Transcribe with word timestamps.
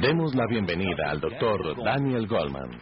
Demos 0.00 0.34
la 0.34 0.46
bienvenida 0.46 1.10
al 1.10 1.20
doctor 1.20 1.76
Daniel 1.84 2.26
Goldman. 2.26 2.80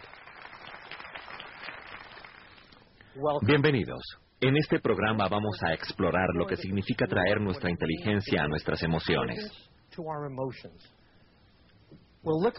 Bienvenidos. 3.41 4.01
En 4.39 4.55
este 4.55 4.79
programa 4.79 5.27
vamos 5.27 5.61
a 5.61 5.73
explorar 5.73 6.29
lo 6.35 6.47
que 6.47 6.55
significa 6.55 7.05
traer 7.07 7.41
nuestra 7.41 7.69
inteligencia 7.69 8.43
a 8.43 8.47
nuestras 8.47 8.81
emociones. 8.83 9.39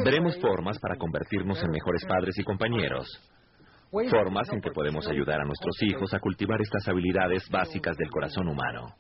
Veremos 0.05 0.39
formas 0.39 0.79
para 0.81 0.97
convertirnos 0.97 1.63
en 1.63 1.71
mejores 1.71 2.05
padres 2.05 2.39
y 2.39 2.45
compañeros. 2.45 3.09
Formas 4.11 4.53
en 4.53 4.61
que 4.61 4.71
podemos 4.71 5.09
ayudar 5.09 5.41
a 5.41 5.45
nuestros 5.45 5.83
hijos 5.83 6.13
a 6.13 6.21
cultivar 6.21 6.61
estas 6.61 6.87
habilidades 6.89 7.49
básicas 7.51 7.97
del 7.97 8.11
corazón 8.11 8.49
humano. 8.49 8.95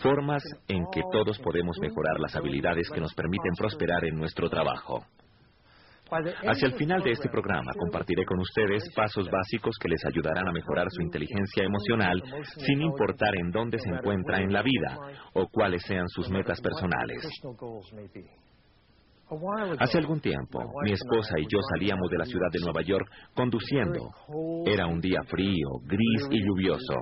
Formas 0.00 0.42
en 0.68 0.84
que 0.92 1.02
todos 1.12 1.38
podemos 1.40 1.76
mejorar 1.80 2.18
las 2.20 2.34
habilidades 2.36 2.88
que 2.90 3.00
nos 3.00 3.12
permiten 3.14 3.52
prosperar 3.56 4.04
en 4.04 4.16
nuestro 4.16 4.48
trabajo. 4.48 5.04
Hacia 6.08 6.68
el 6.68 6.74
final 6.74 7.02
de 7.02 7.10
este 7.10 7.28
programa 7.28 7.72
compartiré 7.76 8.24
con 8.24 8.38
ustedes 8.38 8.84
pasos 8.94 9.28
básicos 9.28 9.74
que 9.80 9.88
les 9.88 10.04
ayudarán 10.06 10.48
a 10.48 10.52
mejorar 10.52 10.86
su 10.88 11.02
inteligencia 11.02 11.64
emocional 11.64 12.22
sin 12.58 12.80
importar 12.80 13.34
en 13.34 13.50
dónde 13.50 13.78
se 13.78 13.88
encuentra 13.88 14.40
en 14.40 14.52
la 14.52 14.62
vida 14.62 14.98
o 15.34 15.48
cuáles 15.48 15.82
sean 15.82 16.08
sus 16.08 16.30
metas 16.30 16.60
personales. 16.60 17.28
Hace 19.80 19.98
algún 19.98 20.20
tiempo, 20.20 20.60
mi 20.84 20.92
esposa 20.92 21.34
y 21.40 21.42
yo 21.42 21.58
salíamos 21.74 22.08
de 22.08 22.18
la 22.18 22.24
ciudad 22.24 22.48
de 22.52 22.60
Nueva 22.60 22.82
York 22.82 23.10
conduciendo. 23.34 24.10
Era 24.64 24.86
un 24.86 25.00
día 25.00 25.20
frío, 25.26 25.80
gris 25.82 26.28
y 26.30 26.46
lluvioso. 26.46 27.00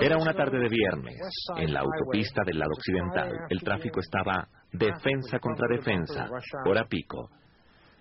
Era 0.00 0.18
una 0.18 0.34
tarde 0.34 0.58
de 0.58 0.68
viernes. 0.68 1.16
En 1.56 1.72
la 1.72 1.80
autopista 1.80 2.42
del 2.44 2.58
lado 2.58 2.72
occidental, 2.72 3.32
el 3.48 3.60
tráfico 3.60 4.00
estaba 4.00 4.46
defensa 4.72 5.38
contra 5.38 5.68
defensa, 5.68 6.28
hora 6.66 6.84
pico. 6.84 7.30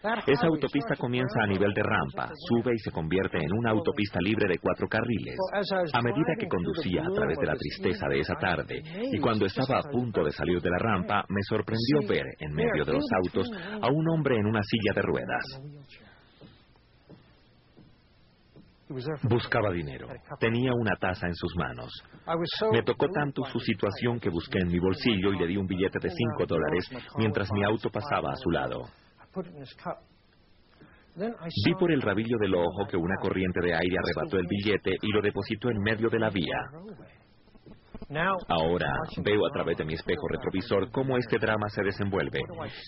Esa 0.02 0.47
autopista 0.47 0.95
comienza 0.95 1.41
a 1.44 1.47
nivel 1.47 1.73
de 1.73 1.83
rampa, 1.83 2.31
sube 2.47 2.73
y 2.73 2.80
se 2.80 2.91
convierte 2.91 3.38
en 3.38 3.52
una 3.52 3.72
autopista 3.72 4.19
libre 4.22 4.47
de 4.47 4.57
cuatro 4.57 4.88
carriles. 4.88 5.35
A 5.94 6.02
medida 6.02 6.35
que 6.39 6.47
conducía 6.47 7.02
a 7.02 7.13
través 7.13 7.38
de 7.38 7.45
la 7.45 7.55
tristeza 7.55 8.07
de 8.07 8.19
esa 8.19 8.35
tarde 8.35 8.81
y 9.11 9.19
cuando 9.19 9.45
estaba 9.45 9.80
a 9.80 9.89
punto 9.91 10.23
de 10.23 10.31
salir 10.31 10.61
de 10.61 10.69
la 10.69 10.77
rampa, 10.77 11.25
me 11.27 11.41
sorprendió 11.44 12.07
ver 12.07 12.25
en 12.39 12.53
medio 12.53 12.85
de 12.85 12.94
los 12.94 13.05
autos 13.23 13.52
a 13.81 13.91
un 13.91 14.07
hombre 14.09 14.38
en 14.38 14.45
una 14.45 14.61
silla 14.63 14.94
de 14.95 15.02
ruedas. 15.02 15.44
Buscaba 19.23 19.71
dinero. 19.71 20.07
Tenía 20.39 20.71
una 20.73 20.95
taza 20.95 21.27
en 21.27 21.35
sus 21.35 21.55
manos. 21.55 21.91
Me 22.71 22.81
tocó 22.81 23.07
tanto 23.09 23.43
su 23.45 23.59
situación 23.59 24.19
que 24.19 24.29
busqué 24.29 24.59
en 24.59 24.67
mi 24.69 24.79
bolsillo 24.79 25.31
y 25.31 25.37
le 25.37 25.47
di 25.47 25.57
un 25.57 25.67
billete 25.67 25.99
de 25.99 26.09
cinco 26.09 26.45
dólares 26.47 26.89
mientras 27.17 27.51
mi 27.51 27.63
auto 27.63 27.89
pasaba 27.89 28.31
a 28.31 28.35
su 28.35 28.49
lado. 28.49 28.85
Vi 31.15 31.73
por 31.79 31.91
el 31.91 32.01
rabillo 32.01 32.37
del 32.39 32.55
ojo 32.55 32.87
que 32.89 32.97
una 32.97 33.15
corriente 33.21 33.61
de 33.61 33.73
aire 33.75 33.95
arrebató 33.97 34.37
el 34.37 34.47
billete 34.47 34.97
y 35.01 35.11
lo 35.11 35.21
depositó 35.21 35.69
en 35.69 35.79
medio 35.79 36.09
de 36.09 36.19
la 36.19 36.29
vía. 36.29 36.57
Ahora 38.47 38.92
veo 39.23 39.45
a 39.45 39.52
través 39.52 39.78
de 39.78 39.86
mi 39.86 39.94
espejo 39.94 40.28
retrovisor 40.28 40.89
cómo 40.92 41.17
este 41.17 41.38
drama 41.38 41.69
se 41.69 41.83
desenvuelve 41.83 42.39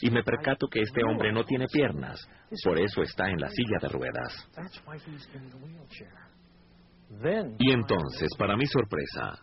y 0.02 0.10
me 0.10 0.24
percato 0.24 0.68
que 0.68 0.82
este 0.82 1.04
hombre 1.04 1.32
no 1.32 1.44
tiene 1.44 1.68
piernas, 1.68 2.20
por 2.64 2.80
eso 2.80 3.02
está 3.02 3.30
en 3.30 3.40
la 3.40 3.50
silla 3.50 3.78
de 3.82 3.88
ruedas. 3.90 4.50
Y 7.60 7.72
entonces, 7.72 8.30
para 8.38 8.56
mi 8.56 8.66
sorpresa, 8.66 9.38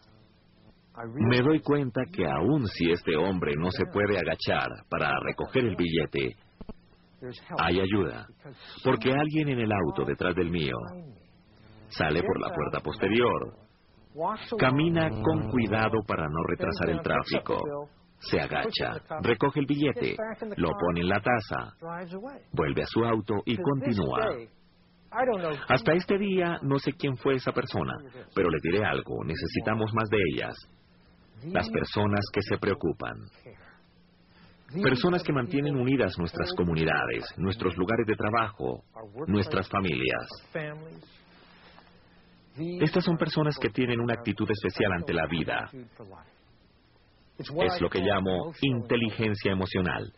me 1.15 1.43
doy 1.43 1.61
cuenta 1.61 2.01
que 2.13 2.27
aun 2.27 2.67
si 2.67 2.91
este 2.91 3.17
hombre 3.17 3.55
no 3.57 3.71
se 3.71 3.85
puede 3.93 4.19
agachar 4.19 4.69
para 4.89 5.13
recoger 5.21 5.65
el 5.65 5.77
billete, 5.77 6.37
hay 7.59 7.81
ayuda, 7.81 8.27
porque 8.85 9.13
alguien 9.13 9.49
en 9.49 9.61
el 9.61 9.73
auto 9.73 10.05
detrás 10.05 10.35
del 10.35 10.51
mío 10.51 10.77
sale 11.89 12.23
por 12.23 12.41
la 12.41 12.53
puerta 12.55 12.81
posterior 12.81 13.69
Camina 14.59 15.11
con 15.11 15.51
cuidado 15.51 16.03
para 16.07 16.29
no 16.29 16.43
retrasar 16.49 16.91
el 16.91 17.01
tráfico. 17.01 17.89
Se 18.21 18.41
agacha, 18.41 19.01
recoge 19.23 19.61
el 19.61 19.67
billete, 19.67 20.17
lo 20.57 20.71
pone 20.71 21.01
en 21.01 21.09
la 21.09 21.21
taza, 21.21 21.73
vuelve 22.53 22.83
a 22.83 22.87
su 22.87 23.05
auto 23.05 23.35
y 23.45 23.57
continúa. 23.57 24.27
Hasta 25.69 25.93
este 25.93 26.19
día 26.19 26.59
no 26.63 26.79
sé 26.79 26.93
quién 26.93 27.17
fue 27.17 27.37
esa 27.37 27.53
persona, 27.53 27.95
pero 28.35 28.51
le 28.51 28.59
diré 28.63 28.85
algo, 28.85 29.25
necesitamos 29.25 29.93
más 29.95 30.09
de 30.11 30.19
ellas. 30.33 30.57
Las 31.45 31.71
personas 31.71 32.25
que 32.33 32.43
se 32.43 32.59
preocupan. 32.59 33.17
Personas 34.83 35.23
que 35.23 35.33
mantienen 35.33 35.77
unidas 35.77 36.19
nuestras 36.19 36.53
comunidades, 36.55 37.25
nuestros 37.39 37.75
lugares 37.77 38.07
de 38.07 38.17
trabajo, 38.17 38.83
nuestras 39.27 39.69
familias. 39.71 40.29
Estas 42.81 43.05
son 43.05 43.17
personas 43.17 43.57
que 43.61 43.71
tienen 43.71 44.01
una 44.01 44.15
actitud 44.15 44.49
especial 44.51 44.93
ante 44.93 45.13
la 45.13 45.27
vida. 45.27 45.71
Es 47.39 47.81
lo 47.81 47.89
que 47.89 48.01
llamo 48.01 48.53
inteligencia 48.63 49.53
emocional. 49.53 50.13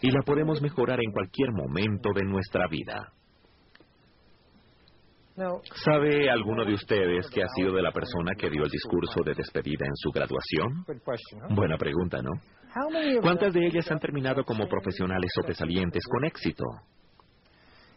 Y 0.00 0.10
la 0.10 0.22
podemos 0.24 0.60
mejorar 0.60 0.98
en 1.02 1.12
cualquier 1.12 1.50
momento 1.52 2.10
de 2.14 2.24
nuestra 2.24 2.66
vida. 2.68 3.12
¿Sabe 5.84 6.30
alguno 6.30 6.64
de 6.64 6.74
ustedes 6.74 7.28
que 7.30 7.42
ha 7.42 7.48
sido 7.56 7.72
de 7.72 7.82
la 7.82 7.90
persona 7.90 8.32
que 8.36 8.50
dio 8.50 8.64
el 8.64 8.70
discurso 8.70 9.22
de 9.24 9.34
despedida 9.34 9.86
en 9.86 9.96
su 9.96 10.10
graduación? 10.10 10.84
Buena 11.54 11.78
pregunta, 11.78 12.20
¿no? 12.20 12.30
¿Cuántas 13.22 13.52
de 13.54 13.66
ellas 13.66 13.90
han 13.90 13.98
terminado 13.98 14.44
como 14.44 14.66
profesionales 14.68 15.30
sobresalientes 15.34 16.04
con 16.06 16.24
éxito? 16.26 16.64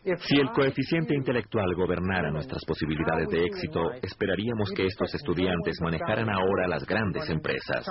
Si 0.06 0.40
el 0.40 0.52
coeficiente 0.52 1.16
intelectual 1.16 1.74
gobernara 1.76 2.30
nuestras 2.30 2.64
posibilidades 2.64 3.28
de 3.30 3.44
éxito, 3.44 3.92
esperaríamos 4.04 4.70
que 4.76 4.86
estos 4.86 5.14
estudiantes 5.16 5.78
manejaran 5.82 6.30
ahora 6.30 6.68
las 6.68 6.86
grandes 6.86 7.28
empresas. 7.28 7.84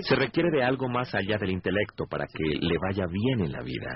Se 0.00 0.14
requiere 0.14 0.50
de 0.50 0.62
algo 0.62 0.88
más 0.90 1.14
allá 1.14 1.38
del 1.38 1.50
intelecto 1.50 2.04
para 2.06 2.26
que 2.26 2.44
le 2.60 2.76
vaya 2.78 3.06
bien 3.06 3.46
en 3.46 3.52
la 3.52 3.62
vida. 3.62 3.92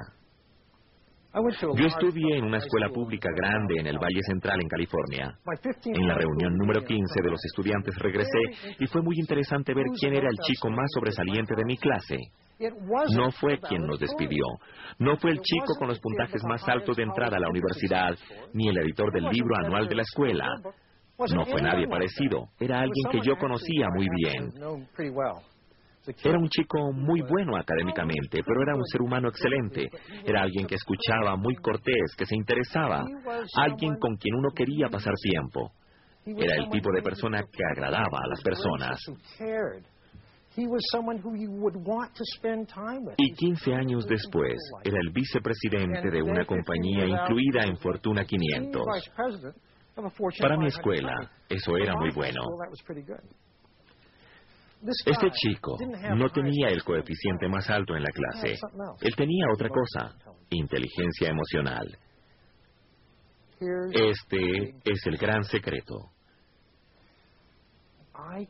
Yo 1.33 1.87
estudié 1.87 2.39
en 2.39 2.45
una 2.45 2.59
escuela 2.59 2.89
pública 2.89 3.29
grande 3.35 3.77
en 3.79 3.87
el 3.87 3.99
Valle 3.99 4.21
Central 4.27 4.59
en 4.61 4.69
California. 4.69 5.39
En 5.85 6.09
la 6.09 6.15
reunión 6.15 6.57
número 6.57 6.83
15 6.83 7.23
de 7.23 7.31
los 7.31 7.41
estudiantes 7.45 7.95
regresé 7.99 8.75
y 8.79 8.87
fue 8.87 9.01
muy 9.03 9.17
interesante 9.19 9.73
ver 9.73 9.87
quién 9.99 10.15
era 10.15 10.29
el 10.29 10.37
chico 10.43 10.71
más 10.71 10.91
sobresaliente 10.93 11.55
de 11.55 11.65
mi 11.65 11.77
clase. 11.77 12.17
No 13.17 13.31
fue 13.31 13.59
quien 13.61 13.87
nos 13.87 14.01
despidió. 14.01 14.45
No 14.99 15.17
fue 15.17 15.31
el 15.31 15.41
chico 15.41 15.75
con 15.79 15.89
los 15.89 16.01
puntajes 16.01 16.43
más 16.45 16.69
altos 16.69 16.97
de 16.97 17.05
entrada 17.05 17.37
a 17.37 17.41
la 17.41 17.49
universidad, 17.49 18.15
ni 18.53 18.69
el 18.69 18.79
editor 18.79 19.13
del 19.13 19.25
libro 19.25 19.57
anual 19.57 19.89
de 19.89 19.95
la 19.95 20.03
escuela. 20.03 20.47
No 21.33 21.45
fue 21.47 21.63
nadie 21.63 21.87
parecido. 21.87 22.49
Era 22.59 22.81
alguien 22.81 23.05
que 23.11 23.21
yo 23.23 23.37
conocía 23.37 23.89
muy 23.95 24.09
bien. 24.17 24.53
Era 26.25 26.39
un 26.39 26.49
chico 26.49 26.93
muy 26.93 27.21
bueno 27.23 27.57
académicamente, 27.57 28.43
pero 28.45 28.63
era 28.63 28.75
un 28.75 28.85
ser 28.87 29.03
humano 29.03 29.29
excelente. 29.29 29.89
Era 30.25 30.43
alguien 30.43 30.67
que 30.67 30.77
escuchaba, 30.77 31.37
muy 31.37 31.57
cortés, 31.57 32.15
que 32.17 32.25
se 32.25 32.37
interesaba. 32.37 33.05
Alguien 33.57 33.97
con 33.99 34.17
quien 34.17 34.35
uno 34.35 34.49
quería 34.55 34.89
pasar 34.89 35.15
tiempo. 35.15 35.73
Era 36.25 36.57
el 36.57 36.69
tipo 36.71 36.91
de 36.93 37.03
persona 37.03 37.43
que 37.43 37.63
agradaba 37.73 38.19
a 38.23 38.29
las 38.29 38.43
personas. 38.43 38.99
Y 43.17 43.33
15 43.35 43.73
años 43.75 44.05
después 44.07 44.57
era 44.83 44.99
el 45.01 45.11
vicepresidente 45.11 46.11
de 46.11 46.23
una 46.23 46.45
compañía 46.45 47.07
incluida 47.07 47.65
en 47.65 47.77
Fortuna 47.77 48.25
500. 48.25 48.83
Para 50.41 50.57
mi 50.57 50.67
escuela, 50.67 51.15
eso 51.49 51.77
era 51.77 51.95
muy 51.97 52.11
bueno. 52.11 52.41
Este 54.83 55.31
chico 55.33 55.77
no 56.17 56.31
tenía 56.31 56.69
el 56.69 56.83
coeficiente 56.83 57.49
más 57.49 57.69
alto 57.69 57.95
en 57.97 58.03
la 58.03 58.11
clase. 58.11 58.59
Él 59.01 59.15
tenía 59.15 59.45
otra 59.53 59.69
cosa, 59.69 60.15
inteligencia 60.51 61.29
emocional. 61.29 61.99
Este 63.93 64.75
es 64.85 65.07
el 65.07 65.19
gran 65.19 65.45
secreto. 65.45 65.97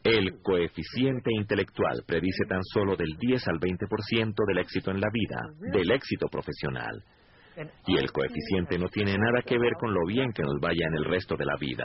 El 0.05 0.41
coeficiente 0.43 1.31
intelectual 1.33 2.03
predice 2.07 2.45
tan 2.49 2.63
solo 2.63 2.97
del 2.97 3.17
10 3.19 3.49
al 3.49 3.59
20% 3.59 4.35
del 4.47 4.59
éxito 4.59 4.91
en 4.91 5.01
la 5.01 5.09
vida, 5.13 5.71
del 5.73 5.91
éxito 5.91 6.29
profesional. 6.29 7.03
Y 7.87 7.99
el 7.99 8.11
coeficiente 8.13 8.79
no 8.79 8.89
tiene 8.89 9.17
nada 9.17 9.43
que 9.45 9.59
ver 9.59 9.73
con 9.79 9.93
lo 9.93 10.07
bien 10.07 10.33
que 10.33 10.43
nos 10.43 10.61
vaya 10.61 10.87
en 10.87 10.95
el 10.95 11.05
resto 11.05 11.37
de 11.37 11.45
la 11.45 11.57
vida. 11.57 11.85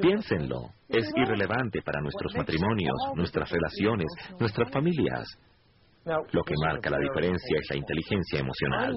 Piénsenlo, 0.00 0.70
es 0.88 1.10
irrelevante 1.14 1.82
para 1.82 2.00
nuestros 2.00 2.34
matrimonios, 2.34 2.96
nuestras 3.14 3.50
relaciones, 3.50 4.06
nuestras 4.40 4.70
familias. 4.70 5.26
Lo 6.32 6.44
que 6.44 6.54
marca 6.62 6.88
la 6.88 6.98
diferencia 6.98 7.58
es 7.58 7.68
la 7.68 7.76
inteligencia 7.76 8.38
emocional. 8.38 8.96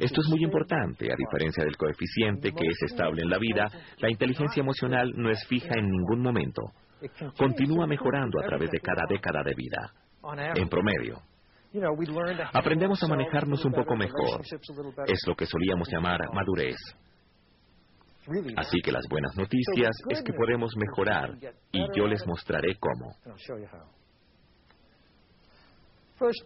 Esto 0.00 0.20
es 0.20 0.28
muy 0.28 0.44
importante, 0.44 1.10
a 1.10 1.16
diferencia 1.16 1.64
del 1.64 1.76
coeficiente 1.76 2.52
que 2.52 2.66
es 2.66 2.92
estable 2.92 3.22
en 3.22 3.30
la 3.30 3.38
vida, 3.38 3.68
la 3.98 4.10
inteligencia 4.10 4.60
emocional 4.60 5.10
no 5.16 5.30
es 5.30 5.44
fija 5.48 5.74
en 5.76 5.88
ningún 5.88 6.20
momento. 6.20 6.62
Continúa 7.38 7.86
mejorando 7.86 8.38
a 8.40 8.46
través 8.46 8.70
de 8.70 8.80
cada 8.80 9.04
década 9.08 9.42
de 9.42 9.54
vida, 9.54 9.92
en 10.54 10.68
promedio. 10.68 11.22
Aprendemos 12.52 13.02
a 13.02 13.08
manejarnos 13.08 13.64
un 13.64 13.72
poco 13.72 13.96
mejor. 13.96 14.42
Es 15.06 15.26
lo 15.26 15.34
que 15.34 15.46
solíamos 15.46 15.88
llamar 15.90 16.20
madurez. 16.32 16.76
Así 18.56 18.78
que 18.82 18.92
las 18.92 19.06
buenas 19.08 19.36
noticias 19.36 19.96
es 20.08 20.22
que 20.22 20.32
podemos 20.32 20.74
mejorar 20.76 21.36
y 21.72 21.84
yo 21.96 22.06
les 22.06 22.26
mostraré 22.26 22.76
cómo. 22.78 23.14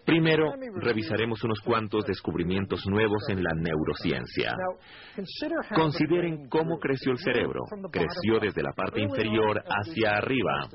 Primero, 0.04 0.54
revisaremos 0.76 1.44
unos 1.44 1.60
cuantos 1.60 2.04
descubrimientos 2.06 2.86
nuevos 2.86 3.28
en 3.28 3.42
la 3.42 3.50
neurociencia. 3.54 4.54
Consideren 5.74 6.48
cómo 6.48 6.78
creció 6.78 7.12
el 7.12 7.18
cerebro. 7.18 7.60
Creció 7.92 8.40
desde 8.40 8.62
la 8.62 8.72
parte 8.72 9.02
inferior 9.02 9.62
hacia 9.68 10.16
arriba. 10.16 10.68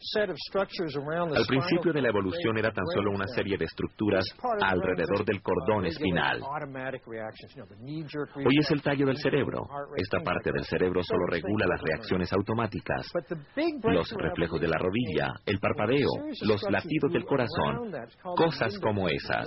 Al 0.00 1.46
principio 1.46 1.92
de 1.92 2.00
la 2.00 2.08
evolución 2.08 2.56
era 2.56 2.72
tan 2.72 2.86
solo 2.86 3.10
una 3.10 3.26
serie 3.26 3.58
de 3.58 3.66
estructuras 3.66 4.24
alrededor 4.62 5.26
del 5.26 5.42
cordón 5.42 5.84
espinal. 5.84 6.40
Hoy 8.46 8.58
es 8.58 8.70
el 8.70 8.80
tallo 8.80 9.04
del 9.06 9.18
cerebro. 9.18 9.68
Esta 9.96 10.20
parte 10.20 10.52
del 10.52 10.64
cerebro 10.64 11.02
solo 11.02 11.26
regula 11.26 11.66
las 11.68 11.82
reacciones 11.82 12.32
automáticas, 12.32 13.12
los 13.82 14.10
reflejos 14.12 14.58
de 14.58 14.68
la 14.68 14.78
rodilla, 14.78 15.34
el 15.44 15.58
parpadeo, 15.58 16.08
los 16.46 16.62
latidos 16.70 17.12
del 17.12 17.24
corazón, 17.24 17.92
cosas 18.36 18.78
como 18.78 19.06
esas. 19.06 19.46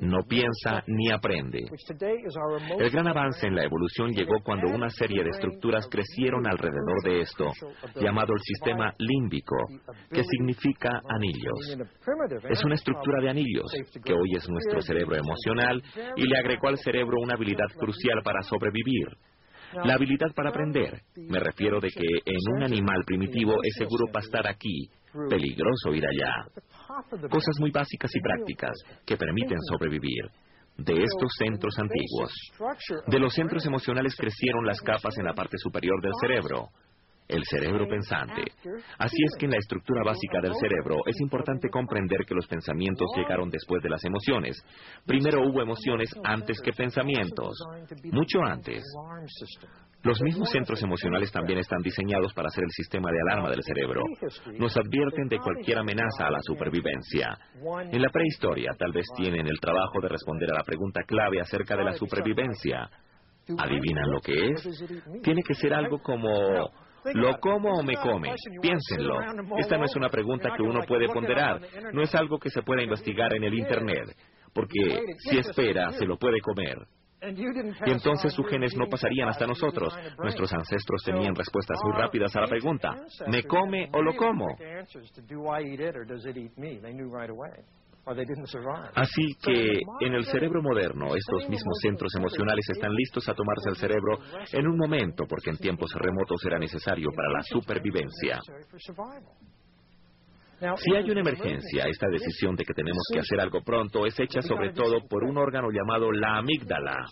No 0.00 0.22
piensa 0.28 0.84
ni 0.86 1.10
aprende. 1.10 1.66
El 2.78 2.90
gran 2.90 3.08
avance 3.08 3.48
en 3.48 3.56
la 3.56 3.64
evolución 3.64 4.12
llegó 4.12 4.36
cuando 4.44 4.68
una 4.68 4.90
serie 4.90 5.24
de 5.24 5.30
estructuras 5.30 5.88
crecieron 5.90 6.46
alrededor 6.46 7.02
de 7.02 7.22
esto, 7.22 7.50
llamado 7.96 8.32
el 8.32 8.40
sistema 8.42 8.94
límbico 8.98 9.55
que 10.10 10.22
significa 10.24 11.00
anillos. 11.08 11.88
Es 12.48 12.64
una 12.64 12.74
estructura 12.74 13.20
de 13.20 13.30
anillos, 13.30 13.70
que 14.04 14.12
hoy 14.12 14.32
es 14.36 14.48
nuestro 14.48 14.80
cerebro 14.80 15.16
emocional, 15.16 15.82
y 16.16 16.26
le 16.26 16.38
agregó 16.38 16.68
al 16.68 16.78
cerebro 16.78 17.18
una 17.20 17.34
habilidad 17.34 17.68
crucial 17.78 18.20
para 18.22 18.42
sobrevivir. 18.42 19.08
La 19.84 19.94
habilidad 19.94 20.32
para 20.34 20.50
aprender. 20.50 21.02
Me 21.16 21.40
refiero 21.40 21.80
de 21.80 21.88
que 21.90 22.06
en 22.24 22.56
un 22.56 22.62
animal 22.62 23.02
primitivo 23.04 23.54
es 23.62 23.74
seguro 23.76 24.06
pastar 24.12 24.46
aquí, 24.46 24.88
peligroso 25.28 25.92
ir 25.92 26.04
allá. 26.06 26.32
Cosas 27.28 27.56
muy 27.58 27.70
básicas 27.70 28.10
y 28.14 28.20
prácticas 28.20 28.74
que 29.04 29.16
permiten 29.16 29.58
sobrevivir 29.68 30.30
de 30.78 30.92
estos 30.92 31.30
centros 31.38 31.74
antiguos. 31.78 32.32
De 33.06 33.18
los 33.18 33.34
centros 33.34 33.64
emocionales 33.66 34.14
crecieron 34.16 34.66
las 34.66 34.80
capas 34.80 35.16
en 35.18 35.24
la 35.24 35.34
parte 35.34 35.56
superior 35.58 36.00
del 36.02 36.12
cerebro 36.20 36.68
el 37.28 37.42
cerebro 37.44 37.86
pensante. 37.88 38.42
Así 38.98 39.16
es 39.24 39.36
que 39.38 39.46
en 39.46 39.52
la 39.52 39.58
estructura 39.58 40.02
básica 40.04 40.40
del 40.40 40.54
cerebro 40.54 40.98
es 41.06 41.20
importante 41.20 41.68
comprender 41.68 42.24
que 42.26 42.34
los 42.34 42.46
pensamientos 42.46 43.08
llegaron 43.16 43.50
después 43.50 43.82
de 43.82 43.90
las 43.90 44.04
emociones. 44.04 44.56
Primero 45.04 45.40
hubo 45.42 45.62
emociones 45.62 46.10
antes 46.24 46.60
que 46.60 46.72
pensamientos, 46.72 47.56
mucho 48.12 48.42
antes. 48.44 48.82
Los 50.02 50.22
mismos 50.22 50.50
centros 50.50 50.80
emocionales 50.82 51.32
también 51.32 51.58
están 51.58 51.82
diseñados 51.82 52.32
para 52.32 52.48
ser 52.50 52.64
el 52.64 52.70
sistema 52.70 53.10
de 53.10 53.18
alarma 53.20 53.50
del 53.50 53.62
cerebro. 53.62 54.02
Nos 54.58 54.76
advierten 54.76 55.26
de 55.28 55.38
cualquier 55.38 55.78
amenaza 55.78 56.28
a 56.28 56.30
la 56.30 56.38
supervivencia. 56.42 57.36
En 57.90 58.00
la 58.00 58.08
prehistoria 58.10 58.72
tal 58.78 58.92
vez 58.92 59.06
tienen 59.16 59.48
el 59.48 59.58
trabajo 59.58 60.00
de 60.00 60.08
responder 60.08 60.50
a 60.52 60.58
la 60.58 60.62
pregunta 60.62 61.02
clave 61.02 61.40
acerca 61.40 61.76
de 61.76 61.84
la 61.84 61.92
supervivencia. 61.94 62.88
¿Adivinan 63.58 64.10
lo 64.10 64.20
que 64.20 64.50
es? 64.50 64.88
Tiene 65.22 65.42
que 65.42 65.54
ser 65.54 65.74
algo 65.74 65.98
como 66.00 66.70
¿Lo 67.14 67.38
como 67.38 67.78
o 67.78 67.82
me 67.82 67.96
come? 67.96 68.34
Piénsenlo. 68.60 69.20
Esta 69.58 69.76
no 69.76 69.84
es 69.84 69.96
una 69.96 70.08
pregunta 70.08 70.50
que 70.56 70.62
uno 70.62 70.80
puede 70.86 71.08
ponderar. 71.08 71.60
No 71.92 72.02
es 72.02 72.14
algo 72.14 72.38
que 72.38 72.50
se 72.50 72.62
pueda 72.62 72.82
investigar 72.82 73.32
en 73.34 73.44
el 73.44 73.54
Internet. 73.54 74.16
Porque 74.52 74.80
si 75.18 75.38
espera, 75.38 75.92
se 75.92 76.06
lo 76.06 76.16
puede 76.16 76.40
comer. 76.40 76.86
Y 77.22 77.90
entonces 77.90 78.32
sus 78.32 78.46
genes 78.48 78.76
no 78.76 78.86
pasarían 78.88 79.28
hasta 79.28 79.46
nosotros. 79.46 79.96
Nuestros 80.18 80.52
ancestros 80.52 81.02
tenían 81.04 81.34
respuestas 81.34 81.78
muy 81.82 82.00
rápidas 82.00 82.34
a 82.36 82.42
la 82.42 82.46
pregunta, 82.46 82.94
¿me 83.26 83.42
come 83.44 83.88
o 83.92 84.02
lo 84.02 84.14
como? 84.16 84.46
Así 88.94 89.34
que 89.42 89.80
en 90.00 90.14
el 90.14 90.24
cerebro 90.26 90.62
moderno, 90.62 91.16
estos 91.16 91.48
mismos 91.48 91.76
centros 91.82 92.14
emocionales 92.14 92.64
están 92.70 92.92
listos 92.94 93.28
a 93.28 93.34
tomarse 93.34 93.70
el 93.70 93.76
cerebro 93.76 94.18
en 94.52 94.68
un 94.68 94.78
momento 94.78 95.24
porque 95.28 95.50
en 95.50 95.56
tiempos 95.56 95.92
remotos 95.94 96.40
era 96.46 96.58
necesario 96.58 97.08
para 97.14 97.30
la 97.30 97.42
supervivencia. 97.42 98.38
Si 100.76 100.94
hay 100.94 101.10
una 101.10 101.20
emergencia, 101.20 101.84
esta 101.86 102.08
decisión 102.08 102.54
de 102.54 102.64
que 102.64 102.72
tenemos 102.72 103.02
que 103.12 103.18
hacer 103.18 103.40
algo 103.40 103.60
pronto 103.62 104.06
es 104.06 104.18
hecha 104.18 104.40
sobre 104.40 104.72
todo 104.72 105.00
por 105.08 105.24
un 105.24 105.36
órgano 105.36 105.68
llamado 105.70 106.10
la 106.12 106.38
amígdala. 106.38 107.04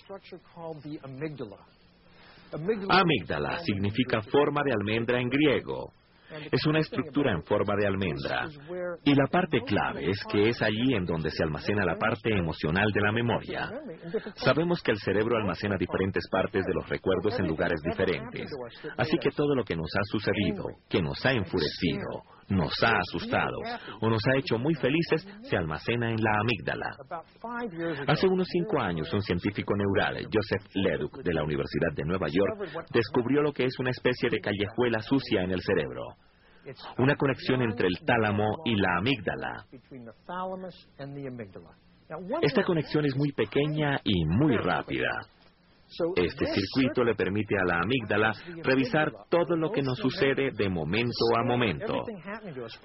Amígdala 2.88 3.58
significa 3.58 4.22
forma 4.22 4.62
de 4.64 4.72
almendra 4.72 5.20
en 5.20 5.28
griego. 5.28 5.92
Es 6.50 6.66
una 6.66 6.80
estructura 6.80 7.32
en 7.32 7.42
forma 7.44 7.74
de 7.76 7.86
almendra. 7.86 8.46
Y 9.04 9.14
la 9.14 9.26
parte 9.26 9.60
clave 9.62 10.10
es 10.10 10.22
que 10.30 10.48
es 10.48 10.62
allí 10.62 10.94
en 10.94 11.04
donde 11.04 11.30
se 11.30 11.42
almacena 11.42 11.84
la 11.84 11.96
parte 11.96 12.30
emocional 12.36 12.90
de 12.92 13.00
la 13.00 13.12
memoria. 13.12 13.70
Sabemos 14.36 14.82
que 14.82 14.92
el 14.92 14.98
cerebro 14.98 15.36
almacena 15.36 15.76
diferentes 15.76 16.28
partes 16.30 16.64
de 16.64 16.74
los 16.74 16.88
recuerdos 16.88 17.38
en 17.38 17.46
lugares 17.46 17.80
diferentes. 17.82 18.50
Así 18.96 19.16
que 19.18 19.30
todo 19.30 19.54
lo 19.54 19.64
que 19.64 19.76
nos 19.76 19.90
ha 19.96 20.04
sucedido, 20.04 20.66
que 20.88 21.02
nos 21.02 21.24
ha 21.24 21.32
enfurecido, 21.32 22.22
nos 22.48 22.72
ha 22.82 22.98
asustado 22.98 23.56
o 24.00 24.08
nos 24.08 24.22
ha 24.26 24.38
hecho 24.38 24.58
muy 24.58 24.74
felices 24.74 25.26
se 25.42 25.56
almacena 25.56 26.10
en 26.10 26.16
la 26.22 26.40
amígdala. 26.40 26.96
Hace 28.06 28.26
unos 28.26 28.48
cinco 28.50 28.80
años, 28.80 29.12
un 29.12 29.22
científico 29.22 29.74
neural, 29.76 30.26
Joseph 30.32 30.70
Leduc, 30.74 31.22
de 31.22 31.34
la 31.34 31.44
Universidad 31.44 31.92
de 31.94 32.04
Nueva 32.04 32.26
York, 32.28 32.86
descubrió 32.92 33.42
lo 33.42 33.52
que 33.52 33.64
es 33.64 33.78
una 33.78 33.90
especie 33.90 34.30
de 34.30 34.40
callejuela 34.40 35.00
sucia 35.00 35.42
en 35.42 35.50
el 35.50 35.60
cerebro. 35.60 36.02
Una 36.98 37.14
conexión 37.16 37.62
entre 37.62 37.88
el 37.88 37.98
tálamo 38.06 38.62
y 38.64 38.74
la 38.76 38.96
amígdala. 38.98 39.66
Esta 42.42 42.62
conexión 42.64 43.04
es 43.04 43.16
muy 43.16 43.32
pequeña 43.32 43.98
y 44.04 44.24
muy 44.24 44.56
rápida. 44.56 45.08
Este 46.16 46.46
circuito 46.46 47.04
le 47.04 47.14
permite 47.14 47.56
a 47.58 47.64
la 47.64 47.80
amígdala 47.80 48.32
revisar 48.62 49.10
todo 49.28 49.56
lo 49.56 49.70
que 49.70 49.82
nos 49.82 49.98
sucede 49.98 50.50
de 50.52 50.68
momento 50.68 51.24
a 51.36 51.44
momento. 51.44 52.04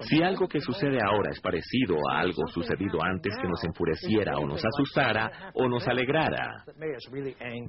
Si 0.00 0.22
algo 0.22 0.48
que 0.48 0.60
sucede 0.60 0.98
ahora 1.02 1.30
es 1.30 1.40
parecido 1.40 1.96
a 2.10 2.20
algo 2.20 2.46
sucedido 2.48 3.02
antes 3.02 3.34
que 3.36 3.48
nos 3.48 3.62
enfureciera 3.64 4.38
o 4.38 4.46
nos 4.46 4.62
asustara 4.64 5.50
o 5.54 5.68
nos 5.68 5.86
alegrara. 5.88 6.64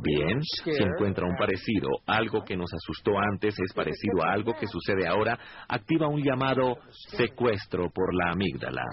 Bien, 0.03 0.41
si 0.41 0.83
encuentra 0.83 1.25
un 1.25 1.35
parecido, 1.35 1.89
algo 2.07 2.43
que 2.43 2.55
nos 2.55 2.71
asustó 2.73 3.17
antes 3.19 3.55
es 3.59 3.73
parecido 3.73 4.23
a 4.23 4.33
algo 4.33 4.53
que 4.59 4.67
sucede 4.67 5.07
ahora, 5.07 5.37
activa 5.67 6.07
un 6.07 6.21
llamado 6.21 6.77
secuestro 7.17 7.89
por 7.93 8.13
la 8.13 8.31
amígdala 8.31 8.83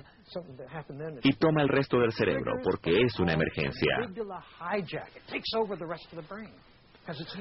y 1.23 1.33
toma 1.35 1.63
el 1.63 1.69
resto 1.69 1.99
del 1.99 2.13
cerebro 2.13 2.53
porque 2.63 2.91
es 2.91 3.19
una 3.19 3.33
emergencia. 3.33 3.97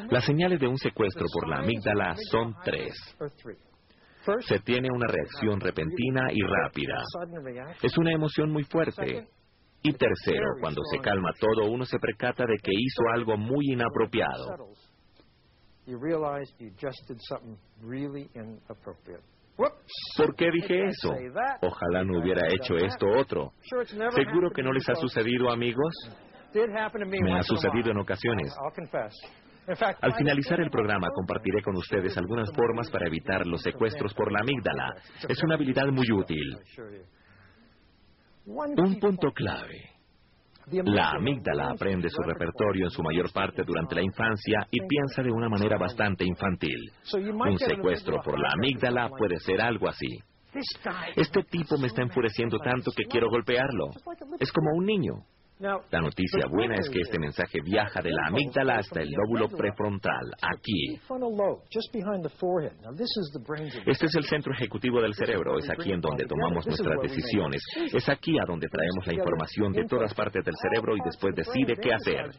Las 0.09 0.25
señales 0.25 0.59
de 0.59 0.67
un 0.67 0.77
secuestro 0.77 1.25
por 1.33 1.49
la 1.49 1.57
amígdala 1.57 2.15
son 2.31 2.55
tres. 2.63 2.93
Se 4.41 4.59
tiene 4.59 4.89
una 4.91 5.07
reacción 5.07 5.59
repentina 5.59 6.27
y 6.31 6.41
rápida. 6.41 7.03
Es 7.81 7.97
una 7.97 8.11
emoción 8.11 8.51
muy 8.51 8.63
fuerte. 8.63 9.27
Y 9.83 9.93
tercero, 9.93 10.45
cuando 10.59 10.81
se 10.91 10.99
calma 10.99 11.31
todo, 11.39 11.69
uno 11.69 11.85
se 11.85 11.99
percata 11.99 12.45
de 12.45 12.57
que 12.57 12.71
hizo 12.73 13.03
algo 13.13 13.37
muy 13.37 13.71
inapropiado. 13.71 14.73
¿Por 19.57 20.35
qué 20.35 20.51
dije 20.51 20.85
eso? 20.85 21.13
Ojalá 21.61 22.03
no 22.03 22.19
hubiera 22.19 22.47
hecho 22.47 22.75
esto 22.75 23.07
otro. 23.17 23.53
¿Seguro 23.63 24.51
que 24.51 24.61
no 24.61 24.71
les 24.71 24.87
ha 24.89 24.95
sucedido, 24.95 25.49
amigos? 25.51 25.93
Me 26.53 27.39
ha 27.39 27.43
sucedido 27.43 27.91
en 27.91 27.97
ocasiones. 27.97 28.55
Al 30.01 30.13
finalizar 30.15 30.61
el 30.61 30.69
programa 30.69 31.09
compartiré 31.13 31.61
con 31.61 31.75
ustedes 31.75 32.17
algunas 32.17 32.49
formas 32.53 32.89
para 32.89 33.07
evitar 33.07 33.45
los 33.45 33.61
secuestros 33.61 34.13
por 34.13 34.31
la 34.31 34.39
amígdala. 34.39 34.95
Es 35.27 35.43
una 35.43 35.55
habilidad 35.55 35.87
muy 35.87 36.09
útil. 36.11 36.57
Un 38.45 38.99
punto 38.99 39.31
clave. 39.33 39.96
La 40.69 41.11
amígdala 41.11 41.69
aprende 41.69 42.09
su 42.09 42.21
repertorio 42.21 42.85
en 42.85 42.91
su 42.91 43.01
mayor 43.01 43.31
parte 43.31 43.63
durante 43.63 43.95
la 43.95 44.01
infancia 44.01 44.67
y 44.69 44.79
piensa 44.85 45.23
de 45.23 45.31
una 45.31 45.47
manera 45.47 45.77
bastante 45.77 46.25
infantil. 46.25 46.91
Un 47.13 47.57
secuestro 47.57 48.21
por 48.21 48.37
la 48.37 48.49
amígdala 48.53 49.09
puede 49.09 49.39
ser 49.39 49.61
algo 49.61 49.87
así. 49.87 50.19
Este 51.15 51.43
tipo 51.43 51.77
me 51.77 51.87
está 51.87 52.01
enfureciendo 52.01 52.57
tanto 52.59 52.91
que 52.91 53.05
quiero 53.05 53.29
golpearlo. 53.29 53.91
Es 54.39 54.51
como 54.51 54.71
un 54.75 54.85
niño. 54.85 55.13
La 55.59 56.01
noticia 56.01 56.45
buena 56.47 56.75
es 56.75 56.87
que 56.87 56.99
este 57.01 57.17
mensaje 57.17 57.59
viaja 57.63 57.99
de 58.01 58.11
la 58.11 58.27
amígdala 58.27 58.75
hasta 58.75 59.01
el 59.01 59.09
lóbulo 59.09 59.49
prefrontal, 59.49 60.31
aquí. 60.39 60.99
Este 63.87 64.05
es 64.05 64.15
el 64.15 64.23
centro 64.25 64.53
ejecutivo 64.53 65.01
del 65.01 65.15
cerebro, 65.15 65.57
es 65.57 65.67
aquí 65.67 65.91
en 65.91 65.99
donde 65.99 66.25
tomamos 66.25 66.65
nuestras 66.67 67.01
decisiones, 67.01 67.63
es 67.91 68.07
aquí 68.07 68.37
a 68.37 68.45
donde 68.45 68.67
traemos 68.67 69.07
la 69.07 69.13
información 69.13 69.71
de 69.73 69.85
todas 69.85 70.13
partes 70.13 70.45
del 70.45 70.55
cerebro 70.61 70.95
y 70.95 70.99
después 71.03 71.33
decide 71.35 71.75
qué 71.75 71.91
hacer. 71.91 72.29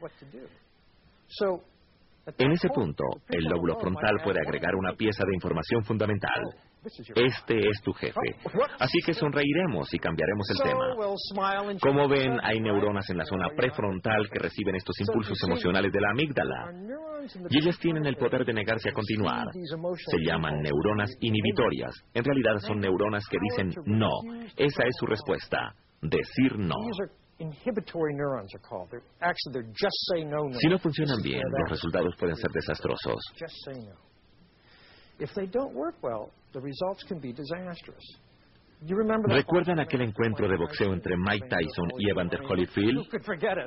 En 2.36 2.52
ese 2.52 2.68
punto, 2.68 3.02
el 3.30 3.44
lóbulo 3.44 3.80
frontal 3.80 4.20
puede 4.22 4.40
agregar 4.46 4.76
una 4.76 4.92
pieza 4.92 5.24
de 5.26 5.34
información 5.34 5.82
fundamental. 5.82 6.54
Este 7.14 7.58
es 7.58 7.80
tu 7.82 7.92
jefe. 7.92 8.14
Así 8.78 8.98
que 9.04 9.12
sonreiremos 9.12 9.92
y 9.92 9.98
cambiaremos 9.98 10.48
el 10.50 10.58
tema. 10.62 10.84
Como 11.80 12.08
ven, 12.08 12.38
hay 12.42 12.60
neuronas 12.60 13.08
en 13.10 13.18
la 13.18 13.24
zona 13.24 13.48
prefrontal 13.56 14.28
que 14.30 14.38
reciben 14.38 14.76
estos 14.76 14.98
impulsos 15.00 15.38
emocionales 15.42 15.92
de 15.92 16.00
la 16.00 16.10
amígdala. 16.10 16.72
Y 17.50 17.58
ellas 17.58 17.78
tienen 17.78 18.06
el 18.06 18.16
poder 18.16 18.44
de 18.44 18.52
negarse 18.52 18.90
a 18.90 18.92
continuar. 18.92 19.46
Se 19.52 20.18
llaman 20.24 20.60
neuronas 20.62 21.10
inhibitorias. 21.20 21.92
En 22.14 22.24
realidad 22.24 22.58
son 22.60 22.80
neuronas 22.80 23.24
que 23.28 23.38
dicen 23.40 23.72
no. 23.86 24.10
Esa 24.56 24.84
es 24.84 24.96
su 24.98 25.06
respuesta. 25.06 25.74
Decir 26.00 26.58
no. 26.58 26.76
Si 30.60 30.68
no 30.68 30.78
funcionan 30.78 31.20
bien, 31.22 31.42
los 31.42 31.70
resultados 31.70 32.14
pueden 32.18 32.36
ser 32.36 32.50
desastrosos. 32.50 33.20
¿Recuerdan 39.26 39.80
aquel 39.80 40.02
encuentro 40.02 40.48
de 40.48 40.56
boxeo 40.56 40.92
entre 40.92 41.16
Mike 41.16 41.48
Tyson 41.48 41.88
y 41.98 42.10
Evander 42.10 42.40
Holyfield? 42.48 43.08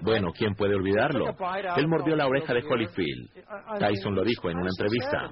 Bueno, 0.03 0.31
¿quién 0.31 0.55
puede 0.55 0.75
olvidarlo? 0.75 1.35
Él 1.75 1.87
mordió 1.87 2.15
la 2.15 2.27
oreja 2.27 2.53
de 2.53 2.63
Holyfield. 2.63 3.29
Tyson 3.77 4.15
lo 4.15 4.23
dijo 4.23 4.49
en 4.49 4.57
una 4.57 4.69
entrevista. 4.69 5.29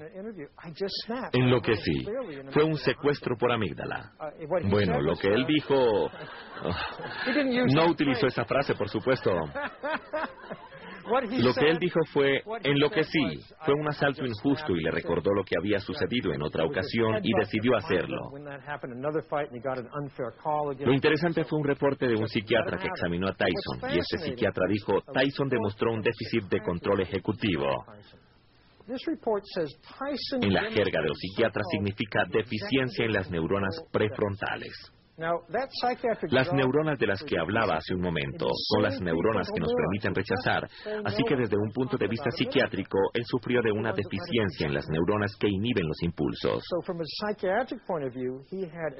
En 1.31 1.49
lo 1.49 1.61
que 1.61 1.77
sí, 1.77 2.05
fue 2.51 2.63
un 2.65 2.75
secuestro 2.75 3.37
por 3.37 3.53
amígdala. 3.53 4.11
Uh, 4.19 4.69
bueno, 4.69 4.99
lo 4.99 5.15
que 5.15 5.29
él 5.29 5.45
dijo... 5.47 6.11
no 7.73 7.85
utilizó 7.85 8.27
esa 8.27 8.43
frase, 8.43 8.75
por 8.75 8.89
supuesto. 8.89 9.31
Lo 11.41 11.53
que 11.53 11.69
él 11.69 11.77
dijo 11.79 11.99
fue, 12.11 12.43
en 12.63 12.79
lo 12.79 12.89
que 12.89 13.03
sí, 13.03 13.39
fue 13.65 13.73
un 13.73 13.87
asalto 13.87 14.25
injusto 14.25 14.75
y 14.75 14.83
le 14.83 14.91
recordó 14.91 15.33
lo 15.33 15.43
que 15.43 15.55
había 15.57 15.79
sucedido 15.79 16.33
en 16.33 16.41
otra 16.41 16.65
ocasión 16.65 17.19
y 17.23 17.31
decidió 17.39 17.75
hacerlo. 17.75 18.31
Lo 20.79 20.93
interesante 20.93 21.43
fue 21.45 21.59
un 21.59 21.65
reporte 21.65 22.07
de 22.07 22.15
un 22.15 22.27
psiquiatra 22.27 22.77
que 22.77 22.87
examinó 22.87 23.27
a 23.27 23.33
Tyson 23.33 23.91
y 23.91 23.99
este 23.99 24.17
psiquiatra 24.17 24.65
dijo, 24.69 25.01
Tyson 25.13 25.49
demostró 25.49 25.93
un 25.93 26.01
déficit 26.01 26.43
de 26.49 26.61
control 26.61 27.01
ejecutivo. 27.01 27.67
En 30.41 30.53
la 30.53 30.71
jerga 30.71 31.01
de 31.01 31.07
los 31.09 31.17
psiquiatras 31.19 31.65
significa 31.71 32.23
deficiencia 32.31 33.05
en 33.05 33.13
las 33.13 33.29
neuronas 33.29 33.83
prefrontales. 33.91 34.73
Las 36.29 36.53
neuronas 36.53 36.97
de 36.97 37.07
las 37.07 37.21
que 37.23 37.37
hablaba 37.37 37.75
hace 37.75 37.93
un 37.93 38.01
momento 38.01 38.47
son 38.53 38.83
las 38.83 39.01
neuronas 39.01 39.49
que 39.53 39.59
nos 39.59 39.73
permiten 39.73 40.15
rechazar, 40.15 40.63
así 41.03 41.23
que 41.27 41.35
desde 41.35 41.57
un 41.57 41.71
punto 41.71 41.97
de 41.97 42.07
vista 42.07 42.31
psiquiátrico, 42.31 42.97
él 43.13 43.23
sufrió 43.25 43.61
de 43.61 43.71
una 43.71 43.91
deficiencia 43.91 44.67
en 44.67 44.73
las 44.73 44.87
neuronas 44.87 45.35
que 45.37 45.49
inhiben 45.49 45.87
los 45.87 46.01
impulsos. 46.03 46.63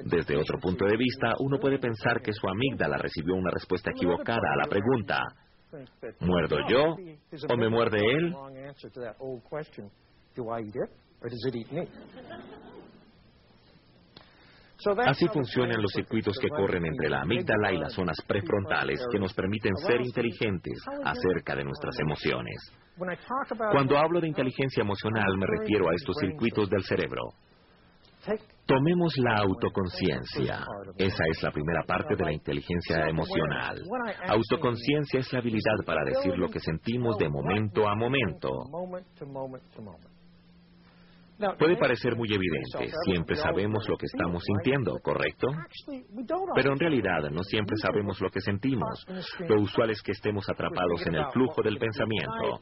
Desde 0.04 0.36
otro 0.36 0.58
punto 0.58 0.84
de 0.84 0.96
vista, 0.96 1.34
uno 1.38 1.58
puede 1.58 1.78
pensar 1.78 2.20
que 2.20 2.32
su 2.32 2.46
amígdala 2.48 2.98
recibió 2.98 3.34
una 3.34 3.50
respuesta 3.50 3.90
equivocada 3.90 4.52
a 4.52 4.56
la 4.56 4.68
pregunta, 4.68 5.20
¿muerdo 6.20 6.56
yo 6.68 6.96
o 7.48 7.56
me 7.56 7.68
muerde 7.68 7.98
él? 7.98 8.34
Así 15.06 15.26
funcionan 15.28 15.82
los 15.82 15.92
circuitos 15.92 16.36
que 16.40 16.48
corren 16.48 16.86
entre 16.86 17.08
la 17.08 17.22
amígdala 17.22 17.72
y 17.72 17.78
las 17.78 17.92
zonas 17.92 18.16
prefrontales 18.26 19.04
que 19.12 19.18
nos 19.18 19.34
permiten 19.34 19.76
ser 19.76 20.00
inteligentes 20.00 20.78
acerca 21.04 21.54
de 21.56 21.64
nuestras 21.64 21.98
emociones. 22.00 22.56
Cuando 23.72 23.96
hablo 23.98 24.20
de 24.20 24.28
inteligencia 24.28 24.82
emocional 24.82 25.36
me 25.38 25.46
refiero 25.46 25.88
a 25.88 25.94
estos 25.94 26.16
circuitos 26.20 26.68
del 26.68 26.82
cerebro. 26.82 27.22
Tomemos 28.66 29.14
la 29.16 29.38
autoconciencia. 29.38 30.64
Esa 30.96 31.24
es 31.30 31.42
la 31.42 31.50
primera 31.50 31.82
parte 31.84 32.14
de 32.14 32.24
la 32.24 32.32
inteligencia 32.32 33.08
emocional. 33.08 33.82
Autoconciencia 34.28 35.20
es 35.20 35.32
la 35.32 35.38
habilidad 35.40 35.84
para 35.86 36.04
decir 36.04 36.36
lo 36.36 36.48
que 36.48 36.60
sentimos 36.60 37.16
de 37.18 37.28
momento 37.28 37.88
a 37.88 37.96
momento. 37.96 38.50
Puede 41.58 41.76
parecer 41.76 42.16
muy 42.16 42.28
evidente, 42.32 42.92
siempre 43.04 43.36
sabemos 43.36 43.88
lo 43.88 43.96
que 43.96 44.06
estamos 44.06 44.42
sintiendo, 44.44 44.98
¿correcto? 45.02 45.48
Pero 46.54 46.72
en 46.72 46.78
realidad 46.78 47.30
no 47.30 47.42
siempre 47.42 47.76
sabemos 47.76 48.20
lo 48.20 48.30
que 48.30 48.40
sentimos. 48.40 49.06
Lo 49.48 49.60
usual 49.60 49.90
es 49.90 50.02
que 50.02 50.12
estemos 50.12 50.48
atrapados 50.48 51.06
en 51.06 51.14
el 51.14 51.24
flujo 51.32 51.62
del 51.62 51.78
pensamiento. 51.78 52.60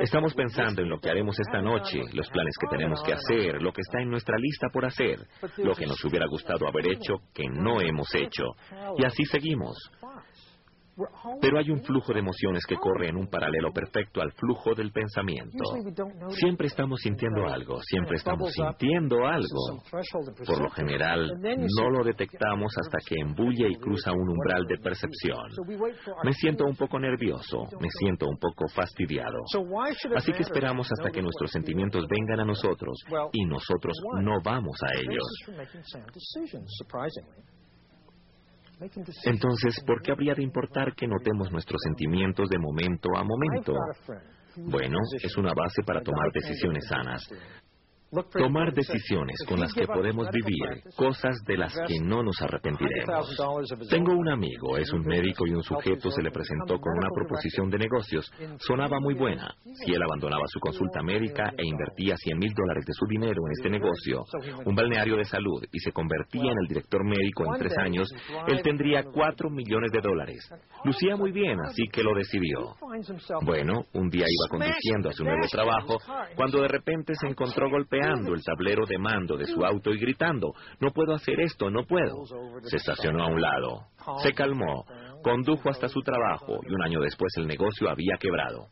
Estamos 0.00 0.34
pensando 0.34 0.82
en 0.82 0.88
lo 0.88 0.98
que 0.98 1.10
haremos 1.10 1.38
esta 1.38 1.60
noche, 1.60 2.00
los 2.12 2.28
planes 2.30 2.54
que 2.60 2.76
tenemos 2.76 3.02
que 3.02 3.12
hacer, 3.12 3.60
lo 3.60 3.72
que 3.72 3.82
está 3.82 4.00
en 4.00 4.10
nuestra 4.10 4.36
lista 4.38 4.68
por 4.72 4.84
hacer, 4.84 5.18
lo 5.58 5.74
que 5.74 5.86
nos 5.86 6.02
hubiera 6.04 6.26
gustado 6.26 6.66
haber 6.66 6.92
hecho 6.92 7.16
que 7.34 7.48
no 7.48 7.80
hemos 7.80 8.14
hecho. 8.14 8.44
Y 8.96 9.04
así 9.04 9.24
seguimos. 9.24 9.76
Pero 11.40 11.58
hay 11.58 11.70
un 11.70 11.82
flujo 11.82 12.12
de 12.12 12.20
emociones 12.20 12.64
que 12.66 12.76
corre 12.76 13.08
en 13.08 13.16
un 13.16 13.26
paralelo 13.28 13.70
perfecto 13.72 14.22
al 14.22 14.32
flujo 14.32 14.74
del 14.74 14.92
pensamiento. 14.92 15.64
Siempre 16.30 16.68
estamos 16.68 17.00
sintiendo 17.00 17.46
algo, 17.46 17.80
siempre 17.82 18.16
estamos 18.16 18.52
sintiendo 18.52 19.26
algo. 19.26 19.82
Por 20.46 20.62
lo 20.62 20.70
general, 20.70 21.32
no 21.40 21.90
lo 21.90 22.04
detectamos 22.04 22.72
hasta 22.78 22.98
que 23.06 23.16
embulle 23.20 23.68
y 23.68 23.74
cruza 23.76 24.12
un 24.12 24.28
umbral 24.28 24.64
de 24.66 24.78
percepción. 24.78 25.50
Me 26.24 26.32
siento 26.32 26.64
un 26.64 26.76
poco 26.76 26.98
nervioso, 26.98 27.64
me 27.80 27.88
siento 28.00 28.26
un 28.26 28.38
poco 28.38 28.66
fastidiado. 28.68 29.42
Así 30.16 30.32
que 30.32 30.42
esperamos 30.42 30.88
hasta 30.90 31.10
que 31.10 31.20
nuestros 31.22 31.50
sentimientos 31.50 32.06
vengan 32.08 32.40
a 32.40 32.44
nosotros 32.44 32.98
y 33.32 33.44
nosotros 33.44 33.94
no 34.22 34.40
vamos 34.42 34.76
a 34.82 34.94
ellos. 34.98 35.22
Entonces, 39.24 39.82
¿por 39.86 40.02
qué 40.02 40.12
habría 40.12 40.34
de 40.34 40.42
importar 40.42 40.94
que 40.94 41.06
notemos 41.06 41.50
nuestros 41.50 41.80
sentimientos 41.82 42.48
de 42.48 42.58
momento 42.58 43.08
a 43.16 43.24
momento? 43.24 43.72
Bueno, 44.56 44.98
es 45.22 45.36
una 45.36 45.52
base 45.54 45.82
para 45.82 46.00
tomar 46.00 46.30
decisiones 46.32 46.86
sanas. 46.86 47.22
Tomar 48.10 48.72
decisiones 48.72 49.36
con 49.48 49.58
las 49.58 49.74
que 49.74 49.84
podemos 49.84 50.28
vivir, 50.30 50.80
cosas 50.96 51.42
de 51.44 51.56
las 51.56 51.74
que 51.88 51.98
no 52.00 52.22
nos 52.22 52.40
arrepentiremos. 52.40 53.36
Tengo 53.90 54.12
un 54.12 54.28
amigo, 54.28 54.78
es 54.78 54.92
un 54.92 55.02
médico 55.02 55.44
y 55.46 55.50
un 55.50 55.62
sujeto 55.62 56.10
se 56.10 56.22
le 56.22 56.30
presentó 56.30 56.78
con 56.78 56.92
una 56.96 57.08
proposición 57.12 57.68
de 57.68 57.78
negocios. 57.78 58.30
Sonaba 58.58 59.00
muy 59.00 59.14
buena. 59.14 59.52
Si 59.84 59.92
él 59.92 60.00
abandonaba 60.00 60.44
su 60.46 60.60
consulta 60.60 61.02
médica 61.02 61.52
e 61.58 61.66
invertía 61.66 62.16
100 62.16 62.38
mil 62.38 62.52
dólares 62.54 62.84
de 62.86 62.92
su 62.92 63.06
dinero 63.06 63.42
en 63.44 63.52
este 63.52 63.70
negocio, 63.70 64.22
un 64.64 64.74
balneario 64.76 65.16
de 65.16 65.24
salud, 65.24 65.64
y 65.72 65.78
se 65.80 65.90
convertía 65.90 66.52
en 66.52 66.58
el 66.62 66.68
director 66.68 67.04
médico 67.04 67.44
en 67.44 67.58
tres 67.58 67.76
años, 67.78 68.08
él 68.46 68.62
tendría 68.62 69.02
4 69.02 69.50
millones 69.50 69.90
de 69.90 70.00
dólares. 70.00 70.48
Lucía 70.84 71.16
muy 71.16 71.32
bien, 71.32 71.58
así 71.66 71.82
que 71.92 72.04
lo 72.04 72.14
decidió. 72.14 72.76
Bueno, 73.42 73.84
un 73.94 74.08
día 74.10 74.26
iba 74.28 74.48
conduciendo 74.48 75.08
a 75.08 75.12
su 75.12 75.24
nuevo 75.24 75.46
trabajo 75.50 75.98
cuando 76.36 76.62
de 76.62 76.68
repente 76.68 77.12
se 77.20 77.26
encontró 77.26 77.68
golpeado 77.68 77.95
el 78.34 78.42
tablero 78.42 78.86
de 78.86 78.98
mando 78.98 79.36
de 79.36 79.46
su 79.46 79.64
auto 79.64 79.90
y 79.90 79.98
gritando, 79.98 80.52
no 80.80 80.90
puedo 80.92 81.14
hacer 81.14 81.40
esto, 81.40 81.70
no 81.70 81.84
puedo. 81.84 82.24
Se 82.62 82.76
estacionó 82.76 83.24
a 83.24 83.28
un 83.28 83.40
lado, 83.40 83.86
se 84.22 84.32
calmó, 84.32 84.84
condujo 85.22 85.70
hasta 85.70 85.88
su 85.88 86.00
trabajo 86.02 86.60
y 86.68 86.72
un 86.72 86.82
año 86.82 87.00
después 87.00 87.32
el 87.36 87.46
negocio 87.46 87.88
había 87.88 88.16
quebrado. 88.18 88.68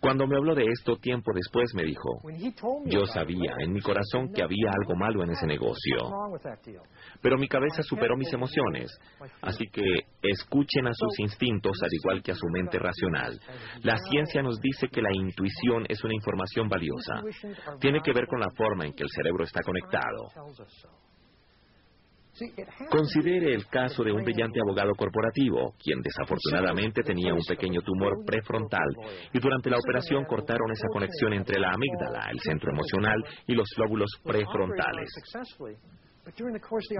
Cuando 0.00 0.26
me 0.26 0.36
habló 0.36 0.54
de 0.54 0.64
esto 0.64 0.96
tiempo 0.96 1.32
después 1.34 1.74
me 1.74 1.84
dijo, 1.84 2.20
yo 2.86 3.06
sabía 3.06 3.54
en 3.58 3.72
mi 3.72 3.80
corazón 3.80 4.32
que 4.32 4.42
había 4.42 4.70
algo 4.70 4.96
malo 4.96 5.22
en 5.22 5.30
ese 5.30 5.46
negocio, 5.46 5.98
pero 7.20 7.36
mi 7.36 7.48
cabeza 7.48 7.82
superó 7.82 8.16
mis 8.16 8.32
emociones, 8.32 8.90
así 9.42 9.64
que 9.72 9.82
escuchen 10.22 10.86
a 10.86 10.92
sus 10.94 11.20
instintos 11.20 11.72
al 11.82 11.90
igual 11.92 12.22
que 12.22 12.32
a 12.32 12.34
su 12.34 12.46
mente 12.48 12.78
racional. 12.78 13.38
La 13.82 13.96
ciencia 13.98 14.42
nos 14.42 14.58
dice 14.60 14.88
que 14.88 15.02
la 15.02 15.14
intuición 15.14 15.84
es 15.88 16.02
una 16.02 16.14
información 16.14 16.68
valiosa, 16.68 17.22
tiene 17.78 18.00
que 18.02 18.12
ver 18.12 18.26
con 18.26 18.40
la 18.40 18.50
forma 18.56 18.86
en 18.86 18.94
que 18.94 19.02
el 19.02 19.10
cerebro 19.10 19.44
está 19.44 19.60
conectado. 19.62 20.28
Considere 22.90 23.54
el 23.54 23.66
caso 23.66 24.02
de 24.02 24.12
un 24.12 24.24
brillante 24.24 24.58
abogado 24.60 24.94
corporativo, 24.94 25.74
quien 25.82 26.00
desafortunadamente 26.00 27.02
tenía 27.02 27.34
un 27.34 27.44
pequeño 27.46 27.82
tumor 27.82 28.24
prefrontal 28.24 28.88
y 29.32 29.38
durante 29.38 29.68
la 29.68 29.76
operación 29.76 30.24
cortaron 30.24 30.70
esa 30.72 30.88
conexión 30.88 31.34
entre 31.34 31.60
la 31.60 31.72
amígdala, 31.72 32.30
el 32.30 32.40
centro 32.40 32.70
emocional, 32.72 33.22
y 33.46 33.54
los 33.54 33.68
lóbulos 33.76 34.10
prefrontales. 34.24 35.10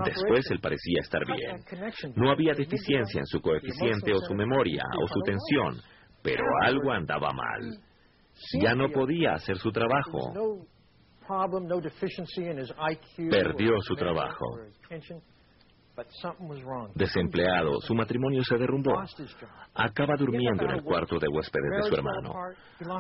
Después 0.05 0.51
él 0.51 0.61
parecía 0.61 1.01
estar 1.01 1.23
bien. 1.25 2.13
No 2.17 2.31
había 2.31 2.53
deficiencia 2.55 3.21
en 3.21 3.27
su 3.27 3.41
coeficiente 3.41 4.13
o 4.13 4.19
su 4.19 4.35
memoria 4.35 4.83
o 5.01 5.07
su 5.09 5.21
tensión, 5.21 5.81
pero 6.23 6.45
algo 6.63 6.93
andaba 6.93 7.33
mal. 7.33 7.79
Ya 8.61 8.75
no 8.75 8.91
podía 8.91 9.35
hacer 9.35 9.57
su 9.57 9.71
trabajo. 9.71 10.67
Perdió 13.31 13.81
su 13.81 13.95
trabajo. 13.95 14.59
Desempleado, 16.95 17.79
su 17.81 17.95
matrimonio 17.95 18.43
se 18.45 18.57
derrumbó. 18.57 18.93
Acaba 19.75 20.15
durmiendo 20.17 20.65
en 20.65 20.71
el 20.71 20.83
cuarto 20.83 21.19
de 21.19 21.29
huéspedes 21.29 21.71
de 21.71 21.83
su 21.89 21.95
hermano. 21.95 22.33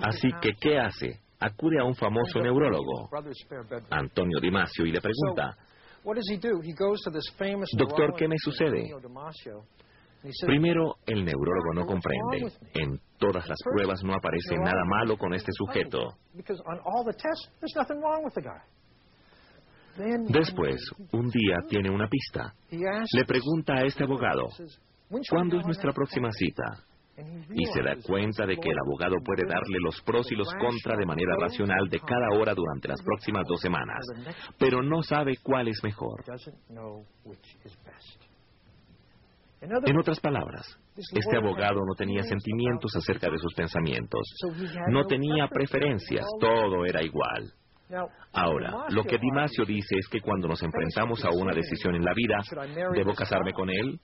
Así 0.03 0.29
que, 0.41 0.51
¿qué 0.61 0.79
hace? 0.79 1.21
Acude 1.41 1.81
a 1.81 1.85
un 1.85 1.95
famoso 1.95 2.39
neurólogo, 2.41 3.09
Antonio 3.91 4.39
Dimasio, 4.41 4.87
y 4.87 4.93
le 4.93 5.01
pregunta, 5.01 5.57
Doctor, 7.79 8.15
¿qué 8.17 8.29
me 8.29 8.37
sucede? 8.39 8.91
Primero, 10.47 10.97
el 11.07 11.25
neurólogo 11.25 11.75
no 11.75 11.87
comprende. 11.87 12.53
En 12.75 12.99
todas 13.19 13.49
las 13.49 13.59
pruebas 13.63 14.03
no 14.05 14.15
aparece 14.15 14.57
nada 14.57 14.85
malo 14.87 15.17
con 15.17 15.35
este 15.35 15.53
sujeto. 15.53 16.15
Después, 20.29 20.81
un 21.13 21.29
día 21.29 21.59
tiene 21.69 21.91
una 21.91 22.09
pista. 22.09 22.55
Le 22.71 23.25
pregunta 23.27 23.75
a 23.75 23.85
este 23.85 24.05
abogado, 24.05 24.49
¿cuándo 25.29 25.59
es 25.59 25.67
nuestra 25.67 25.93
próxima 25.93 26.31
cita? 26.33 26.85
Y 27.51 27.67
se 27.67 27.83
da 27.83 27.95
cuenta 28.03 28.47
de 28.47 28.57
que 28.57 28.71
el 28.71 28.79
abogado 28.87 29.17
puede 29.23 29.47
darle 29.47 29.79
los 29.85 30.01
pros 30.01 30.33
y 30.33 30.35
los 30.35 30.49
contras 30.55 30.99
de 30.99 31.05
manera 31.05 31.37
racional 31.39 31.89
de 31.91 32.01
cada 32.01 32.39
hora 32.39 32.55
durante 32.55 32.89
las 32.89 33.03
próximas 33.03 33.47
dos 33.47 33.61
semanas, 33.61 34.01
pero 34.59 34.83
no 34.83 35.03
sabe 35.03 35.37
cuál 35.43 35.69
es 35.69 35.79
mejor. 35.85 36.25
En 39.63 39.97
otras 39.97 40.19
palabras, 40.19 40.77
este 40.97 41.37
abogado 41.37 41.81
no 41.87 41.95
tenía 41.97 42.25
sentimientos 42.25 42.97
acerca 42.97 43.31
de 43.31 43.39
sus 43.39 43.55
pensamientos, 43.55 44.23
no 44.89 45.07
tenía 45.07 45.47
preferencias, 45.47 46.27
todo 46.41 46.85
era 46.85 47.01
igual. 47.03 47.53
Ahora, 48.33 48.87
lo 48.89 49.05
que 49.05 49.19
Dimasio 49.19 49.65
dice 49.65 49.97
es 49.99 50.09
que 50.09 50.21
cuando 50.21 50.49
nos 50.49 50.63
enfrentamos 50.63 51.25
a 51.25 51.31
una 51.31 51.55
decisión 51.55 51.95
en 51.95 52.05
la 52.05 52.13
vida, 52.15 52.39
¿debo 52.93 53.15
casarme 53.15 53.53
con 53.53 53.71
él? 53.71 54.01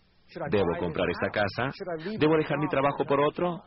¿Debo 0.51 0.77
comprar 0.79 1.09
esta 1.11 1.31
casa? 1.31 1.73
¿Debo 2.19 2.37
dejar 2.37 2.59
mi 2.59 2.69
trabajo 2.69 3.05
por 3.05 3.21
otro? 3.21 3.63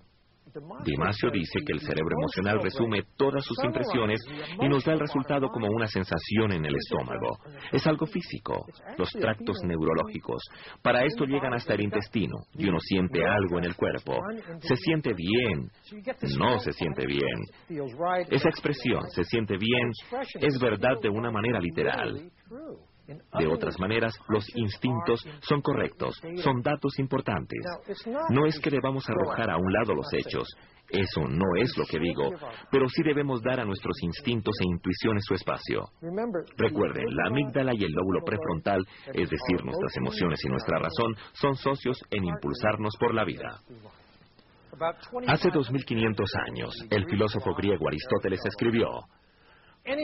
Dimasio 0.84 1.30
dice 1.32 1.60
que 1.66 1.74
el 1.74 1.80
cerebro 1.80 2.16
emocional 2.20 2.62
resume 2.62 3.04
todas 3.18 3.44
sus 3.46 3.58
impresiones 3.64 4.20
y 4.60 4.68
nos 4.68 4.84
da 4.84 4.94
el 4.94 5.00
resultado 5.00 5.50
como 5.50 5.68
una 5.68 5.88
sensación 5.88 6.52
en 6.52 6.66
el 6.66 6.76
estómago. 6.76 7.38
Es 7.72 7.86
algo 7.88 8.06
físico, 8.06 8.66
los 8.98 9.12
tractos 9.12 9.58
neurológicos. 9.64 10.42
Para 10.82 11.04
esto 11.06 11.26
llegan 11.26 11.54
hasta 11.54 11.74
el 11.74 11.82
intestino 11.82 12.38
y 12.54 12.68
uno 12.68 12.80
siente 12.80 13.24
algo 13.26 13.60
en 13.60 13.66
el 13.66 13.76
cuerpo. 13.76 14.18
Se 14.60 14.76
siente 14.76 15.14
bien, 15.14 15.70
no 16.38 16.60
se 16.60 16.74
siente 16.74 17.06
bien. 17.06 17.40
Esa 18.30 18.50
expresión, 18.50 19.04
se 19.12 19.24
siente 19.24 19.58
bien, 19.58 19.92
es 20.40 20.60
verdad 20.60 21.00
de 21.02 21.10
una 21.10 21.32
manera 21.32 21.60
literal. 21.60 22.32
De 23.08 23.48
otras 23.48 23.78
maneras, 23.80 24.14
los 24.30 24.46
instintos 24.56 25.26
son 25.42 25.62
correctos, 25.62 26.16
son 26.38 26.62
datos 26.62 26.98
importantes. 27.00 27.60
No 28.30 28.46
es 28.46 28.60
que 28.60 28.70
debamos 28.70 29.10
arrojar 29.10 29.50
a 29.50 29.58
un 29.58 29.74
lado 29.74 29.94
los 29.94 30.08
hechos, 30.14 30.48
eso 30.90 31.22
no 31.28 31.46
es 31.58 31.78
lo 31.78 31.86
que 31.86 32.00
digo, 32.00 32.32
pero 32.70 32.88
sí 32.90 33.02
debemos 33.04 33.42
dar 33.42 33.60
a 33.60 33.66
nuestros 33.66 33.96
instintos 34.04 34.54
e 34.62 34.66
intuiciones 34.66 35.24
su 35.26 35.34
espacio. 35.36 35.90
Recuerden, 36.58 37.06
la 37.16 37.28
amígdala 37.28 37.74
y 37.74 37.84
el 37.84 37.92
lóbulo 37.92 38.22
prefrontal, 38.26 38.86
es 39.08 39.30
decir, 39.30 39.64
nuestras 39.64 39.96
emociones 39.98 40.44
y 40.44 40.50
nuestra 40.50 40.80
razón, 40.80 41.16
son 41.34 41.56
socios 41.56 41.98
en 42.12 42.26
impulsarnos 42.26 42.96
por 43.00 43.14
la 43.14 43.24
vida. 43.24 43.62
Hace 45.28 45.50
2500 45.52 46.32
años, 46.48 46.74
el 46.90 47.06
filósofo 47.06 47.54
griego 47.56 47.88
Aristóteles 47.88 48.40
escribió, 48.46 48.88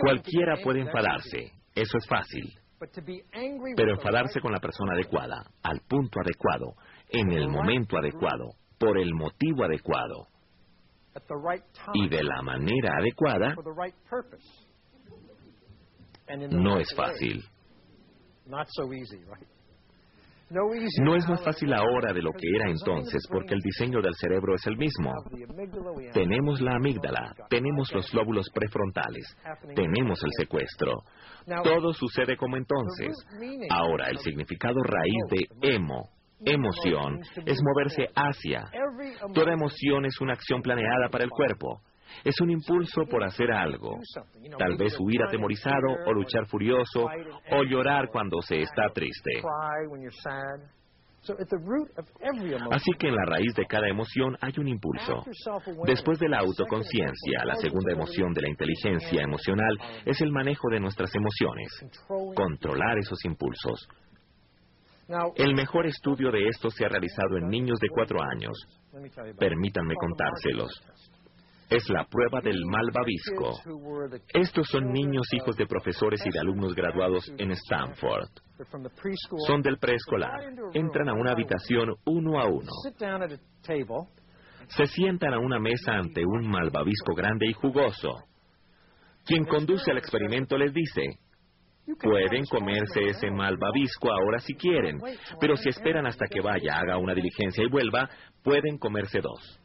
Cualquiera 0.02 0.56
puede 0.64 0.82
enfadarse, 0.82 1.52
eso 1.76 1.98
es 1.98 2.08
fácil. 2.08 2.52
Pero 3.76 3.92
enfadarse 3.94 4.40
con 4.40 4.52
la 4.52 4.60
persona 4.60 4.94
adecuada, 4.94 5.44
al 5.64 5.82
punto 5.88 6.20
adecuado, 6.20 6.76
en 7.10 7.32
el 7.32 7.48
momento 7.50 7.98
adecuado, 7.98 8.52
por 8.80 8.98
el 9.00 9.14
motivo 9.14 9.64
adecuado. 9.64 10.28
Y 11.94 12.08
de 12.10 12.24
la 12.24 12.42
manera 12.44 12.92
adecuada, 13.00 13.56
no 16.52 16.80
es 16.80 16.94
fácil. 16.96 17.44
No 20.50 21.16
es 21.16 21.28
más 21.28 21.44
fácil 21.44 21.74
ahora 21.74 22.14
de 22.14 22.22
lo 22.22 22.32
que 22.32 22.48
era 22.56 22.70
entonces 22.70 23.22
porque 23.30 23.54
el 23.54 23.60
diseño 23.60 24.02
del 24.02 24.16
cerebro 24.16 24.56
es 24.56 24.66
el 24.66 24.78
mismo. 24.78 25.12
Tenemos 26.14 26.62
la 26.62 26.76
amígdala, 26.76 27.34
tenemos 27.50 27.94
los 27.94 28.14
lóbulos 28.14 28.50
prefrontales, 28.54 29.36
tenemos 29.76 30.20
el 30.24 30.32
secuestro. 30.38 31.04
Todo 31.64 31.94
sucede 31.94 32.38
como 32.38 32.56
entonces. 32.58 33.14
Ahora, 33.70 34.10
el 34.10 34.18
significado 34.20 34.82
raíz 34.84 35.24
de 35.32 35.76
emo, 35.76 36.10
emoción, 36.46 37.20
es 37.46 37.60
moverse 37.62 38.08
hacia. 38.16 38.64
Toda 39.34 39.54
emoción 39.54 40.06
es 40.06 40.20
una 40.22 40.34
acción 40.34 40.62
planeada 40.62 41.10
para 41.12 41.26
el 41.26 41.30
cuerpo. 41.30 41.82
Es 42.24 42.40
un 42.42 42.52
impulso 42.52 43.04
por 43.10 43.24
hacer 43.24 43.52
algo. 43.52 44.00
Tal 44.58 44.78
vez 44.78 44.98
huir 45.00 45.22
atemorizado 45.24 45.88
o 46.06 46.14
luchar 46.14 46.46
furioso 46.48 47.08
o 47.52 47.64
llorar 47.64 48.10
cuando 48.12 48.42
se 48.42 48.62
está 48.62 48.90
triste. 48.94 49.42
Así 52.72 52.92
que 52.98 53.08
en 53.08 53.16
la 53.16 53.26
raíz 53.26 53.54
de 53.56 53.66
cada 53.66 53.88
emoción 53.88 54.38
hay 54.42 54.54
un 54.58 54.68
impulso. 54.68 55.24
Después 55.86 56.20
de 56.20 56.30
la 56.30 56.40
autoconciencia, 56.40 57.44
la 57.46 57.56
segunda 57.56 57.92
emoción 57.92 58.34
de 58.34 58.42
la 58.42 58.50
inteligencia 58.50 59.22
emocional 59.24 59.78
es 60.06 60.22
el 60.22 60.32
manejo 60.32 60.70
de 60.70 60.80
nuestras 60.80 61.14
emociones, 61.16 61.68
controlar 62.36 62.98
esos 63.00 63.24
impulsos. 63.26 63.88
El 65.36 65.54
mejor 65.56 65.88
estudio 65.88 66.32
de 66.32 66.48
esto 66.48 66.70
se 66.70 66.86
ha 66.86 66.90
realizado 66.90 67.38
en 67.38 67.48
niños 67.48 67.80
de 67.80 67.88
cuatro 67.90 68.20
años. 68.22 68.58
Permítanme 69.38 69.96
contárselos 69.96 70.72
es 71.70 71.90
la 71.90 72.06
prueba 72.06 72.42
del 72.42 72.64
malvavisco. 72.66 73.60
Estos 74.34 74.68
son 74.70 74.92
niños 74.92 75.28
hijos 75.34 75.56
de 75.58 75.66
profesores 75.66 76.26
y 76.26 76.30
de 76.30 76.40
alumnos 76.40 76.74
graduados 76.74 77.32
en 77.38 77.52
Stanford. 77.52 78.30
Son 79.46 79.62
del 79.62 79.78
preescolar. 79.78 80.40
Entran 80.74 81.10
a 81.10 81.14
una 81.14 81.32
habitación 81.32 81.96
uno 82.06 82.40
a 82.40 82.46
uno. 82.46 82.72
Se 84.68 84.86
sientan 84.86 85.34
a 85.34 85.40
una 85.40 85.60
mesa 85.60 85.94
ante 85.94 86.26
un 86.26 86.48
malvavisco 86.48 87.14
grande 87.14 87.48
y 87.48 87.54
jugoso. 87.54 88.16
Quien 89.26 89.46
conduce 89.46 89.92
el 89.92 89.98
experimento 89.98 90.58
les 90.58 90.74
dice, 90.74 91.20
Pueden 92.02 92.44
comerse 92.46 93.02
ese 93.02 93.32
malvavisco 93.32 94.12
ahora 94.12 94.40
si 94.40 94.56
quieren, 94.56 95.00
pero 95.40 95.56
si 95.56 95.70
esperan 95.70 96.06
hasta 96.06 96.28
que 96.28 96.42
vaya, 96.42 96.78
haga 96.78 96.98
una 96.98 97.14
diligencia 97.14 97.64
y 97.64 97.70
vuelva, 97.70 98.10
pueden 98.44 98.78
comerse 98.78 99.22
dos. 99.22 99.62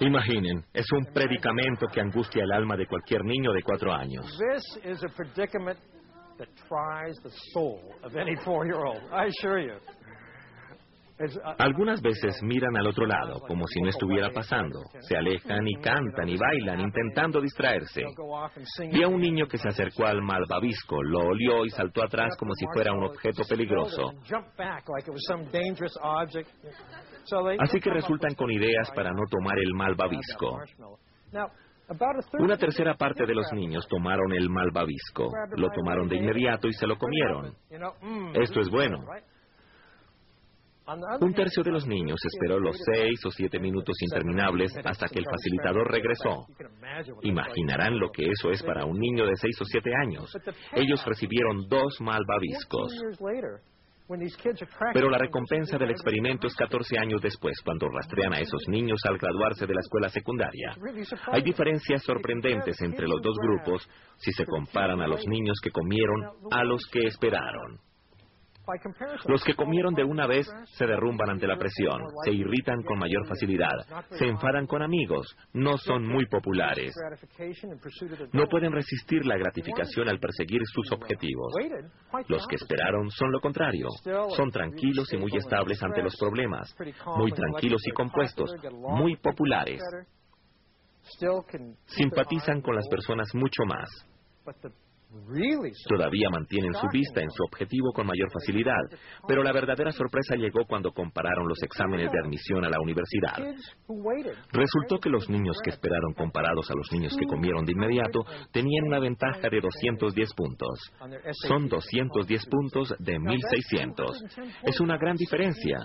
Imaginen, 0.00 0.64
es 0.72 0.86
un 0.92 1.04
predicamento 1.12 1.86
que 1.92 2.00
angustia 2.00 2.44
el 2.44 2.52
alma 2.52 2.76
de 2.76 2.86
cualquier 2.86 3.24
niño 3.24 3.52
de 3.52 3.62
cuatro 3.62 3.92
años. 3.92 4.24
Algunas 11.58 12.02
veces 12.02 12.42
miran 12.42 12.76
al 12.76 12.86
otro 12.86 13.06
lado, 13.06 13.40
como 13.40 13.66
si 13.66 13.80
no 13.80 13.88
estuviera 13.88 14.30
pasando. 14.30 14.80
Se 15.00 15.16
alejan 15.16 15.66
y 15.66 15.74
cantan 15.76 16.28
y 16.28 16.36
bailan, 16.36 16.80
intentando 16.80 17.40
distraerse. 17.40 18.04
Vi 18.92 19.02
a 19.02 19.08
un 19.08 19.20
niño 19.20 19.46
que 19.46 19.56
se 19.56 19.68
acercó 19.68 20.04
al 20.04 20.20
malvavisco, 20.20 21.02
lo 21.02 21.20
olió 21.28 21.64
y 21.64 21.70
saltó 21.70 22.02
atrás 22.04 22.36
como 22.38 22.52
si 22.54 22.66
fuera 22.72 22.92
un 22.92 23.04
objeto 23.04 23.44
peligroso. 23.48 24.12
Así 27.58 27.80
que 27.80 27.90
resultan 27.90 28.34
con 28.34 28.50
ideas 28.50 28.90
para 28.94 29.10
no 29.10 29.22
tomar 29.30 29.58
el 29.58 29.72
malvavisco. 29.74 30.60
Una 32.38 32.56
tercera 32.56 32.94
parte 32.94 33.24
de 33.24 33.34
los 33.34 33.50
niños 33.52 33.86
tomaron 33.88 34.32
el 34.32 34.50
malvavisco, 34.50 35.30
lo 35.56 35.70
tomaron 35.70 36.08
de 36.08 36.16
inmediato 36.16 36.68
y 36.68 36.72
se 36.72 36.86
lo 36.86 36.96
comieron. 36.98 37.54
Esto 38.34 38.60
es 38.60 38.68
bueno. 38.68 38.98
Un 41.20 41.34
tercio 41.34 41.64
de 41.64 41.72
los 41.72 41.86
niños 41.86 42.18
esperó 42.24 42.60
los 42.60 42.76
seis 42.94 43.18
o 43.24 43.30
siete 43.30 43.58
minutos 43.58 43.96
interminables 44.00 44.72
hasta 44.84 45.08
que 45.08 45.18
el 45.18 45.24
facilitador 45.24 45.90
regresó. 45.90 46.46
Imaginarán 47.22 47.98
lo 47.98 48.10
que 48.10 48.24
eso 48.26 48.50
es 48.50 48.62
para 48.62 48.84
un 48.84 48.98
niño 48.98 49.26
de 49.26 49.34
seis 49.34 49.60
o 49.60 49.64
siete 49.64 49.90
años. 50.02 50.30
Ellos 50.72 51.04
recibieron 51.04 51.66
dos 51.68 52.00
malvaviscos. 52.00 52.92
Pero 54.92 55.10
la 55.10 55.18
recompensa 55.18 55.76
del 55.78 55.90
experimento 55.90 56.46
es 56.46 56.54
14 56.54 56.96
años 56.96 57.20
después, 57.20 57.60
cuando 57.64 57.88
rastrean 57.88 58.34
a 58.34 58.38
esos 58.38 58.62
niños 58.68 59.00
al 59.04 59.18
graduarse 59.18 59.66
de 59.66 59.74
la 59.74 59.80
escuela 59.80 60.08
secundaria. 60.08 60.76
Hay 61.32 61.42
diferencias 61.42 62.04
sorprendentes 62.04 62.80
entre 62.82 63.08
los 63.08 63.20
dos 63.20 63.36
grupos 63.42 63.88
si 64.18 64.30
se 64.32 64.46
comparan 64.46 65.00
a 65.00 65.08
los 65.08 65.26
niños 65.26 65.58
que 65.60 65.70
comieron 65.70 66.22
a 66.52 66.62
los 66.62 66.86
que 66.86 67.06
esperaron. 67.08 67.80
Los 69.26 69.44
que 69.44 69.54
comieron 69.54 69.94
de 69.94 70.04
una 70.04 70.26
vez 70.26 70.46
se 70.76 70.86
derrumban 70.86 71.30
ante 71.30 71.46
la 71.46 71.56
presión, 71.56 72.02
se 72.24 72.32
irritan 72.32 72.82
con 72.82 72.98
mayor 72.98 73.26
facilidad, 73.26 74.04
se 74.10 74.26
enfadan 74.26 74.66
con 74.66 74.82
amigos, 74.82 75.26
no 75.52 75.78
son 75.78 76.06
muy 76.06 76.26
populares, 76.26 76.92
no 78.32 78.46
pueden 78.46 78.72
resistir 78.72 79.24
la 79.24 79.36
gratificación 79.36 80.08
al 80.08 80.18
perseguir 80.18 80.60
sus 80.66 80.90
objetivos. 80.92 81.54
Los 82.28 82.46
que 82.46 82.56
esperaron 82.56 83.10
son 83.10 83.30
lo 83.30 83.40
contrario, 83.40 83.88
son 84.36 84.50
tranquilos 84.50 85.12
y 85.12 85.16
muy 85.16 85.36
estables 85.36 85.82
ante 85.82 86.02
los 86.02 86.16
problemas, 86.16 86.74
muy 87.16 87.30
tranquilos 87.32 87.82
y 87.86 87.92
compuestos, 87.92 88.50
muy 88.72 89.16
populares. 89.16 89.80
Simpatizan 91.86 92.60
con 92.62 92.74
las 92.74 92.88
personas 92.88 93.28
mucho 93.34 93.64
más. 93.64 93.88
Todavía 95.88 96.28
mantienen 96.30 96.74
su 96.74 96.86
vista 96.92 97.20
en 97.20 97.30
su 97.30 97.42
objetivo 97.44 97.92
con 97.92 98.06
mayor 98.06 98.30
facilidad, 98.32 98.82
pero 99.26 99.42
la 99.42 99.52
verdadera 99.52 99.90
sorpresa 99.92 100.34
llegó 100.36 100.64
cuando 100.66 100.92
compararon 100.92 101.48
los 101.48 101.62
exámenes 101.62 102.10
de 102.10 102.18
admisión 102.18 102.64
a 102.64 102.68
la 102.68 102.80
universidad. 102.80 103.38
Resultó 104.52 104.98
que 104.98 105.08
los 105.08 105.28
niños 105.30 105.56
que 105.64 105.70
esperaron 105.70 106.12
comparados 106.14 106.70
a 106.70 106.74
los 106.74 106.90
niños 106.92 107.16
que 107.16 107.26
comieron 107.26 107.64
de 107.64 107.72
inmediato 107.72 108.24
tenían 108.52 108.86
una 108.86 108.98
ventaja 108.98 109.48
de 109.48 109.60
210 109.60 110.34
puntos. 110.34 110.78
Son 111.46 111.68
210 111.68 112.46
puntos 112.46 112.94
de 112.98 113.18
1600. 113.18 114.24
Es 114.64 114.80
una 114.80 114.98
gran 114.98 115.16
diferencia. 115.16 115.78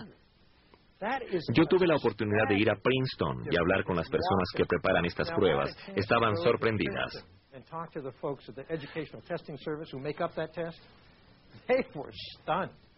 Yo 1.53 1.65
tuve 1.65 1.88
la 1.88 1.95
oportunidad 1.95 2.47
de 2.49 2.60
ir 2.60 2.69
a 2.69 2.75
Princeton 2.75 3.45
y 3.49 3.57
hablar 3.57 3.84
con 3.84 3.95
las 3.95 4.07
personas 4.07 4.49
que 4.55 4.65
preparan 4.65 5.05
estas 5.05 5.31
pruebas. 5.31 5.75
Estaban 5.95 6.36
sorprendidas. 6.38 7.25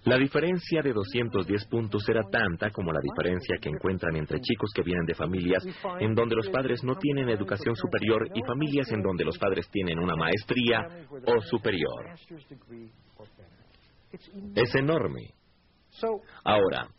La 0.05 0.17
diferencia 0.17 0.81
de 0.81 0.91
210 0.91 1.65
puntos 1.67 2.07
era 2.09 2.23
tanta 2.29 2.69
como 2.71 2.91
la 2.91 2.99
diferencia 3.01 3.57
que 3.61 3.69
encuentran 3.69 4.15
entre 4.17 4.41
chicos 4.41 4.69
que 4.75 4.83
vienen 4.83 5.05
de 5.05 5.15
familias 5.15 5.65
en 5.99 6.13
donde 6.13 6.35
los 6.35 6.49
padres 6.49 6.83
no 6.83 6.95
tienen 6.95 7.29
educación 7.29 7.75
superior 7.75 8.29
y 8.33 8.41
familias 8.43 8.91
en 8.91 9.01
donde 9.01 9.23
los 9.23 9.37
padres 9.37 9.69
tienen 9.69 9.97
una 9.99 10.15
maestría 10.15 11.07
o 11.25 11.41
superior. 11.41 12.09
Es 14.55 14.75
enorme. 14.75 15.33
Ahora, 16.43 16.89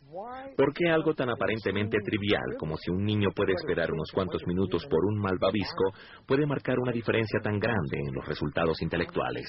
¿por 0.55 0.73
qué 0.73 0.89
algo 0.89 1.13
tan 1.13 1.29
aparentemente 1.29 1.97
trivial 2.03 2.57
como 2.57 2.77
si 2.77 2.91
un 2.91 3.03
niño 3.03 3.29
puede 3.35 3.53
esperar 3.53 3.91
unos 3.91 4.11
cuantos 4.13 4.41
minutos 4.47 4.85
por 4.85 5.05
un 5.05 5.19
malvavisco 5.19 5.93
puede 6.25 6.45
marcar 6.45 6.79
una 6.79 6.91
diferencia 6.91 7.39
tan 7.41 7.59
grande 7.59 7.97
en 7.99 8.13
los 8.13 8.25
resultados 8.25 8.81
intelectuales? 8.81 9.45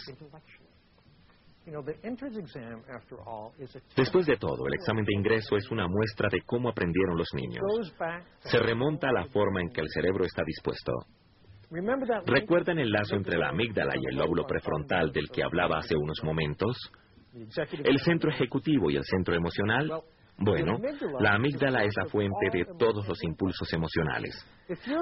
Después 3.97 4.27
de 4.27 4.37
todo, 4.37 4.67
el 4.69 4.75
examen 4.75 5.05
de 5.05 5.15
ingreso 5.15 5.57
es 5.57 5.69
una 5.71 5.89
muestra 5.89 6.29
de 6.31 6.43
cómo 6.43 6.69
aprendieron 6.69 7.17
los 7.17 7.29
niños. 7.35 7.93
Se 8.39 8.59
remonta 8.59 9.09
a 9.09 9.13
la 9.13 9.27
forma 9.27 9.61
en 9.63 9.71
que 9.71 9.81
el 9.81 9.89
cerebro 9.89 10.25
está 10.25 10.43
dispuesto. 10.45 10.93
¿Recuerdan 12.27 12.79
el 12.79 12.93
lazo 12.93 13.17
entre 13.17 13.37
la 13.37 13.49
amígdala 13.49 13.95
y 13.97 14.07
el 14.09 14.17
lóbulo 14.17 14.45
prefrontal 14.47 15.11
del 15.11 15.29
que 15.29 15.43
hablaba 15.43 15.79
hace 15.79 15.97
unos 15.97 16.23
momentos? 16.23 16.77
El 17.85 17.99
centro 17.99 18.31
ejecutivo 18.31 18.89
y 18.91 18.97
el 18.97 19.05
centro 19.05 19.35
emocional, 19.35 19.91
bueno, 20.39 20.79
la 21.19 21.35
amígdala 21.35 21.85
es 21.85 21.95
la 21.97 22.07
fuente 22.07 22.51
de 22.53 22.67
todos 22.79 23.09
los 23.09 23.23
impulsos 23.25 23.73
emocionales. 23.73 24.35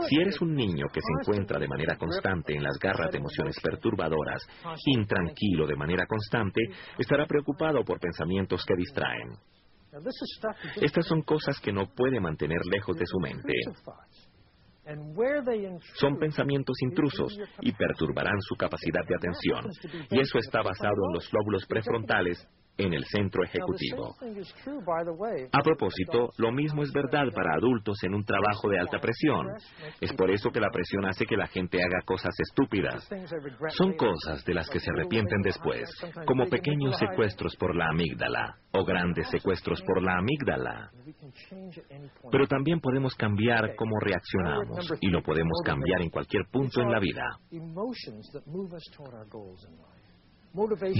Si 0.09 0.16
eres 0.20 0.40
un 0.40 0.55
niño 0.55 0.87
que 0.92 1.01
se 1.01 1.12
encuentra 1.20 1.59
de 1.59 1.66
manera 1.66 1.97
constante 1.97 2.55
en 2.55 2.62
las 2.62 2.79
garras 2.79 3.11
de 3.11 3.18
emociones 3.18 3.57
perturbadoras, 3.61 4.47
intranquilo 4.87 5.66
de 5.66 5.77
manera 5.77 6.07
constante, 6.07 6.61
estará 6.99 7.27
preocupado 7.27 7.83
por 7.85 7.99
pensamientos 7.99 8.64
que 8.64 8.77
distraen. 8.77 9.31
Estas 10.81 11.07
son 11.07 11.23
cosas 11.23 11.61
que 11.61 11.73
no 11.73 11.87
puede 11.94 12.20
mantener 12.20 12.61
lejos 12.66 12.97
de 12.97 13.07
su 13.07 13.18
mente. 13.18 13.55
Son 15.94 16.18
pensamientos 16.18 16.77
intrusos 16.83 17.37
y 17.61 17.73
perturbarán 17.73 18.40
su 18.40 18.55
capacidad 18.55 19.05
de 19.09 19.16
atención. 19.16 19.64
Y 20.11 20.20
eso 20.20 20.38
está 20.38 20.62
basado 20.62 21.07
en 21.09 21.14
los 21.14 21.33
lóbulos 21.33 21.64
prefrontales 21.66 22.47
en 22.76 22.92
el 22.92 23.04
centro 23.04 23.44
ejecutivo. 23.44 24.16
A 25.52 25.62
propósito, 25.62 26.30
lo 26.38 26.52
mismo 26.52 26.82
es 26.82 26.92
verdad 26.92 27.26
para 27.34 27.54
adultos 27.54 28.02
en 28.02 28.14
un 28.14 28.24
trabajo 28.24 28.68
de 28.68 28.78
alta 28.78 28.98
presión. 28.98 29.46
Es 30.00 30.12
por 30.12 30.30
eso 30.30 30.50
que 30.50 30.60
la 30.60 30.70
presión 30.70 31.06
hace 31.06 31.24
que 31.24 31.37
la 31.37 31.46
gente 31.46 31.78
haga 31.82 32.02
cosas 32.04 32.34
estúpidas. 32.38 33.08
Son 33.76 33.94
cosas 33.94 34.44
de 34.44 34.54
las 34.54 34.68
que 34.68 34.80
se 34.80 34.90
arrepienten 34.90 35.42
después, 35.42 35.88
como 36.26 36.46
pequeños 36.46 36.98
secuestros 36.98 37.56
por 37.56 37.76
la 37.76 37.88
amígdala 37.88 38.56
o 38.72 38.84
grandes 38.84 39.28
secuestros 39.30 39.80
por 39.82 40.02
la 40.02 40.18
amígdala. 40.18 40.90
Pero 42.30 42.46
también 42.46 42.80
podemos 42.80 43.14
cambiar 43.14 43.74
cómo 43.76 43.98
reaccionamos 44.00 44.92
y 45.00 45.08
lo 45.08 45.22
podemos 45.22 45.60
cambiar 45.64 46.02
en 46.02 46.10
cualquier 46.10 46.44
punto 46.50 46.80
en 46.80 46.90
la 46.90 46.98
vida. 46.98 47.24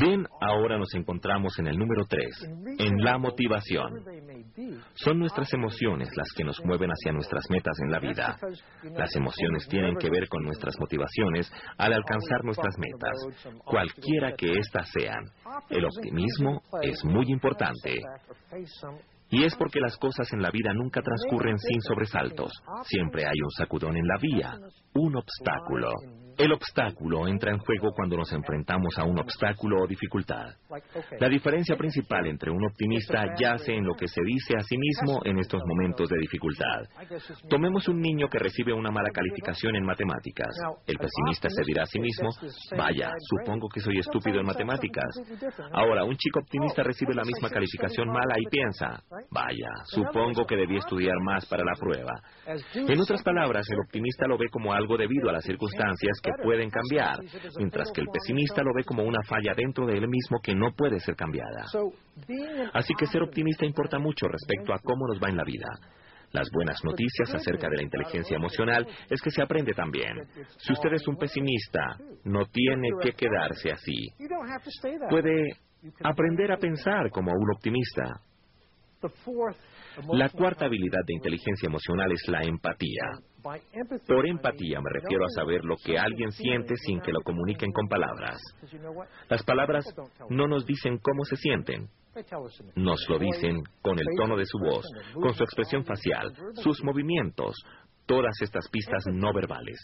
Bien, 0.01 0.27
ahora 0.41 0.79
nos 0.79 0.93
encontramos 0.95 1.57
en 1.61 1.69
el 1.69 1.79
número 1.79 2.05
3, 2.09 2.27
en 2.79 3.05
la 3.05 3.19
motivación. 3.19 4.03
Son 4.95 5.19
nuestras 5.19 5.53
emociones 5.55 6.09
las 6.17 6.27
que 6.37 6.43
nos 6.43 6.61
mueven 6.65 6.91
hacia 6.91 7.13
nuestras 7.13 7.45
metas 7.51 7.79
en 7.85 7.93
la 7.93 8.01
vida. 8.01 8.37
Las 8.83 9.15
emociones 9.15 9.69
tienen 9.69 9.97
que 9.97 10.11
ver 10.11 10.29
con 10.29 10.43
nuestras 10.43 10.75
motivaciones 10.81 11.53
al 11.79 11.93
alcanzar 11.93 12.45
nuestras 12.45 12.75
metas, 12.79 13.55
cualquiera 13.65 14.33
que 14.33 14.59
éstas 14.59 14.91
sean. 14.91 15.25
El 15.71 15.85
optimismo 15.85 16.61
es 16.83 17.05
muy 17.05 17.27
importante. 17.29 18.01
Y 19.31 19.45
es 19.45 19.55
porque 19.57 19.81
las 19.81 19.97
cosas 19.99 20.33
en 20.33 20.43
la 20.43 20.51
vida 20.51 20.73
nunca 20.75 21.01
transcurren 21.01 21.59
sin 21.59 21.81
sobresaltos. 21.81 22.53
Siempre 22.85 23.25
hay 23.25 23.41
un 23.43 23.51
sacudón 23.51 23.97
en 23.97 24.07
la 24.07 24.19
vía, 24.21 24.59
un 24.95 25.17
obstáculo. 25.17 25.93
El 26.37 26.53
obstáculo 26.53 27.29
entra 27.29 27.53
en 27.53 27.59
juego 27.59 27.93
cuando 27.95 28.17
nos 28.17 28.33
enfrentamos 28.33 28.99
a 28.99 29.05
un 29.05 29.19
obstáculo 29.19 29.83
o 29.83 29.87
dificultad. 29.87 30.55
La 31.21 31.29
diferencia 31.29 31.77
principal 31.77 32.27
entre 32.27 32.51
un 32.51 32.65
optimista 32.65 33.25
yace 33.39 33.75
en 33.75 33.85
lo 33.85 33.95
que 33.95 34.09
se 34.09 34.21
dice 34.23 34.57
a 34.57 34.63
sí 34.63 34.77
mismo 34.77 35.21
en 35.25 35.39
estos 35.39 35.63
momentos 35.65 36.09
de 36.09 36.19
dificultad. 36.19 36.83
Tomemos 37.49 37.89
un 37.89 38.01
niño 38.01 38.29
que 38.29 38.39
recibe 38.39 38.73
una 38.73 38.91
mala 38.91 39.11
calificación 39.11 39.77
en 39.77 39.85
matemáticas. 39.85 40.55
El 40.87 40.97
pesimista 40.97 41.49
se 41.49 41.63
dirá 41.67 41.85
a 41.85 41.87
sí 41.87 42.01
mismo, 42.01 42.31
vaya, 42.77 43.13
supongo 43.31 43.69
que 43.69 43.81
soy 43.81 43.99
estúpido 43.99 44.41
en 44.41 44.47
matemáticas. 44.47 45.11
Ahora, 45.73 46.05
un 46.05 46.17
chico 46.17 46.41
optimista 46.41 46.83
recibe 46.83 47.15
la 47.15 47.25
misma 47.25 47.49
calificación 47.49 48.09
mala 48.09 48.35
y 48.39 48.47
piensa, 48.51 49.03
vaya, 49.31 49.71
supongo 49.87 50.47
que 50.47 50.57
debí 50.57 50.79
estudiar 50.79 51.17
más 51.23 51.47
para 51.47 51.65
la 51.65 51.75
prueba. 51.79 52.13
En 52.75 53.01
otras 53.01 53.23
palabras, 53.23 53.67
el 53.71 53.81
optimista 53.81 54.27
lo 54.27 54.37
ve 54.37 54.49
como 54.51 54.73
algo 54.73 54.97
debido 54.97 55.29
a 55.29 55.33
las 55.33 55.45
circunstancias 55.45 56.21
que 56.25 56.43
pueden 56.43 56.71
cambiar, 56.71 57.21
mientras 57.59 57.91
que 57.93 58.01
el 58.01 58.09
pesimista 58.09 58.63
lo 58.63 58.73
ve 58.75 58.85
como 58.85 59.03
una 59.03 59.23
falla 59.23 59.53
dentro 59.55 59.87
de 59.87 59.99
él 59.99 60.09
mismo 60.09 60.41
que 60.43 60.55
no 60.55 60.73
puede 60.73 60.99
ser 61.01 61.15
cambiada. 61.15 61.67
Así 62.73 62.95
que 62.99 63.07
ser 63.07 63.23
optimista 63.23 63.67
importa 63.67 63.99
mucho 63.99 64.27
respecto 64.29 64.73
a 64.73 64.79
cómo 64.79 65.07
nos 65.07 65.23
va 65.23 65.29
en 65.29 65.37
la 65.37 65.45
vida. 65.45 65.69
Las 66.33 66.49
buenas 66.51 66.83
noticias 66.83 67.33
acerca 67.33 67.69
de 67.69 67.77
la 67.77 67.83
inteligencia 67.85 68.37
emocional 68.37 68.87
es 69.09 69.23
que 69.23 69.31
se 69.31 69.43
aprende 69.43 69.73
también. 69.73 70.17
Si 70.59 70.73
usted 70.73 70.93
es 70.95 71.07
un 71.07 71.17
pesimista, 71.17 71.97
no 72.25 72.47
tiene 72.47 72.89
que 73.01 73.13
quedarse 73.13 73.71
así. 73.71 74.09
Puede 75.09 75.59
aprender 76.03 76.51
a 76.51 76.57
pensar 76.57 77.11
como 77.11 77.31
un 77.31 77.55
optimista. 77.55 78.21
La 80.13 80.29
cuarta 80.29 80.67
habilidad 80.67 81.01
de 81.07 81.15
inteligencia 81.15 81.67
emocional 81.67 82.11
es 82.13 82.23
la 82.29 82.43
empatía. 82.43 83.03
Por 84.07 84.27
empatía 84.27 84.81
me 84.81 84.91
refiero 84.91 85.25
a 85.25 85.29
saber 85.29 85.65
lo 85.65 85.77
que 85.77 85.99
alguien 85.99 86.33
siente 86.33 86.75
sin 86.77 87.01
que 87.01 87.13
lo 87.13 87.21
comuniquen 87.23 87.73
con 87.73 87.87
palabras. 87.89 88.39
Las 89.29 89.43
palabras 89.45 89.85
no 90.31 90.49
nos 90.49 90.65
dicen 90.65 90.99
cómo 90.99 91.25
se 91.25 91.37
sienten. 91.37 91.89
Nos 92.77 93.09
lo 93.09 93.19
dicen 93.19 93.63
con 93.83 93.99
el 93.99 94.07
tono 94.17 94.37
de 94.37 94.47
su 94.47 94.59
voz, 94.59 94.85
con 95.15 95.35
su 95.35 95.43
expresión 95.43 95.85
facial, 95.85 96.33
sus 96.55 96.83
movimientos, 96.85 97.55
todas 98.07 98.35
estas 98.41 98.69
pistas 98.69 99.05
no 99.13 99.33
verbales. 99.33 99.79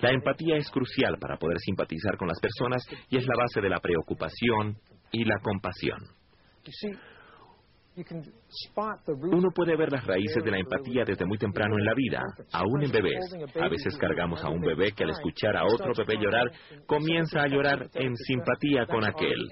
La 0.00 0.10
empatía 0.10 0.56
es 0.56 0.70
crucial 0.70 1.18
para 1.18 1.36
poder 1.36 1.58
simpatizar 1.60 2.16
con 2.16 2.28
las 2.28 2.40
personas 2.40 2.84
y 3.08 3.16
es 3.16 3.26
la 3.26 3.36
base 3.36 3.60
de 3.60 3.70
la 3.70 3.80
preocupación 3.80 4.76
y 5.12 5.24
la 5.24 5.38
compasión. 5.40 5.98
Uno 9.32 9.50
puede 9.54 9.76
ver 9.76 9.92
las 9.92 10.06
raíces 10.06 10.42
de 10.42 10.50
la 10.50 10.58
empatía 10.58 11.04
desde 11.04 11.26
muy 11.26 11.36
temprano 11.36 11.76
en 11.78 11.84
la 11.84 11.94
vida, 11.94 12.22
aún 12.52 12.82
en 12.82 12.90
bebés. 12.90 13.20
A 13.60 13.68
veces 13.68 13.96
cargamos 13.98 14.42
a 14.42 14.48
un 14.48 14.60
bebé 14.60 14.92
que 14.92 15.04
al 15.04 15.10
escuchar 15.10 15.56
a 15.56 15.64
otro 15.64 15.92
bebé 15.96 16.22
llorar, 16.22 16.50
comienza 16.86 17.42
a 17.42 17.48
llorar 17.48 17.88
en 17.94 18.16
simpatía 18.16 18.86
con 18.86 19.04
aquel. 19.04 19.48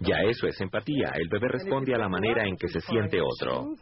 Ya 0.00 0.16
eso 0.28 0.46
es 0.46 0.60
empatía. 0.60 1.12
El 1.14 1.28
bebé 1.28 1.48
responde 1.48 1.94
a 1.94 1.98
la 1.98 2.08
manera 2.08 2.46
en 2.46 2.56
que 2.56 2.68
se 2.68 2.80
siente 2.80 3.18
otro. 3.20 3.74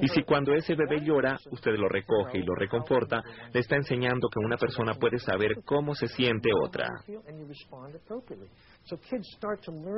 Y 0.00 0.08
si 0.08 0.22
cuando 0.22 0.54
ese 0.54 0.74
bebé 0.74 1.00
llora, 1.00 1.36
usted 1.50 1.72
lo 1.76 1.88
recoge 1.88 2.38
y 2.38 2.42
lo 2.42 2.54
reconforta, 2.54 3.22
le 3.52 3.60
está 3.60 3.76
enseñando 3.76 4.28
que 4.28 4.38
una 4.38 4.56
persona 4.56 4.94
puede 4.94 5.18
saber 5.18 5.62
cómo 5.64 5.94
se 5.94 6.06
siente 6.08 6.50
otra. 6.64 6.88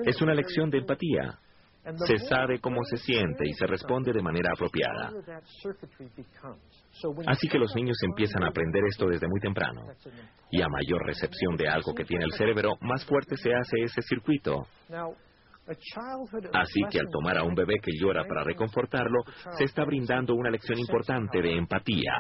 Es 0.05 0.23
una 0.23 0.35
lección 0.35 0.71
de 0.71 0.79
empatía. 0.79 1.39
Se 2.07 2.17
sabe 2.19 2.61
cómo 2.61 2.83
se 2.85 2.97
siente 2.97 3.47
y 3.47 3.53
se 3.53 3.67
responde 3.67 4.13
de 4.13 4.23
manera 4.23 4.53
apropiada. 4.55 5.13
Así 7.27 7.47
que 7.49 7.59
los 7.59 7.75
niños 7.75 7.99
empiezan 8.03 8.43
a 8.43 8.49
aprender 8.49 8.83
esto 8.89 9.07
desde 9.07 9.29
muy 9.29 9.41
temprano. 9.41 9.83
Y 10.51 10.63
a 10.63 10.69
mayor 10.69 11.05
recepción 11.05 11.57
de 11.57 11.69
algo 11.69 11.95
que 11.95 12.05
tiene 12.05 12.25
el 12.25 12.33
cerebro, 12.33 12.77
más 12.81 13.05
fuerte 13.05 13.37
se 13.37 13.55
hace 13.55 13.83
ese 13.83 14.01
circuito. 14.01 14.67
Así 16.53 16.81
que 16.91 17.01
al 17.01 17.09
tomar 17.11 17.39
a 17.39 17.43
un 17.43 17.55
bebé 17.55 17.75
que 17.83 17.93
llora 17.99 18.25
para 18.25 18.45
reconfortarlo, 18.45 19.23
se 19.57 19.65
está 19.65 19.85
brindando 19.85 20.35
una 20.35 20.51
lección 20.51 20.79
importante 20.79 21.41
de 21.41 21.57
empatía. 21.57 22.13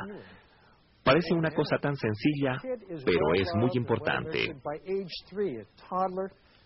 Parece 1.02 1.34
una 1.34 1.50
cosa 1.50 1.76
tan 1.78 1.94
sencilla, 1.96 2.56
pero 3.04 3.34
es 3.34 3.48
muy 3.54 3.70
importante. 3.74 4.54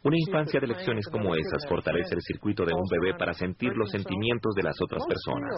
Una 0.04 0.16
infancia 0.16 0.60
de 0.60 0.68
lecciones 0.68 1.06
como 1.10 1.34
esas 1.34 1.66
fortalece 1.68 2.14
el 2.14 2.22
circuito 2.22 2.64
de 2.64 2.72
un 2.72 2.86
bebé 2.88 3.18
para 3.18 3.34
sentir 3.34 3.72
los 3.74 3.90
sentimientos 3.90 4.54
de 4.54 4.62
las 4.62 4.80
otras 4.80 5.04
personas. 5.06 5.54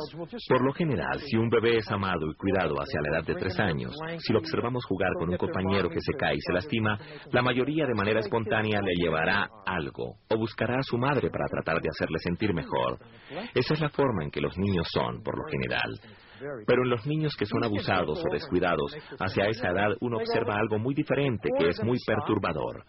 Por 0.48 0.64
lo 0.64 0.72
general, 0.72 1.20
si 1.20 1.37
un 1.37 1.50
bebé 1.50 1.76
es 1.76 1.90
amado 1.90 2.26
y 2.31 2.35
cuidado 2.37 2.74
hacia 2.81 3.03
la 3.03 3.18
edad 3.18 3.26
de 3.26 3.35
tres 3.35 3.61
años, 3.61 3.94
si 4.18 4.33
lo 4.33 4.38
observamos 4.38 4.83
jugar 4.87 5.11
con 5.18 5.29
un 5.29 5.37
compañero 5.37 5.90
que 5.90 6.00
se 6.00 6.14
cae 6.14 6.37
y 6.37 6.40
se 6.40 6.55
lastima, 6.55 6.98
la 7.33 7.42
mayoría 7.42 7.87
de 7.87 7.94
manera 7.94 8.20
espontánea 8.20 8.81
le 8.81 8.94
llevará 8.94 9.46
algo 9.66 10.16
o 10.31 10.38
buscará 10.38 10.79
a 10.79 10.85
su 10.85 10.96
madre 10.96 11.29
para 11.29 11.46
tratar 11.46 11.83
de 11.83 11.90
hacerle 11.90 12.18
sentir 12.20 12.55
mejor. 12.55 12.98
Esa 13.55 13.74
es 13.74 13.81
la 13.81 13.90
forma 13.90 14.24
en 14.24 14.31
que 14.31 14.40
los 14.40 14.57
niños 14.57 14.87
son, 14.90 15.22
por 15.22 15.37
lo 15.37 15.44
general. 15.50 16.00
Pero 16.66 16.83
en 16.83 16.90
los 16.90 17.07
niños 17.07 17.35
que 17.38 17.46
son 17.46 17.64
abusados 17.64 18.22
o 18.24 18.33
descuidados, 18.33 18.96
hacia 19.18 19.48
esa 19.48 19.68
edad 19.70 19.96
uno 20.00 20.18
observa 20.18 20.55
algo 20.55 20.79
muy 20.79 20.94
diferente 20.94 21.48
que 21.59 21.68
es 21.68 21.83
muy 21.83 21.98
perturbador. 22.07 22.85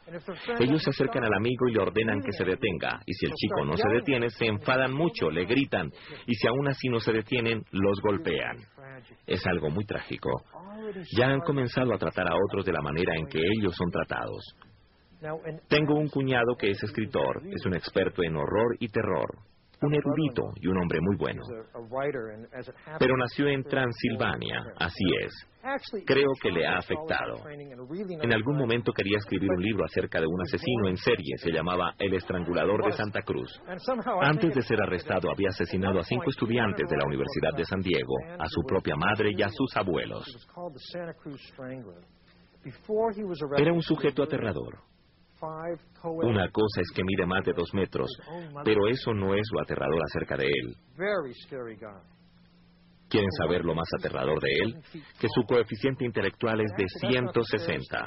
Ellos 0.60 0.82
se 0.84 0.92
acercan 0.92 1.24
al 1.24 1.34
amigo 1.34 1.68
y 1.68 1.74
le 1.74 1.82
ordenan 1.82 2.22
que 2.22 2.32
se 2.32 2.44
detenga, 2.44 3.02
y 3.06 3.14
si 3.14 3.26
el 3.26 3.34
chico 3.34 3.66
no 3.66 3.76
se 3.76 3.90
detiene, 3.90 4.30
se 4.30 4.46
enfadan 4.46 4.94
mucho, 4.94 5.30
le 5.30 5.46
gritan, 5.46 5.92
y 6.26 6.36
si 6.36 6.48
aún 6.48 6.68
así 6.68 6.88
no 6.90 7.00
se 7.00 7.12
detienen, 7.12 7.64
los 7.72 8.00
golpean. 8.02 8.58
Es 9.26 9.46
algo 9.48 9.70
muy 9.70 9.86
trágico. 9.86 10.30
Ya 11.18 11.28
han 11.28 11.42
comenzado 11.42 11.94
a 11.94 11.98
tratar 11.98 12.28
a 12.28 12.36
otros 12.36 12.66
de 12.66 12.74
la 12.74 12.82
manera 12.82 13.16
en 13.16 13.28
que 13.28 13.40
ellos 13.40 13.76
son 13.76 13.90
tratados. 13.92 14.56
Tengo 15.68 15.96
un 15.96 16.10
cuñado 16.10 16.56
que 16.58 16.72
es 16.72 16.84
escritor, 16.84 17.44
es 17.46 17.66
un 17.66 17.76
experto 17.76 18.24
en 18.24 18.36
horror 18.36 18.76
y 18.80 18.88
terror 18.88 19.52
un 19.82 19.96
erudito 19.96 20.44
y 20.56 20.68
un 20.68 20.78
hombre 20.78 21.00
muy 21.02 21.16
bueno. 21.18 21.42
Pero 23.00 23.18
nació 23.18 23.48
en 23.48 23.64
Transilvania, 23.64 24.64
así 24.78 25.04
es. 25.24 25.48
Creo 26.06 26.32
que 26.42 26.52
le 26.52 26.66
ha 26.66 26.78
afectado. 26.78 27.44
En 27.50 28.34
algún 28.34 28.58
momento 28.58 28.92
quería 28.94 29.18
escribir 29.18 29.50
un 29.52 29.62
libro 29.62 29.86
acerca 29.86 30.20
de 30.20 30.28
un 30.28 30.42
asesino 30.42 30.88
en 30.88 30.98
serie, 30.98 31.38
se 31.38 31.52
llamaba 31.52 31.94
El 31.98 32.14
Estrangulador 32.14 32.86
de 32.86 32.92
Santa 32.94 33.22
Cruz. 33.22 33.62
Antes 34.22 34.56
de 34.56 34.62
ser 34.62 34.82
arrestado 34.82 35.32
había 35.32 35.50
asesinado 35.50 36.00
a 36.00 36.04
cinco 36.04 36.30
estudiantes 36.30 36.88
de 36.90 36.98
la 36.98 37.06
Universidad 37.06 37.54
de 37.56 37.66
San 37.66 37.82
Diego, 37.82 38.16
a 38.40 38.48
su 38.48 38.62
propia 38.68 38.96
madre 38.96 39.32
y 39.36 39.42
a 39.42 39.50
sus 39.50 39.76
abuelos. 39.76 40.26
Era 43.58 43.74
un 43.74 43.82
sujeto 43.82 44.24
aterrador. 44.24 44.91
Una 46.28 46.50
cosa 46.52 46.82
es 46.82 46.92
que 46.96 47.04
mide 47.04 47.26
más 47.26 47.44
de 47.44 47.54
dos 47.54 47.74
metros, 47.74 48.10
pero 48.64 48.88
eso 48.88 49.14
no 49.14 49.34
es 49.34 49.48
lo 49.52 49.62
aterrador 49.62 50.02
acerca 50.04 50.38
de 50.38 50.46
él. 50.46 50.76
¿Quieren 53.10 53.32
saber 53.32 53.66
lo 53.66 53.76
más 53.76 53.88
aterrador 54.00 54.40
de 54.40 54.50
él? 54.64 54.82
Que 55.20 55.28
su 55.34 55.44
coeficiente 55.44 56.06
intelectual 56.06 56.62
es 56.62 56.72
de 56.78 56.86
160. 57.10 58.06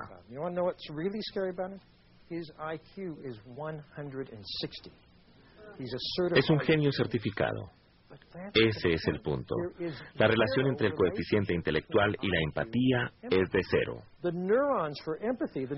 Es 6.38 6.49
un 6.49 6.61
genio 6.61 6.90
certificado. 6.92 7.70
Ese 8.55 8.92
es 8.92 9.07
el 9.09 9.20
punto. 9.20 9.55
La 10.14 10.27
relación 10.27 10.66
entre 10.68 10.88
el 10.88 10.94
coeficiente 10.94 11.55
intelectual 11.55 12.16
y 12.20 12.29
la 12.29 12.40
empatía 12.40 13.12
es 13.22 13.50
de 13.50 13.61
cero. 13.70 13.98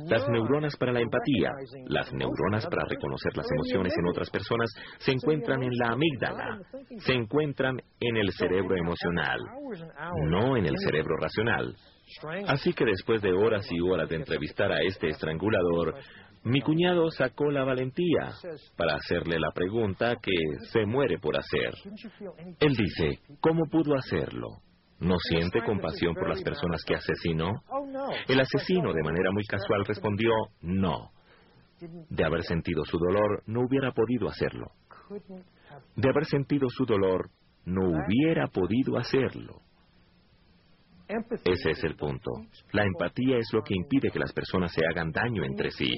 Las 0.09 0.29
neuronas 0.29 0.77
para 0.77 0.93
la 0.93 1.01
empatía, 1.01 1.51
las 1.87 2.13
neuronas 2.13 2.67
para 2.67 2.85
reconocer 2.89 3.37
las 3.37 3.47
emociones 3.51 3.93
en 3.99 4.07
otras 4.07 4.31
personas, 4.31 4.71
se 4.99 5.13
encuentran 5.13 5.63
en 5.63 5.73
la 5.77 5.93
amígdala, 5.93 6.61
se 6.99 7.13
encuentran 7.13 7.77
en 8.01 8.17
el 8.17 8.31
cerebro 8.33 8.77
emocional, 8.77 9.41
no 10.31 10.57
en 10.57 10.67
el 10.67 10.77
cerebro 10.79 11.17
racional. 11.17 11.75
Así 12.47 12.73
que 12.73 12.85
después 12.85 13.21
de 13.21 13.33
horas 13.33 13.67
y 13.71 13.81
horas 13.81 14.09
de 14.09 14.17
entrevistar 14.17 14.71
a 14.71 14.81
este 14.81 15.09
estrangulador, 15.09 15.95
mi 16.47 16.61
cuñado 16.61 17.11
sacó 17.11 17.51
la 17.51 17.65
valentía 17.65 18.31
para 18.77 18.95
hacerle 18.95 19.37
la 19.41 19.51
pregunta 19.53 20.15
que 20.23 20.33
se 20.71 20.87
muere 20.87 21.19
por 21.19 21.37
hacer. 21.37 21.75
Él 22.61 22.77
dice, 22.77 23.21
¿cómo 23.41 23.65
pudo 23.69 23.97
hacerlo? 23.97 24.61
¿No 25.01 25.17
siente 25.19 25.61
compasión 25.65 26.15
por 26.15 26.29
las 26.29 26.41
personas 26.43 26.83
que 26.87 26.95
asesinó? 26.95 27.51
El 28.29 28.41
asesino 28.41 28.93
de 28.93 29.03
manera 29.03 29.33
muy 29.33 29.45
casual 29.45 29.85
respondió, 29.87 30.31
no. 30.61 31.11
De 31.81 32.25
haber 32.25 32.45
sentido 32.45 32.85
su 32.85 32.97
dolor, 32.97 33.43
no 33.47 33.63
hubiera 33.63 33.91
podido 33.91 34.29
hacerlo. 34.29 34.71
De 35.97 36.09
haber 36.09 36.27
sentido 36.27 36.69
su 36.71 36.87
dolor, 36.87 37.29
no 37.65 37.89
hubiera 37.89 38.47
podido 38.47 38.97
hacerlo. 38.99 39.63
Ese 41.45 41.71
es 41.71 41.85
el 41.85 41.97
punto. 41.97 42.31
La 42.73 42.85
empatía 42.85 43.39
es 43.39 43.49
lo 43.53 43.63
que 43.63 43.75
impide 43.75 44.11
que 44.11 44.19
las 44.19 44.33
personas 44.33 44.73
se 44.73 44.85
hagan 44.87 45.13
daño 45.13 45.45
entre 45.45 45.71
sí. 45.71 45.95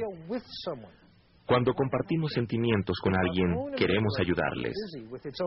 Cuando 1.49 1.73
compartimos 1.73 2.31
sentimientos 2.33 2.99
con 3.03 3.15
alguien, 3.17 3.75
queremos 3.75 4.13
ayudarles. 4.21 4.75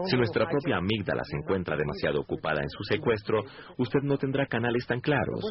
Si 0.10 0.18
nuestra 0.18 0.50
propia 0.50 0.78
amígdala 0.78 1.22
se 1.24 1.38
encuentra 1.38 1.78
demasiado 1.78 2.22
ocupada 2.22 2.60
en 2.64 2.70
su 2.70 2.84
secuestro, 2.86 3.44
usted 3.78 4.00
no 4.02 4.18
tendrá 4.18 4.48
canales 4.48 4.84
tan 4.88 5.00
claros. 5.00 5.46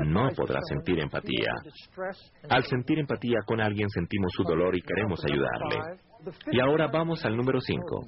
No 0.00 0.28
podrá 0.34 0.58
sentir 0.68 0.98
empatía. 0.98 1.52
Al 2.48 2.64
sentir 2.64 2.98
empatía 2.98 3.38
con 3.46 3.60
alguien 3.60 3.88
sentimos 3.90 4.32
su 4.32 4.42
dolor 4.42 4.74
y 4.74 4.82
queremos 4.82 5.24
ayudarle. 5.24 6.00
Y 6.50 6.60
ahora 6.60 6.88
vamos 6.88 7.24
al 7.24 7.36
número 7.36 7.60
5. 7.60 8.06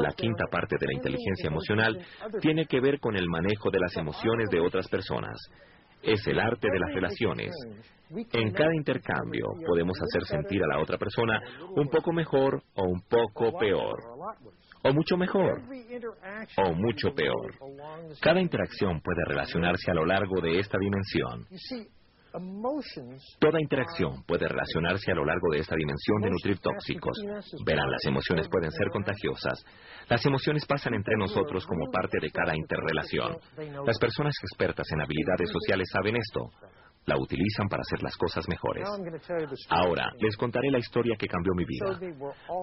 La 0.00 0.12
quinta 0.12 0.44
parte 0.50 0.76
de 0.78 0.86
la 0.86 0.94
inteligencia 0.94 1.48
emocional 1.48 1.98
tiene 2.40 2.66
que 2.66 2.80
ver 2.80 2.98
con 3.00 3.16
el 3.16 3.28
manejo 3.28 3.70
de 3.70 3.80
las 3.80 3.96
emociones 3.96 4.48
de 4.50 4.60
otras 4.60 4.88
personas. 4.88 5.36
Es 6.02 6.26
el 6.26 6.38
arte 6.38 6.68
de 6.70 6.78
las 6.78 6.94
relaciones. 6.94 7.52
En 8.32 8.52
cada 8.52 8.74
intercambio 8.74 9.46
podemos 9.66 9.98
hacer 10.00 10.24
sentir 10.24 10.62
a 10.62 10.68
la 10.68 10.80
otra 10.80 10.96
persona 10.96 11.40
un 11.74 11.88
poco 11.88 12.12
mejor 12.12 12.62
o 12.74 12.84
un 12.84 13.00
poco 13.02 13.58
peor. 13.58 13.98
O 14.84 14.92
mucho 14.92 15.16
mejor. 15.16 15.62
O 16.58 16.72
mucho 16.74 17.12
peor. 17.14 17.54
Cada 18.20 18.40
interacción 18.40 19.00
puede 19.00 19.24
relacionarse 19.26 19.90
a 19.90 19.94
lo 19.94 20.06
largo 20.06 20.40
de 20.40 20.60
esta 20.60 20.78
dimensión. 20.78 21.46
Toda 23.38 23.60
interacción 23.60 24.22
puede 24.26 24.46
relacionarse 24.48 25.12
a 25.12 25.14
lo 25.14 25.24
largo 25.24 25.50
de 25.52 25.60
esta 25.60 25.74
dimensión 25.76 26.20
de 26.22 26.30
nutrir 26.30 26.58
tóxicos. 26.58 27.16
Verán, 27.64 27.90
las 27.90 28.04
emociones 28.04 28.48
pueden 28.48 28.70
ser 28.70 28.88
contagiosas. 28.90 29.64
Las 30.08 30.24
emociones 30.26 30.64
pasan 30.66 30.94
entre 30.94 31.16
nosotros 31.16 31.66
como 31.66 31.90
parte 31.90 32.18
de 32.20 32.30
cada 32.30 32.54
interrelación. 32.54 33.38
Las 33.84 33.98
personas 33.98 34.34
expertas 34.42 34.86
en 34.92 35.00
habilidades 35.00 35.50
sociales 35.50 35.88
saben 35.92 36.16
esto. 36.16 36.50
La 37.06 37.16
utilizan 37.16 37.68
para 37.68 37.82
hacer 37.82 38.02
las 38.02 38.16
cosas 38.16 38.48
mejores. 38.48 38.84
Ahora, 39.70 40.10
les 40.18 40.36
contaré 40.36 40.70
la 40.72 40.78
historia 40.78 41.14
que 41.16 41.28
cambió 41.28 41.52
mi 41.54 41.64
vida. 41.64 42.00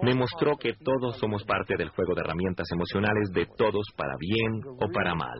Me 0.02 0.14
mostró 0.14 0.58
que 0.58 0.74
todos 0.74 1.18
somos 1.18 1.46
parte 1.46 1.78
del 1.78 1.90
juego 1.90 2.14
de 2.14 2.22
herramientas 2.22 2.68
emocionales 2.74 3.32
de 3.32 3.48
todos 3.58 3.86
para 3.96 4.16
bien 4.20 4.62
o 4.66 4.92
para 4.94 5.16
mal. 5.16 5.40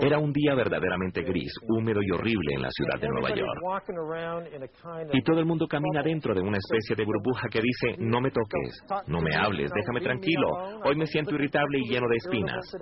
Era 0.00 0.18
un 0.18 0.32
día 0.32 0.54
verdaderamente 0.54 1.22
gris, 1.22 1.52
húmedo 1.68 2.00
y 2.00 2.12
horrible 2.12 2.54
en 2.54 2.62
la 2.62 2.68
ciudad 2.70 3.00
de 3.00 3.08
Nueva 3.08 3.30
York. 3.34 3.60
Y 5.12 5.22
todo 5.22 5.40
el 5.40 5.46
mundo 5.46 5.66
camina 5.66 6.02
dentro 6.02 6.34
de 6.34 6.40
una 6.40 6.56
especie 6.58 6.94
de 6.94 7.04
burbuja 7.04 7.48
que 7.48 7.60
dice, 7.60 7.96
no 7.98 8.20
me 8.20 8.30
toques, 8.30 8.80
no 9.08 9.20
me 9.20 9.34
hables, 9.34 9.70
déjame 9.74 10.00
tranquilo, 10.00 10.46
hoy 10.84 10.94
me 10.94 11.06
siento 11.06 11.34
irritable 11.34 11.78
y 11.80 11.88
lleno 11.88 12.06
de 12.08 12.16
espinas. 12.16 12.76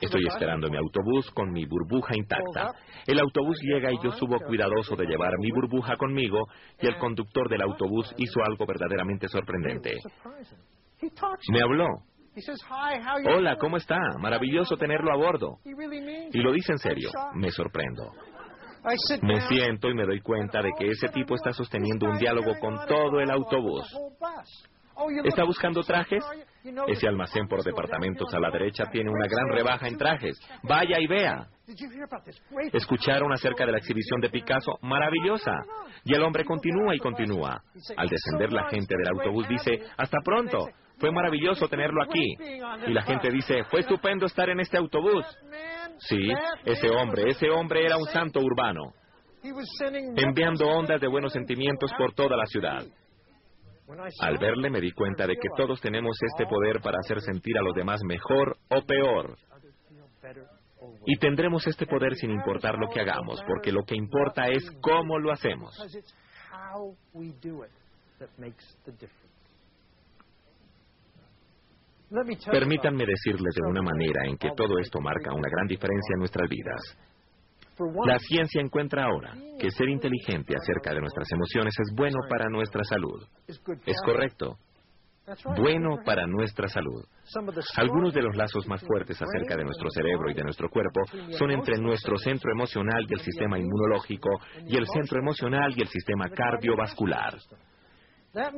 Estoy 0.00 0.26
esperando 0.26 0.68
mi 0.68 0.76
autobús 0.78 1.30
con 1.32 1.52
mi 1.52 1.64
burbuja 1.64 2.16
intacta. 2.16 2.72
El 3.06 3.18
autobús 3.20 3.58
llega 3.62 3.92
y 3.92 3.98
yo 4.02 4.12
subo 4.12 4.38
cuidadoso 4.40 4.94
de 4.96 5.06
llevar 5.06 5.38
mi 5.38 5.50
burbuja 5.50 5.96
conmigo 5.96 6.38
y 6.80 6.86
el 6.86 6.96
conductor 6.98 7.48
del 7.48 7.62
autobús 7.62 8.12
hizo 8.16 8.42
algo 8.44 8.64
verdaderamente 8.66 9.28
sorprendente. 9.28 9.98
Me 11.50 11.60
habló. 11.62 11.86
Hola, 13.26 13.56
¿cómo 13.56 13.76
está? 13.76 13.98
Maravilloso 14.18 14.76
tenerlo 14.76 15.12
a 15.12 15.16
bordo. 15.16 15.58
Y 16.32 16.38
lo 16.38 16.52
dice 16.52 16.72
en 16.72 16.78
serio. 16.78 17.10
Me 17.34 17.50
sorprendo. 17.50 18.12
Me 19.22 19.40
siento 19.42 19.88
y 19.88 19.94
me 19.94 20.04
doy 20.04 20.20
cuenta 20.20 20.60
de 20.60 20.70
que 20.78 20.90
ese 20.90 21.08
tipo 21.08 21.34
está 21.34 21.52
sosteniendo 21.52 22.06
un 22.06 22.18
diálogo 22.18 22.52
con 22.60 22.86
todo 22.86 23.20
el 23.20 23.30
autobús. 23.30 23.86
¿Está 25.24 25.44
buscando 25.44 25.82
trajes? 25.82 26.24
Ese 26.86 27.08
almacén 27.08 27.48
por 27.48 27.62
departamentos 27.62 28.32
a 28.32 28.38
la 28.38 28.50
derecha 28.50 28.84
tiene 28.90 29.10
una 29.10 29.26
gran 29.26 29.48
rebaja 29.48 29.88
en 29.88 29.96
trajes. 29.96 30.38
Vaya 30.62 31.00
y 31.00 31.06
vea. 31.06 31.46
¿Escucharon 32.72 33.32
acerca 33.32 33.64
de 33.64 33.72
la 33.72 33.78
exhibición 33.78 34.20
de 34.20 34.30
Picasso? 34.30 34.78
Maravillosa. 34.82 35.52
Y 36.04 36.14
el 36.14 36.22
hombre 36.22 36.44
continúa 36.44 36.94
y 36.94 36.98
continúa. 36.98 37.62
Al 37.96 38.08
descender 38.08 38.52
la 38.52 38.68
gente 38.68 38.94
del 38.96 39.08
autobús 39.08 39.48
dice, 39.48 39.80
hasta 39.96 40.18
pronto. 40.24 40.68
Fue 40.98 41.10
maravilloso 41.10 41.68
tenerlo 41.68 42.02
aquí. 42.02 42.36
Y 42.86 42.92
la 42.92 43.02
gente 43.02 43.30
dice, 43.30 43.64
fue 43.64 43.80
estupendo 43.80 44.26
estar 44.26 44.48
en 44.48 44.60
este 44.60 44.78
autobús. 44.78 45.24
Sí, 45.98 46.28
ese 46.64 46.90
hombre, 46.90 47.30
ese 47.30 47.50
hombre 47.50 47.84
era 47.84 47.96
un 47.96 48.06
santo 48.06 48.40
urbano, 48.40 48.92
enviando 50.16 50.66
ondas 50.66 51.00
de 51.00 51.06
buenos 51.06 51.32
sentimientos 51.32 51.92
por 51.96 52.14
toda 52.14 52.36
la 52.36 52.46
ciudad. 52.46 52.84
Al 54.20 54.38
verle 54.38 54.70
me 54.70 54.80
di 54.80 54.92
cuenta 54.92 55.26
de 55.26 55.34
que 55.34 55.48
todos 55.56 55.80
tenemos 55.80 56.16
este 56.22 56.46
poder 56.46 56.80
para 56.80 56.98
hacer 56.98 57.20
sentir 57.20 57.56
a 57.58 57.62
los 57.62 57.74
demás 57.74 58.00
mejor 58.04 58.56
o 58.70 58.82
peor. 58.82 59.36
Y 61.06 61.16
tendremos 61.18 61.66
este 61.66 61.86
poder 61.86 62.14
sin 62.14 62.30
importar 62.30 62.76
lo 62.78 62.88
que 62.88 63.00
hagamos, 63.00 63.42
porque 63.46 63.72
lo 63.72 63.84
que 63.84 63.94
importa 63.94 64.48
es 64.48 64.64
cómo 64.80 65.18
lo 65.18 65.32
hacemos. 65.32 65.74
Permítanme 72.50 73.04
decirles 73.06 73.54
de 73.54 73.68
una 73.68 73.82
manera 73.82 74.24
en 74.26 74.36
que 74.36 74.50
todo 74.56 74.78
esto 74.78 75.00
marca 75.00 75.32
una 75.32 75.48
gran 75.48 75.66
diferencia 75.66 76.14
en 76.14 76.18
nuestras 76.18 76.48
vidas. 76.48 76.98
La 78.06 78.18
ciencia 78.18 78.60
encuentra 78.60 79.04
ahora 79.04 79.34
que 79.58 79.70
ser 79.70 79.88
inteligente 79.88 80.54
acerca 80.56 80.94
de 80.94 81.00
nuestras 81.00 81.26
emociones 81.32 81.74
es 81.78 81.92
bueno 81.96 82.18
para 82.28 82.48
nuestra 82.48 82.84
salud. 82.84 83.26
Es 83.46 84.00
correcto. 84.04 84.56
Bueno 85.56 85.96
para 86.04 86.26
nuestra 86.26 86.68
salud. 86.68 87.02
Algunos 87.76 88.12
de 88.12 88.22
los 88.22 88.36
lazos 88.36 88.68
más 88.68 88.82
fuertes 88.82 89.20
acerca 89.20 89.56
de 89.56 89.64
nuestro 89.64 89.88
cerebro 89.90 90.30
y 90.30 90.34
de 90.34 90.44
nuestro 90.44 90.68
cuerpo 90.68 91.00
son 91.38 91.50
entre 91.50 91.78
nuestro 91.78 92.16
centro 92.18 92.52
emocional 92.52 93.06
y 93.08 93.14
el 93.14 93.20
sistema 93.20 93.58
inmunológico 93.58 94.28
y 94.66 94.76
el 94.76 94.86
centro 94.86 95.18
emocional 95.18 95.72
y 95.74 95.80
el 95.80 95.88
sistema 95.88 96.28
cardiovascular. 96.28 97.38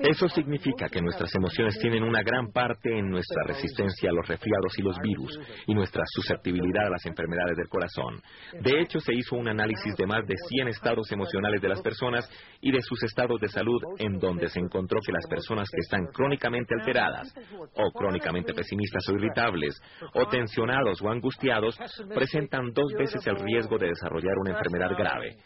Eso 0.02 0.28
significa 0.28 0.88
que 0.88 1.02
nuestras 1.02 1.34
emociones 1.34 1.78
tienen 1.78 2.02
una 2.02 2.22
gran 2.22 2.50
parte 2.50 2.98
en 2.98 3.10
nuestra 3.10 3.44
resistencia 3.44 4.08
a 4.08 4.12
los 4.12 4.26
resfriados 4.26 4.78
y 4.78 4.82
los 4.82 4.96
virus 5.00 5.38
y 5.66 5.74
nuestra 5.74 6.02
susceptibilidad 6.06 6.86
a 6.86 6.90
las 6.90 7.04
enfermedades 7.04 7.56
del 7.56 7.68
corazón. 7.68 8.22
De 8.60 8.80
hecho, 8.80 9.00
se 9.00 9.14
hizo 9.14 9.36
un 9.36 9.48
análisis 9.48 9.94
de 9.96 10.06
más 10.06 10.26
de 10.26 10.34
100 10.48 10.68
estados 10.68 11.12
emocionales 11.12 11.60
de 11.60 11.68
las 11.68 11.82
personas 11.82 12.28
y 12.60 12.72
de 12.72 12.80
sus 12.80 13.02
estados 13.02 13.38
de 13.40 13.48
salud 13.48 13.80
en 13.98 14.18
donde 14.18 14.48
se 14.48 14.60
encontró 14.60 14.98
que 15.04 15.12
las 15.12 15.26
personas 15.26 15.68
que 15.70 15.80
están 15.80 16.06
crónicamente 16.06 16.74
alteradas 16.78 17.34
o 17.74 17.90
crónicamente 17.92 18.54
pesimistas 18.54 19.06
o 19.08 19.14
irritables 19.14 19.78
o 20.14 20.26
tensionados 20.28 21.02
o 21.02 21.10
angustiados 21.10 21.78
presentan 22.14 22.72
dos 22.72 22.92
veces 22.98 23.26
el 23.26 23.36
riesgo 23.36 23.76
de 23.78 23.88
desarrollar 23.88 24.38
una 24.38 24.52
enfermedad 24.52 24.90
grave. 24.96 25.36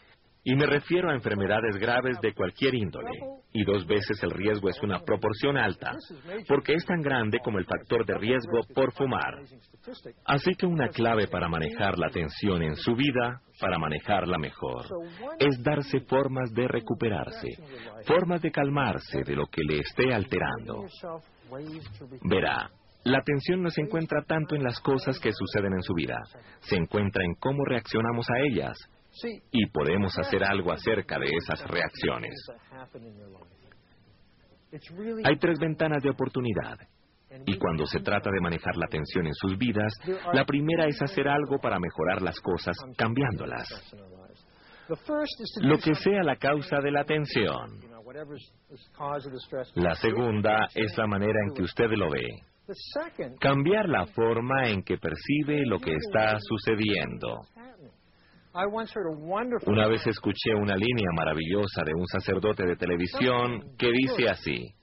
Y 0.43 0.55
me 0.55 0.65
refiero 0.65 1.11
a 1.11 1.13
enfermedades 1.13 1.77
graves 1.77 2.19
de 2.19 2.33
cualquier 2.33 2.73
índole. 2.73 3.11
Y 3.53 3.63
dos 3.63 3.85
veces 3.85 4.21
el 4.23 4.31
riesgo 4.31 4.69
es 4.69 4.81
una 4.81 4.99
proporción 5.01 5.55
alta, 5.55 5.91
porque 6.47 6.73
es 6.73 6.85
tan 6.85 7.01
grande 7.01 7.39
como 7.43 7.59
el 7.59 7.65
factor 7.65 8.05
de 8.05 8.17
riesgo 8.17 8.61
por 8.73 8.91
fumar. 8.93 9.35
Así 10.25 10.51
que 10.55 10.65
una 10.65 10.87
clave 10.87 11.27
para 11.27 11.47
manejar 11.47 11.99
la 11.99 12.09
tensión 12.09 12.63
en 12.63 12.75
su 12.75 12.95
vida, 12.95 13.41
para 13.59 13.77
manejarla 13.77 14.37
mejor, 14.39 14.85
es 15.37 15.61
darse 15.61 15.99
formas 16.01 16.51
de 16.53 16.67
recuperarse, 16.67 17.49
formas 18.05 18.41
de 18.41 18.51
calmarse 18.51 19.23
de 19.23 19.35
lo 19.35 19.45
que 19.45 19.61
le 19.63 19.79
esté 19.79 20.11
alterando. 20.11 20.85
Verá, 22.23 22.71
la 23.03 23.21
tensión 23.21 23.61
no 23.61 23.69
se 23.69 23.81
encuentra 23.81 24.23
tanto 24.23 24.55
en 24.55 24.63
las 24.63 24.79
cosas 24.79 25.19
que 25.19 25.33
suceden 25.33 25.73
en 25.73 25.83
su 25.83 25.93
vida, 25.93 26.17
se 26.61 26.77
encuentra 26.77 27.23
en 27.23 27.35
cómo 27.35 27.63
reaccionamos 27.65 28.27
a 28.29 28.39
ellas 28.39 28.77
y 29.51 29.65
podemos 29.67 30.17
hacer 30.17 30.43
algo 30.43 30.71
acerca 30.71 31.19
de 31.19 31.27
esas 31.27 31.67
reacciones. 31.67 32.35
Hay 35.23 35.37
tres 35.37 35.59
ventanas 35.59 36.01
de 36.01 36.09
oportunidad. 36.09 36.77
Y 37.45 37.57
cuando 37.57 37.85
se 37.85 37.99
trata 37.99 38.29
de 38.29 38.41
manejar 38.41 38.75
la 38.75 38.87
tensión 38.87 39.25
en 39.25 39.33
sus 39.33 39.57
vidas, 39.57 39.93
la 40.33 40.45
primera 40.45 40.85
es 40.87 41.01
hacer 41.01 41.27
algo 41.27 41.59
para 41.59 41.79
mejorar 41.79 42.21
las 42.21 42.39
cosas 42.39 42.75
cambiándolas. 42.97 43.67
Lo 45.61 45.77
que 45.77 45.95
sea 45.95 46.23
la 46.23 46.35
causa 46.35 46.81
de 46.81 46.91
la 46.91 47.05
tensión. 47.05 47.79
La 49.75 49.95
segunda 49.95 50.67
es 50.75 50.97
la 50.97 51.07
manera 51.07 51.39
en 51.47 51.53
que 51.53 51.63
usted 51.63 51.89
lo 51.91 52.09
ve. 52.09 52.27
Cambiar 53.39 53.87
la 53.87 54.05
forma 54.07 54.67
en 54.67 54.83
que 54.83 54.97
percibe 54.97 55.65
lo 55.65 55.79
que 55.79 55.93
está 55.93 56.37
sucediendo. 56.39 57.41
Una 59.65 59.87
vez 59.87 60.05
escuché 60.07 60.53
una 60.53 60.75
línea 60.75 61.07
maravillosa 61.15 61.83
de 61.85 61.93
un 61.93 62.05
sacerdote 62.07 62.65
de 62.65 62.75
televisión 62.75 63.75
que 63.77 63.91
dice 63.91 64.29
así, 64.29 64.73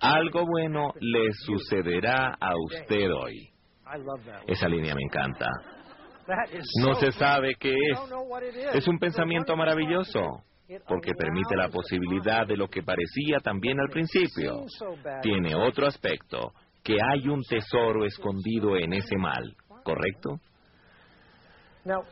algo 0.00 0.46
bueno 0.46 0.92
le 1.00 1.32
sucederá 1.32 2.36
a 2.40 2.52
usted 2.56 3.12
hoy. 3.12 3.50
Esa 4.46 4.68
línea 4.68 4.94
me 4.94 5.02
encanta. 5.02 5.46
No 6.82 6.94
se 6.94 7.10
sabe 7.12 7.54
qué 7.58 7.74
es. 7.74 7.98
Es 8.74 8.88
un 8.88 8.98
pensamiento 8.98 9.56
maravilloso 9.56 10.20
porque 10.86 11.12
permite 11.14 11.56
la 11.56 11.68
posibilidad 11.68 12.46
de 12.46 12.56
lo 12.56 12.68
que 12.68 12.82
parecía 12.82 13.40
también 13.42 13.80
al 13.80 13.88
principio. 13.88 14.64
Tiene 15.22 15.54
otro 15.56 15.86
aspecto, 15.86 16.52
que 16.82 16.96
hay 17.02 17.28
un 17.28 17.42
tesoro 17.42 18.04
escondido 18.04 18.76
en 18.76 18.92
ese 18.92 19.16
mal, 19.16 19.54
¿correcto? 19.82 20.38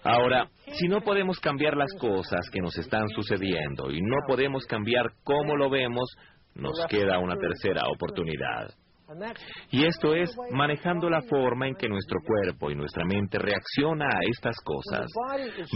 Ahora, 0.05 0.49
si 0.79 0.89
no 0.89 1.01
podemos 1.01 1.39
cambiar 1.41 1.77
las 1.77 1.93
cosas 1.99 2.49
que 2.51 2.61
nos 2.61 2.77
están 2.79 3.09
sucediendo 3.11 3.91
y 3.91 4.01
no 4.01 4.17
podemos 4.27 4.65
cambiar 4.67 5.13
cómo 5.25 5.57
lo 5.57 5.71
vemos, 5.71 6.09
nos 6.55 6.87
queda 6.89 7.19
una 7.19 7.37
tercera 7.37 7.83
oportunidad. 7.89 8.75
Y 9.71 9.87
esto 9.87 10.15
es 10.15 10.31
manejando 10.51 11.09
la 11.09 11.23
forma 11.23 11.67
en 11.67 11.75
que 11.75 11.89
nuestro 11.89 12.21
cuerpo 12.21 12.71
y 12.71 12.75
nuestra 12.75 13.05
mente 13.07 13.39
reacciona 13.39 14.07
a 14.07 14.21
estas 14.31 14.57
cosas. 14.63 15.07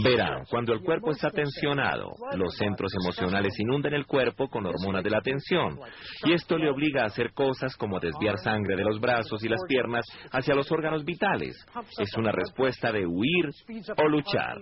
Verán, 0.03 0.43
cuando 0.49 0.73
el 0.73 0.81
cuerpo 0.81 1.11
está 1.11 1.29
tensionado, 1.31 2.13
los 2.35 2.55
centros 2.55 2.91
emocionales 3.03 3.59
inundan 3.59 3.93
el 3.93 4.05
cuerpo 4.05 4.47
con 4.47 4.65
hormonas 4.65 5.03
de 5.03 5.09
la 5.09 5.21
tensión. 5.21 5.79
Y 6.25 6.33
esto 6.33 6.57
le 6.57 6.69
obliga 6.69 7.03
a 7.03 7.07
hacer 7.07 7.33
cosas 7.33 7.75
como 7.75 7.99
desviar 7.99 8.37
sangre 8.37 8.75
de 8.75 8.83
los 8.83 8.99
brazos 8.99 9.43
y 9.43 9.49
las 9.49 9.61
piernas 9.67 10.05
hacia 10.31 10.55
los 10.55 10.71
órganos 10.71 11.03
vitales. 11.03 11.55
Es 11.97 12.15
una 12.17 12.31
respuesta 12.31 12.91
de 12.91 13.05
huir 13.05 13.49
o 13.97 14.07
luchar. 14.09 14.57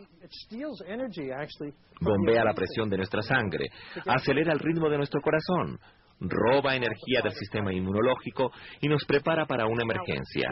Bombea 1.99 2.43
la 2.43 2.53
presión 2.53 2.89
de 2.89 2.97
nuestra 2.97 3.21
sangre, 3.21 3.67
acelera 4.07 4.53
el 4.53 4.59
ritmo 4.59 4.89
de 4.89 4.97
nuestro 4.97 5.21
corazón, 5.21 5.77
roba 6.21 6.75
energía 6.75 7.21
del 7.23 7.33
sistema 7.33 7.73
inmunológico 7.73 8.51
y 8.79 8.87
nos 8.87 9.03
prepara 9.05 9.45
para 9.45 9.65
una 9.65 9.83
emergencia. 9.83 10.49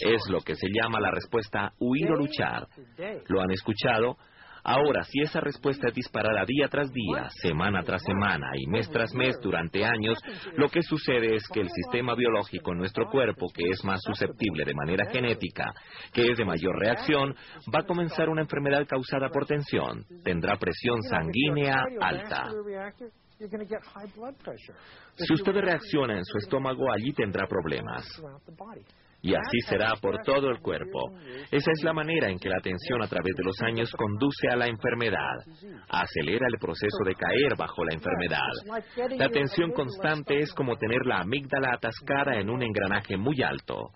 Es 0.00 0.22
lo 0.28 0.40
que 0.40 0.54
se 0.56 0.68
llama 0.72 1.00
la 1.00 1.10
respuesta 1.10 1.72
huir 1.78 2.10
o 2.10 2.16
luchar. 2.16 2.66
¿Lo 3.28 3.40
han 3.40 3.50
escuchado? 3.50 4.16
Ahora, 4.64 5.02
si 5.02 5.20
esa 5.20 5.40
respuesta 5.40 5.88
es 5.88 5.94
disparada 5.94 6.44
día 6.46 6.68
tras 6.68 6.88
día, 6.92 7.28
semana 7.42 7.82
tras 7.82 8.02
semana 8.02 8.46
y 8.54 8.68
mes 8.68 8.88
tras 8.90 9.12
mes 9.12 9.36
durante 9.42 9.84
años, 9.84 10.18
lo 10.56 10.68
que 10.68 10.82
sucede 10.82 11.34
es 11.34 11.42
que 11.52 11.60
el 11.60 11.68
sistema 11.68 12.14
biológico 12.14 12.72
en 12.72 12.78
nuestro 12.78 13.10
cuerpo, 13.10 13.48
que 13.52 13.64
es 13.70 13.84
más 13.84 14.00
susceptible 14.02 14.64
de 14.64 14.74
manera 14.74 15.10
genética, 15.10 15.72
que 16.12 16.30
es 16.30 16.38
de 16.38 16.44
mayor 16.44 16.78
reacción, 16.78 17.34
va 17.74 17.80
a 17.80 17.86
comenzar 17.86 18.28
una 18.28 18.42
enfermedad 18.42 18.86
causada 18.86 19.30
por 19.30 19.46
tensión. 19.46 20.04
Tendrá 20.22 20.56
presión 20.56 21.02
sanguínea 21.02 21.84
alta. 22.00 22.44
Si 25.16 25.34
usted 25.34 25.52
reacciona 25.52 26.16
en 26.18 26.24
su 26.24 26.38
estómago, 26.38 26.92
allí 26.92 27.12
tendrá 27.12 27.46
problemas. 27.46 28.04
Y 29.24 29.34
así 29.34 29.60
será 29.68 29.94
por 30.00 30.18
todo 30.24 30.50
el 30.50 30.58
cuerpo. 30.58 31.12
Esa 31.50 31.70
es 31.70 31.84
la 31.84 31.92
manera 31.92 32.28
en 32.28 32.40
que 32.40 32.48
la 32.48 32.60
tensión 32.60 33.02
a 33.02 33.06
través 33.06 33.32
de 33.36 33.44
los 33.44 33.54
años 33.62 33.92
conduce 33.92 34.48
a 34.50 34.56
la 34.56 34.66
enfermedad. 34.66 35.38
Acelera 35.88 36.46
el 36.52 36.58
proceso 36.58 37.04
de 37.04 37.14
caer 37.14 37.56
bajo 37.56 37.84
la 37.84 37.94
enfermedad. 37.94 39.16
La 39.16 39.28
tensión 39.28 39.70
constante 39.70 40.38
es 40.38 40.52
como 40.52 40.76
tener 40.76 41.06
la 41.06 41.20
amígdala 41.20 41.74
atascada 41.74 42.34
en 42.34 42.50
un 42.50 42.62
engranaje 42.62 43.16
muy 43.16 43.40
alto. 43.42 43.90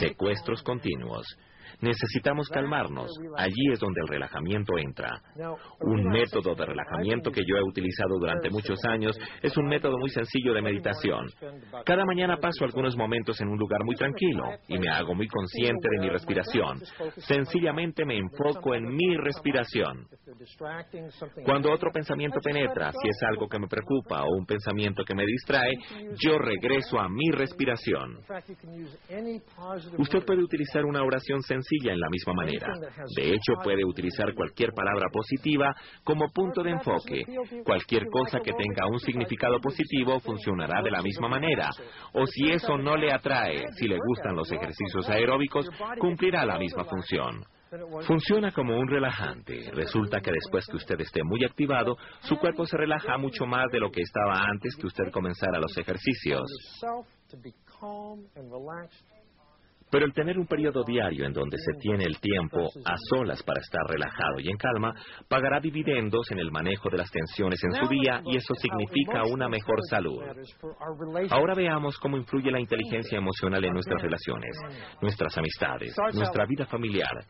secuestros 0.00 0.62
continuos. 0.62 1.26
Necesitamos 1.80 2.48
calmarnos. 2.48 3.10
Allí 3.36 3.72
es 3.72 3.80
donde 3.80 4.00
el 4.00 4.08
relajamiento 4.08 4.78
entra. 4.78 5.10
Un 5.80 6.04
método 6.04 6.54
de 6.54 6.66
relajamiento 6.66 7.30
que 7.30 7.42
yo 7.46 7.56
he 7.56 7.62
utilizado 7.62 8.18
durante 8.18 8.50
muchos 8.50 8.78
años 8.84 9.16
es 9.42 9.56
un 9.56 9.66
método 9.66 9.98
muy 9.98 10.10
sencillo 10.10 10.54
de 10.54 10.62
meditación. 10.62 11.26
Cada 11.84 12.04
mañana 12.04 12.38
paso 12.38 12.64
algunos 12.64 12.96
momentos 12.96 13.40
en 13.40 13.48
un 13.48 13.58
lugar 13.58 13.84
muy 13.84 13.94
tranquilo 13.96 14.44
y 14.68 14.78
me 14.78 14.88
hago 14.88 15.14
muy 15.14 15.28
consciente 15.28 15.88
de 15.90 16.00
mi 16.00 16.08
respiración. 16.08 16.80
Sencillamente 17.18 18.04
me 18.04 18.18
enfoco 18.18 18.74
en 18.74 18.84
mi 18.94 19.16
respiración. 19.16 20.06
Cuando 21.44 21.72
otro 21.72 21.90
pensamiento 21.92 22.40
penetra, 22.40 22.92
si 22.92 23.08
es 23.08 23.22
algo 23.30 23.48
que 23.48 23.58
me 23.58 23.68
preocupa 23.68 24.22
o 24.22 24.36
un 24.36 24.46
pensamiento 24.46 25.04
que 25.04 25.14
me 25.14 25.26
distrae, 25.26 25.72
yo 26.18 26.38
regreso 26.38 26.98
a 26.98 27.08
mi 27.08 27.30
respiración. 27.30 28.18
Usted 29.98 30.24
puede 30.24 30.42
utilizar 30.42 30.84
una 30.84 31.02
oración 31.02 31.42
sencilla 31.42 31.63
en 31.92 32.00
la 32.00 32.08
misma 32.10 32.32
manera. 32.34 32.68
De 33.16 33.30
hecho, 33.30 33.54
puede 33.62 33.84
utilizar 33.84 34.34
cualquier 34.34 34.72
palabra 34.72 35.08
positiva 35.12 35.74
como 36.02 36.30
punto 36.30 36.62
de 36.62 36.70
enfoque. 36.70 37.24
Cualquier 37.64 38.04
cosa 38.10 38.40
que 38.40 38.52
tenga 38.52 38.86
un 38.90 38.98
significado 39.00 39.60
positivo 39.60 40.20
funcionará 40.20 40.82
de 40.82 40.90
la 40.90 41.02
misma 41.02 41.28
manera. 41.28 41.70
O 42.12 42.26
si 42.26 42.50
eso 42.50 42.76
no 42.78 42.96
le 42.96 43.12
atrae, 43.12 43.64
si 43.76 43.88
le 43.88 43.96
gustan 43.96 44.36
los 44.36 44.50
ejercicios 44.50 45.08
aeróbicos, 45.08 45.68
cumplirá 45.98 46.44
la 46.44 46.58
misma 46.58 46.84
función. 46.84 47.44
Funciona 48.06 48.52
como 48.52 48.78
un 48.78 48.86
relajante. 48.88 49.70
Resulta 49.72 50.20
que 50.20 50.30
después 50.30 50.64
que 50.66 50.76
usted 50.76 51.00
esté 51.00 51.24
muy 51.24 51.44
activado, 51.44 51.96
su 52.20 52.36
cuerpo 52.36 52.66
se 52.66 52.76
relaja 52.76 53.18
mucho 53.18 53.46
más 53.46 53.70
de 53.72 53.80
lo 53.80 53.90
que 53.90 54.02
estaba 54.02 54.44
antes 54.44 54.76
que 54.76 54.86
usted 54.86 55.10
comenzara 55.10 55.58
los 55.58 55.76
ejercicios. 55.76 56.44
Pero 59.94 60.06
el 60.06 60.12
tener 60.12 60.36
un 60.40 60.46
periodo 60.48 60.82
diario 60.82 61.24
en 61.24 61.32
donde 61.32 61.56
se 61.56 61.78
tiene 61.78 62.02
el 62.02 62.18
tiempo 62.18 62.68
a 62.84 62.96
solas 63.10 63.40
para 63.44 63.60
estar 63.60 63.80
relajado 63.86 64.40
y 64.40 64.50
en 64.50 64.56
calma 64.56 64.92
pagará 65.28 65.60
dividendos 65.60 66.32
en 66.32 66.40
el 66.40 66.50
manejo 66.50 66.90
de 66.90 66.98
las 66.98 67.08
tensiones 67.12 67.62
en 67.62 67.70
su 67.74 67.86
día 67.86 68.20
y 68.24 68.36
eso 68.36 68.54
significa 68.56 69.22
una 69.22 69.48
mejor 69.48 69.78
salud. 69.88 70.20
Ahora 71.30 71.54
veamos 71.54 71.96
cómo 71.98 72.16
influye 72.16 72.50
la 72.50 72.58
inteligencia 72.58 73.18
emocional 73.18 73.64
en 73.64 73.72
nuestras 73.72 74.02
relaciones, 74.02 74.58
nuestras 75.00 75.38
amistades, 75.38 75.94
nuestra 76.12 76.44
vida 76.44 76.66
familiar. 76.66 77.24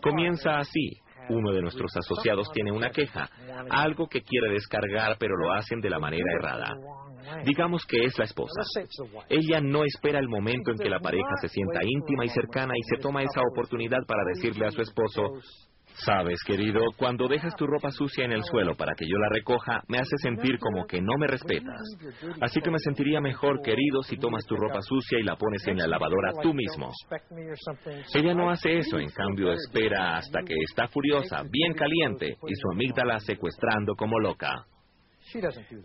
Comienza 0.00 0.56
así. 0.58 1.00
Uno 1.30 1.52
de 1.52 1.62
nuestros 1.62 1.94
asociados 1.96 2.50
tiene 2.52 2.72
una 2.72 2.90
queja, 2.90 3.28
algo 3.70 4.08
que 4.08 4.22
quiere 4.22 4.50
descargar 4.50 5.16
pero 5.18 5.36
lo 5.36 5.52
hacen 5.52 5.80
de 5.80 5.90
la 5.90 5.98
manera 5.98 6.32
errada. 6.38 6.74
Digamos 7.44 7.84
que 7.86 8.04
es 8.04 8.18
la 8.18 8.24
esposa. 8.24 8.62
Ella 9.28 9.60
no 9.60 9.84
espera 9.84 10.18
el 10.18 10.28
momento 10.28 10.70
en 10.70 10.78
que 10.78 10.88
la 10.88 11.00
pareja 11.00 11.30
se 11.40 11.48
sienta 11.48 11.84
íntima 11.84 12.24
y 12.24 12.28
cercana 12.28 12.74
y 12.76 12.82
se 12.82 13.02
toma 13.02 13.22
esa 13.22 13.40
oportunidad 13.52 14.04
para 14.06 14.22
decirle 14.34 14.66
a 14.66 14.70
su 14.70 14.80
esposo, 14.80 15.22
Sabes, 16.04 16.38
querido, 16.46 16.80
cuando 16.96 17.26
dejas 17.26 17.54
tu 17.56 17.66
ropa 17.66 17.90
sucia 17.90 18.24
en 18.24 18.32
el 18.32 18.44
suelo 18.44 18.76
para 18.76 18.94
que 18.94 19.04
yo 19.06 19.16
la 19.18 19.28
recoja, 19.30 19.82
me 19.88 19.98
hace 19.98 20.16
sentir 20.22 20.58
como 20.58 20.86
que 20.86 21.00
no 21.00 21.12
me 21.18 21.26
respetas. 21.26 21.82
Así 22.40 22.60
que 22.60 22.70
me 22.70 22.78
sentiría 22.78 23.20
mejor, 23.20 23.60
querido, 23.62 24.02
si 24.02 24.16
tomas 24.16 24.44
tu 24.46 24.54
ropa 24.56 24.80
sucia 24.80 25.18
y 25.18 25.24
la 25.24 25.36
pones 25.36 25.66
en 25.66 25.78
la 25.78 25.88
lavadora 25.88 26.32
tú 26.40 26.54
mismo. 26.54 26.92
Ella 28.14 28.34
no 28.34 28.50
hace 28.50 28.78
eso, 28.78 28.98
en 28.98 29.10
cambio 29.10 29.52
espera 29.52 30.16
hasta 30.18 30.40
que 30.42 30.54
está 30.68 30.86
furiosa, 30.88 31.42
bien 31.50 31.74
caliente, 31.74 32.36
y 32.46 32.54
su 32.54 32.70
amígdala 32.72 33.18
secuestrando 33.18 33.94
como 33.96 34.20
loca. 34.20 34.66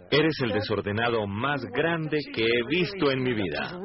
Eres 0.10 0.40
el 0.42 0.52
desordenado 0.54 1.28
más 1.28 1.62
grande 1.66 2.20
que 2.34 2.46
he 2.46 2.64
visto 2.68 3.12
en 3.12 3.24
mi 3.24 3.34
vida. 3.34 3.78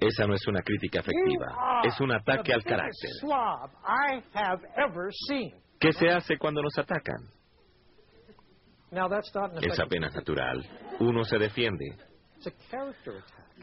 Esa 0.00 0.26
no 0.26 0.34
es 0.34 0.46
una 0.46 0.62
crítica 0.62 1.00
efectiva, 1.00 1.80
es 1.84 2.00
un 2.00 2.12
ataque 2.12 2.52
al 2.52 2.62
carácter. 2.64 3.10
¿Qué 5.78 5.92
se 5.92 6.08
hace 6.08 6.36
cuando 6.38 6.62
nos 6.62 6.76
atacan? 6.78 7.16
Es 9.60 9.78
apenas 9.80 10.14
natural. 10.14 10.64
Uno 11.00 11.24
se 11.24 11.38
defiende. 11.38 11.84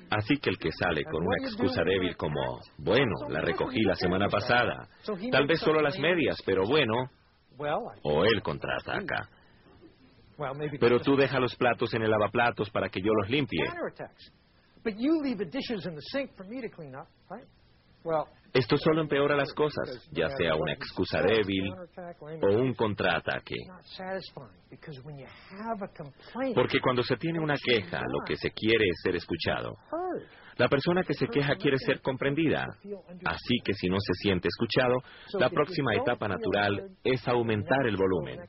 Así 0.09 0.37
que 0.37 0.49
el 0.49 0.57
que 0.57 0.71
sale 0.71 1.03
con 1.03 1.25
una 1.25 1.35
excusa 1.41 1.83
débil 1.83 2.15
como, 2.17 2.59
bueno, 2.77 3.13
la 3.29 3.41
recogí 3.41 3.81
la 3.81 3.95
semana 3.95 4.27
pasada, 4.27 4.87
tal 5.31 5.47
vez 5.47 5.59
solo 5.59 5.81
las 5.81 5.97
medias, 5.99 6.37
pero 6.45 6.65
bueno, 6.65 6.93
o 8.03 8.23
él 8.25 8.41
contraataca. 8.41 9.29
Pero 10.79 10.99
tú 10.99 11.15
deja 11.15 11.39
los 11.39 11.55
platos 11.55 11.93
en 11.93 12.01
el 12.03 12.09
lavaplatos 12.09 12.69
para 12.71 12.89
que 12.89 12.99
yo 13.01 13.11
los 13.13 13.29
limpie. 13.29 13.63
Esto 18.53 18.75
solo 18.77 19.01
empeora 19.01 19.35
las 19.35 19.53
cosas, 19.53 20.09
ya 20.11 20.27
sea 20.29 20.55
una 20.55 20.73
excusa 20.73 21.21
débil 21.21 21.71
o 22.41 22.47
un 22.59 22.73
contraataque. 22.73 23.55
Porque 26.55 26.79
cuando 26.81 27.03
se 27.03 27.15
tiene 27.17 27.39
una 27.39 27.55
queja, 27.63 27.99
lo 27.99 28.25
que 28.25 28.35
se 28.35 28.51
quiere 28.51 28.85
es 28.89 28.99
ser 29.03 29.15
escuchado. 29.15 29.77
La 30.61 30.67
persona 30.67 31.01
que 31.01 31.15
se 31.15 31.27
queja 31.27 31.55
quiere 31.55 31.75
ser 31.79 32.01
comprendida. 32.01 32.67
Así 33.25 33.55
que 33.63 33.73
si 33.73 33.89
no 33.89 33.97
se 33.99 34.13
siente 34.13 34.47
escuchado, 34.47 34.99
la 35.39 35.49
próxima 35.49 35.95
etapa 35.95 36.27
natural 36.27 36.87
es 37.03 37.27
aumentar 37.27 37.87
el 37.87 37.97
volumen. 37.97 38.41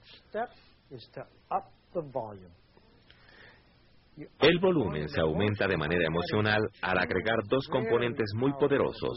El 4.41 4.59
volumen 4.59 5.09
se 5.09 5.23
aumenta 5.23 5.67
de 5.67 5.79
manera 5.79 6.05
emocional 6.07 6.61
al 6.83 6.99
agregar 6.99 7.45
dos 7.49 7.67
componentes 7.69 8.31
muy 8.35 8.53
poderosos. 8.61 9.17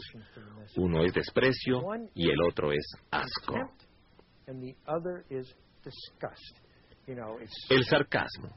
Uno 0.76 1.04
es 1.04 1.12
desprecio 1.12 1.82
y 2.14 2.30
el 2.30 2.38
otro 2.48 2.72
es 2.72 2.86
asco. 3.10 3.56
El 7.68 7.84
sarcasmo, 7.84 8.48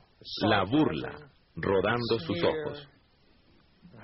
la 0.43 0.63
burla, 0.63 1.29
rodando 1.57 2.19
sus 2.19 2.41
ojos. 2.41 2.89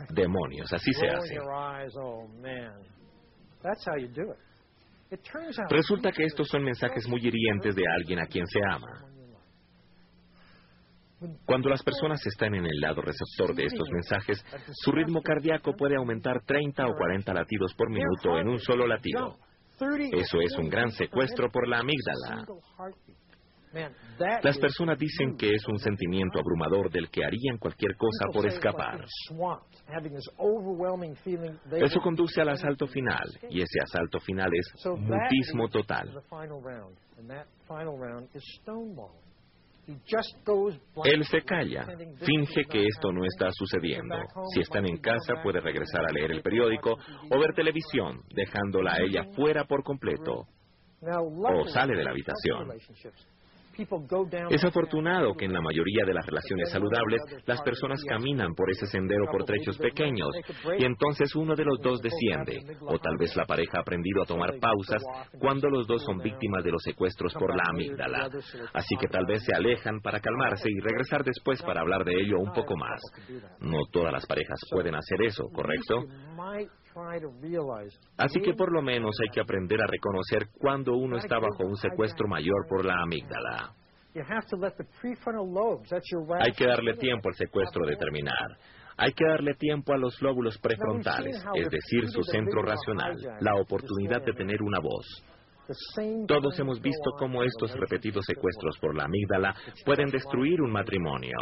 Demonios, 0.09 0.71
así 0.73 0.91
se 0.93 1.07
hace. 1.07 1.39
Oh, 1.39 2.27
Resulta 5.69 6.11
que 6.11 6.23
estos 6.25 6.47
son 6.47 6.63
mensajes 6.63 7.07
muy 7.07 7.19
hirientes 7.25 7.75
de 7.75 7.83
alguien 7.87 8.19
a 8.19 8.25
quien 8.25 8.45
se 8.47 8.59
ama. 8.69 9.05
Cuando 11.45 11.69
las 11.69 11.81
personas 11.81 12.25
están 12.25 12.55
en 12.55 12.65
el 12.65 12.79
lado 12.81 13.01
receptor 13.01 13.55
de 13.55 13.65
estos 13.65 13.87
mensajes, 13.89 14.43
su 14.73 14.91
ritmo 14.91 15.21
cardíaco 15.21 15.73
puede 15.75 15.95
aumentar 15.95 16.43
30 16.45 16.85
o 16.85 16.95
40 16.95 17.33
latidos 17.33 17.73
por 17.75 17.89
minuto 17.89 18.37
en 18.37 18.49
un 18.49 18.59
solo 18.59 18.85
latido. 18.85 19.37
Eso 20.13 20.39
es 20.41 20.57
un 20.57 20.69
gran 20.69 20.91
secuestro 20.91 21.49
por 21.51 21.67
la 21.67 21.79
amígdala. 21.79 22.45
Las 24.41 24.57
personas 24.57 24.97
dicen 24.97 25.35
que 25.37 25.51
es 25.51 25.67
un 25.67 25.77
sentimiento 25.79 26.39
abrumador 26.39 26.89
del 26.89 27.09
que 27.09 27.25
harían 27.25 27.57
cualquier 27.57 27.95
cosa 27.95 28.27
por 28.31 28.45
escapar. 28.45 29.05
Eso 31.71 31.99
conduce 31.99 32.41
al 32.41 32.49
asalto 32.49 32.87
final, 32.87 33.27
y 33.49 33.61
ese 33.61 33.79
asalto 33.83 34.19
final 34.19 34.49
es 34.53 34.85
mutismo 34.85 35.67
total. 35.69 36.21
Él 41.03 41.23
se 41.25 41.41
calla, 41.43 41.85
finge 42.17 42.63
que 42.65 42.85
esto 42.85 43.11
no 43.11 43.23
está 43.23 43.49
sucediendo. 43.51 44.15
Si 44.53 44.61
están 44.61 44.85
en 44.87 44.97
casa, 44.97 45.35
puede 45.43 45.59
regresar 45.59 46.05
a 46.05 46.11
leer 46.11 46.31
el 46.31 46.41
periódico 46.41 46.97
o 47.29 47.39
ver 47.39 47.53
televisión, 47.53 48.21
dejándola 48.33 48.93
a 48.93 49.01
ella 49.01 49.25
fuera 49.35 49.65
por 49.65 49.83
completo. 49.83 50.47
O 51.01 51.67
sale 51.67 51.95
de 51.95 52.03
la 52.03 52.11
habitación. 52.11 52.69
Es 54.49 54.63
afortunado 54.63 55.33
que 55.35 55.45
en 55.45 55.53
la 55.53 55.61
mayoría 55.61 56.05
de 56.05 56.13
las 56.13 56.25
relaciones 56.25 56.71
saludables 56.71 57.21
las 57.45 57.61
personas 57.61 58.01
caminan 58.07 58.53
por 58.55 58.69
ese 58.69 58.85
sendero 58.87 59.25
por 59.31 59.43
trechos 59.43 59.77
pequeños 59.77 60.29
y 60.77 60.85
entonces 60.85 61.35
uno 61.35 61.55
de 61.55 61.65
los 61.65 61.79
dos 61.81 62.01
desciende, 62.01 62.77
o 62.81 62.97
tal 62.99 63.17
vez 63.17 63.35
la 63.35 63.45
pareja 63.45 63.79
ha 63.79 63.81
aprendido 63.81 64.23
a 64.23 64.25
tomar 64.25 64.57
pausas 64.59 65.03
cuando 65.39 65.69
los 65.69 65.87
dos 65.87 66.03
son 66.03 66.19
víctimas 66.19 66.63
de 66.63 66.71
los 66.71 66.83
secuestros 66.83 67.33
por 67.33 67.55
la 67.55 67.63
amígdala. 67.69 68.29
Así 68.73 68.95
que 68.99 69.07
tal 69.07 69.25
vez 69.25 69.43
se 69.43 69.55
alejan 69.55 69.99
para 70.01 70.19
calmarse 70.19 70.69
y 70.69 70.79
regresar 70.79 71.23
después 71.23 71.61
para 71.61 71.81
hablar 71.81 72.03
de 72.05 72.13
ello 72.13 72.39
un 72.39 72.53
poco 72.53 72.75
más. 72.77 73.01
No 73.59 73.79
todas 73.91 74.13
las 74.13 74.25
parejas 74.25 74.59
pueden 74.69 74.95
hacer 74.95 75.21
eso, 75.23 75.43
¿correcto? 75.53 76.03
Así 78.17 78.39
que 78.39 78.53
por 78.53 78.71
lo 78.71 78.81
menos 78.81 79.15
hay 79.21 79.29
que 79.29 79.41
aprender 79.41 79.81
a 79.81 79.87
reconocer 79.87 80.47
cuando 80.57 80.95
uno 80.95 81.17
está 81.17 81.39
bajo 81.39 81.65
un 81.65 81.75
secuestro 81.75 82.27
mayor 82.27 82.65
por 82.69 82.85
la 82.85 83.01
amígdala. 83.01 83.73
Hay 86.41 86.53
que 86.53 86.65
darle 86.65 86.95
tiempo 86.95 87.27
al 87.27 87.35
secuestro 87.35 87.85
de 87.85 87.97
terminar. 87.97 88.57
Hay 88.97 89.11
que 89.11 89.25
darle 89.25 89.55
tiempo 89.55 89.93
a 89.93 89.97
los 89.97 90.21
lóbulos 90.21 90.57
prefrontales, 90.57 91.35
es 91.55 91.69
decir, 91.69 92.07
su 92.07 92.23
centro 92.23 92.61
racional, 92.61 93.13
la 93.41 93.55
oportunidad 93.55 94.23
de 94.23 94.31
tener 94.31 94.61
una 94.61 94.79
voz. 94.79 95.05
Todos 96.27 96.59
hemos 96.59 96.81
visto 96.81 97.11
cómo 97.17 97.43
estos 97.43 97.73
repetidos 97.73 98.25
secuestros 98.25 98.77
por 98.79 98.95
la 98.95 99.05
amígdala 99.05 99.55
pueden 99.85 100.09
destruir 100.09 100.61
un 100.61 100.71
matrimonio. 100.71 101.37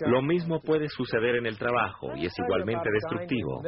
Lo 0.00 0.22
mismo 0.22 0.60
puede 0.60 0.88
suceder 0.88 1.36
en 1.36 1.46
el 1.46 1.58
trabajo 1.58 2.14
y 2.16 2.26
es 2.26 2.34
igualmente 2.38 2.88
destructivo. 2.90 3.62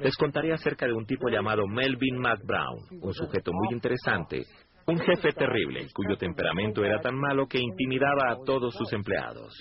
Les 0.00 0.16
contaré 0.16 0.52
acerca 0.52 0.86
de 0.86 0.92
un 0.92 1.06
tipo 1.06 1.28
llamado 1.28 1.66
Melvin 1.66 2.18
McBrown, 2.18 3.02
un 3.02 3.12
sujeto 3.14 3.52
muy 3.52 3.74
interesante, 3.74 4.44
un 4.86 4.98
jefe 4.98 5.32
terrible, 5.32 5.86
cuyo 5.94 6.16
temperamento 6.16 6.84
era 6.84 7.00
tan 7.00 7.16
malo 7.16 7.46
que 7.46 7.58
intimidaba 7.58 8.32
a 8.32 8.36
todos 8.44 8.74
sus 8.74 8.92
empleados. 8.92 9.54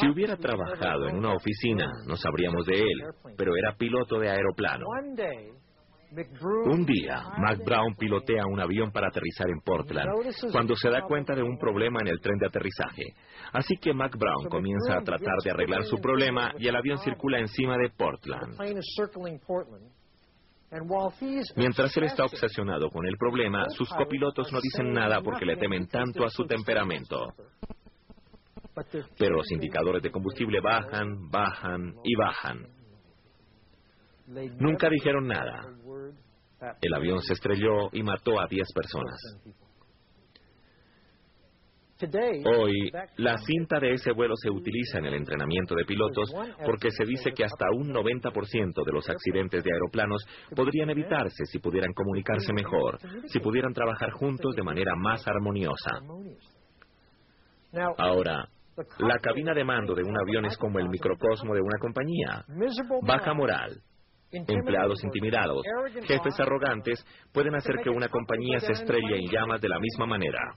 Si 0.00 0.08
hubiera 0.08 0.36
trabajado 0.36 1.08
en 1.08 1.16
una 1.18 1.34
oficina, 1.34 1.86
no 2.06 2.16
sabríamos 2.16 2.66
de 2.66 2.80
él, 2.80 3.02
pero 3.36 3.56
era 3.56 3.76
piloto 3.76 4.18
de 4.18 4.30
aeroplano. 4.30 4.86
Un 6.10 6.86
día, 6.86 7.22
Mac 7.38 7.58
Brown 7.64 7.94
pilotea 7.94 8.46
un 8.46 8.58
avión 8.60 8.90
para 8.90 9.08
aterrizar 9.08 9.48
en 9.50 9.60
Portland 9.60 10.08
cuando 10.50 10.74
se 10.74 10.88
da 10.88 11.02
cuenta 11.02 11.34
de 11.34 11.42
un 11.42 11.58
problema 11.58 12.00
en 12.00 12.08
el 12.08 12.20
tren 12.20 12.38
de 12.38 12.46
aterrizaje. 12.46 13.04
Así 13.52 13.76
que 13.76 13.92
Mac 13.92 14.16
Brown 14.16 14.48
comienza 14.48 14.96
a 14.96 15.02
tratar 15.02 15.36
de 15.44 15.50
arreglar 15.50 15.84
su 15.84 15.98
problema 15.98 16.52
y 16.58 16.66
el 16.66 16.76
avión 16.76 16.98
circula 16.98 17.38
encima 17.38 17.76
de 17.76 17.90
Portland. 17.90 18.56
Mientras 21.56 21.96
él 21.96 22.04
está 22.04 22.24
obsesionado 22.24 22.90
con 22.90 23.06
el 23.06 23.16
problema, 23.16 23.68
sus 23.70 23.88
copilotos 23.90 24.52
no 24.52 24.60
dicen 24.60 24.92
nada 24.92 25.20
porque 25.22 25.46
le 25.46 25.56
temen 25.56 25.86
tanto 25.88 26.24
a 26.24 26.30
su 26.30 26.44
temperamento. 26.46 27.34
Pero 29.18 29.36
los 29.36 29.50
indicadores 29.50 30.02
de 30.02 30.10
combustible 30.10 30.60
bajan, 30.60 31.30
bajan 31.30 31.94
y 32.04 32.14
bajan. 32.14 32.66
Nunca 34.58 34.90
dijeron 34.90 35.26
nada. 35.26 35.62
El 36.80 36.94
avión 36.94 37.20
se 37.22 37.34
estrelló 37.34 37.88
y 37.92 38.02
mató 38.02 38.40
a 38.40 38.46
10 38.48 38.66
personas. 38.74 39.16
Hoy, 42.46 42.92
la 43.16 43.36
cinta 43.38 43.80
de 43.80 43.94
ese 43.94 44.12
vuelo 44.12 44.34
se 44.36 44.50
utiliza 44.50 44.98
en 44.98 45.06
el 45.06 45.14
entrenamiento 45.14 45.74
de 45.74 45.84
pilotos 45.84 46.32
porque 46.64 46.92
se 46.92 47.04
dice 47.04 47.32
que 47.32 47.44
hasta 47.44 47.66
un 47.72 47.92
90% 47.92 48.84
de 48.84 48.92
los 48.92 49.08
accidentes 49.08 49.64
de 49.64 49.72
aeroplanos 49.72 50.24
podrían 50.54 50.90
evitarse 50.90 51.44
si 51.46 51.58
pudieran 51.58 51.92
comunicarse 51.92 52.52
mejor, 52.52 52.98
si 53.26 53.40
pudieran 53.40 53.72
trabajar 53.72 54.12
juntos 54.12 54.54
de 54.54 54.62
manera 54.62 54.94
más 54.96 55.26
armoniosa. 55.26 55.90
Ahora, 57.96 58.48
la 58.98 59.18
cabina 59.18 59.52
de 59.52 59.64
mando 59.64 59.94
de 59.94 60.04
un 60.04 60.16
avión 60.16 60.44
es 60.44 60.56
como 60.56 60.78
el 60.78 60.88
microcosmo 60.88 61.52
de 61.52 61.60
una 61.60 61.78
compañía. 61.80 62.44
Baja 63.02 63.34
moral, 63.34 63.82
Empleados 64.30 65.02
intimidados, 65.04 65.62
jefes 66.06 66.38
arrogantes 66.38 67.02
pueden 67.32 67.54
hacer 67.54 67.76
que 67.82 67.88
una 67.88 68.08
compañía 68.08 68.60
se 68.60 68.72
estrelle 68.72 69.16
en 69.16 69.30
llamas 69.30 69.60
de 69.60 69.68
la 69.68 69.78
misma 69.78 70.06
manera. 70.06 70.54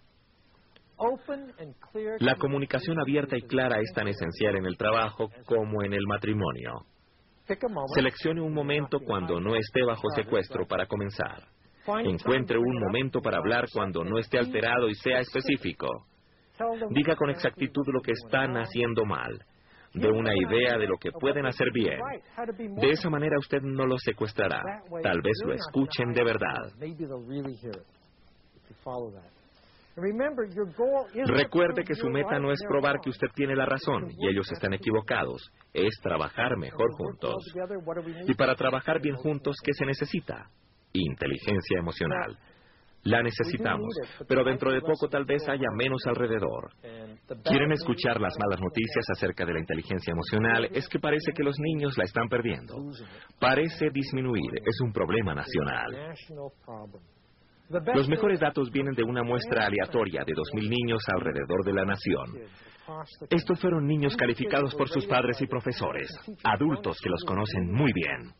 La 2.19 2.35
comunicación 2.35 2.99
abierta 2.99 3.37
y 3.37 3.41
clara 3.43 3.79
es 3.79 3.93
tan 3.93 4.07
esencial 4.07 4.57
en 4.57 4.65
el 4.65 4.77
trabajo 4.77 5.29
como 5.45 5.83
en 5.83 5.93
el 5.93 6.05
matrimonio. 6.05 6.85
Seleccione 7.95 8.41
un 8.41 8.53
momento 8.53 8.99
cuando 8.99 9.39
no 9.39 9.55
esté 9.55 9.83
bajo 9.83 10.09
secuestro 10.15 10.67
para 10.67 10.85
comenzar. 10.85 11.47
Encuentre 12.03 12.57
un 12.59 12.79
momento 12.79 13.21
para 13.21 13.37
hablar 13.37 13.65
cuando 13.73 14.03
no 14.03 14.19
esté 14.19 14.37
alterado 14.37 14.89
y 14.89 14.95
sea 14.95 15.19
específico. 15.19 15.87
Diga 16.89 17.15
con 17.15 17.29
exactitud 17.29 17.83
lo 17.87 18.01
que 18.01 18.11
están 18.11 18.57
haciendo 18.57 19.05
mal 19.05 19.45
de 19.93 20.09
una 20.09 20.31
idea 20.33 20.77
de 20.77 20.87
lo 20.87 20.97
que 20.97 21.11
pueden 21.11 21.45
hacer 21.45 21.67
bien. 21.73 21.99
De 22.77 22.89
esa 22.91 23.09
manera 23.09 23.37
usted 23.37 23.61
no 23.61 23.85
lo 23.85 23.97
secuestrará. 23.97 24.61
Tal 25.03 25.21
vez 25.21 25.37
lo 25.45 25.53
escuchen 25.53 26.13
de 26.13 26.23
verdad. 26.23 26.71
Recuerde 31.27 31.83
que 31.83 31.95
su 31.95 32.09
meta 32.09 32.39
no 32.39 32.51
es 32.51 32.59
probar 32.67 33.01
que 33.01 33.09
usted 33.09 33.27
tiene 33.35 33.55
la 33.55 33.65
razón 33.65 34.09
y 34.09 34.29
ellos 34.29 34.49
están 34.51 34.73
equivocados, 34.73 35.51
es 35.73 35.93
trabajar 36.01 36.57
mejor 36.57 36.93
juntos. 36.93 37.35
Y 38.25 38.33
para 38.35 38.55
trabajar 38.55 39.01
bien 39.01 39.15
juntos, 39.15 39.57
¿qué 39.61 39.73
se 39.73 39.85
necesita? 39.85 40.49
Inteligencia 40.93 41.79
emocional. 41.79 42.37
La 43.03 43.23
necesitamos, 43.23 43.95
pero 44.27 44.43
dentro 44.43 44.71
de 44.71 44.81
poco 44.81 45.09
tal 45.09 45.25
vez 45.25 45.41
haya 45.49 45.67
menos 45.75 46.01
alrededor. 46.05 46.71
¿Quieren 47.43 47.71
escuchar 47.71 48.21
las 48.21 48.33
malas 48.39 48.61
noticias 48.61 49.05
acerca 49.15 49.45
de 49.45 49.53
la 49.53 49.59
inteligencia 49.59 50.11
emocional? 50.11 50.69
Es 50.71 50.87
que 50.87 50.99
parece 50.99 51.31
que 51.35 51.43
los 51.43 51.55
niños 51.59 51.97
la 51.97 52.03
están 52.03 52.29
perdiendo. 52.29 52.75
Parece 53.39 53.89
disminuir. 53.91 54.51
Es 54.63 54.79
un 54.83 54.93
problema 54.93 55.33
nacional. 55.33 56.15
Los 57.95 58.07
mejores 58.09 58.39
datos 58.39 58.69
vienen 58.71 58.93
de 58.93 59.03
una 59.03 59.23
muestra 59.23 59.65
aleatoria 59.65 60.23
de 60.25 60.33
2.000 60.33 60.69
niños 60.69 61.01
alrededor 61.07 61.63
de 61.65 61.73
la 61.73 61.85
nación. 61.85 62.25
Estos 63.29 63.59
fueron 63.59 63.87
niños 63.87 64.15
calificados 64.15 64.75
por 64.75 64.89
sus 64.89 65.05
padres 65.07 65.41
y 65.41 65.47
profesores, 65.47 66.09
adultos 66.43 66.99
que 67.01 67.09
los 67.09 67.23
conocen 67.23 67.71
muy 67.71 67.91
bien. 67.93 68.33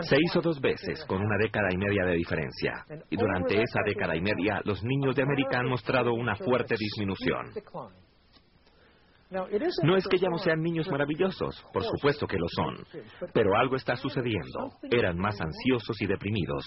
Se 0.00 0.16
hizo 0.18 0.40
dos 0.40 0.60
veces, 0.60 1.04
con 1.06 1.20
una 1.20 1.36
década 1.38 1.68
y 1.72 1.76
media 1.76 2.04
de 2.04 2.14
diferencia. 2.14 2.84
Y 3.10 3.16
durante 3.16 3.60
esa 3.60 3.80
década 3.84 4.16
y 4.16 4.20
media, 4.20 4.60
los 4.64 4.82
niños 4.82 5.14
de 5.14 5.22
América 5.22 5.60
han 5.60 5.68
mostrado 5.68 6.14
una 6.14 6.34
fuerte 6.34 6.74
disminución. 6.78 7.52
No 9.30 9.96
es 9.96 10.08
que 10.08 10.18
ya 10.18 10.30
no 10.30 10.38
sean 10.38 10.62
niños 10.62 10.88
maravillosos, 10.88 11.62
por 11.72 11.84
supuesto 11.84 12.26
que 12.26 12.38
lo 12.38 12.46
son, 12.48 12.76
pero 13.34 13.54
algo 13.56 13.76
está 13.76 13.94
sucediendo. 13.94 14.70
Eran 14.90 15.18
más 15.18 15.38
ansiosos 15.38 16.00
y 16.00 16.06
deprimidos, 16.06 16.64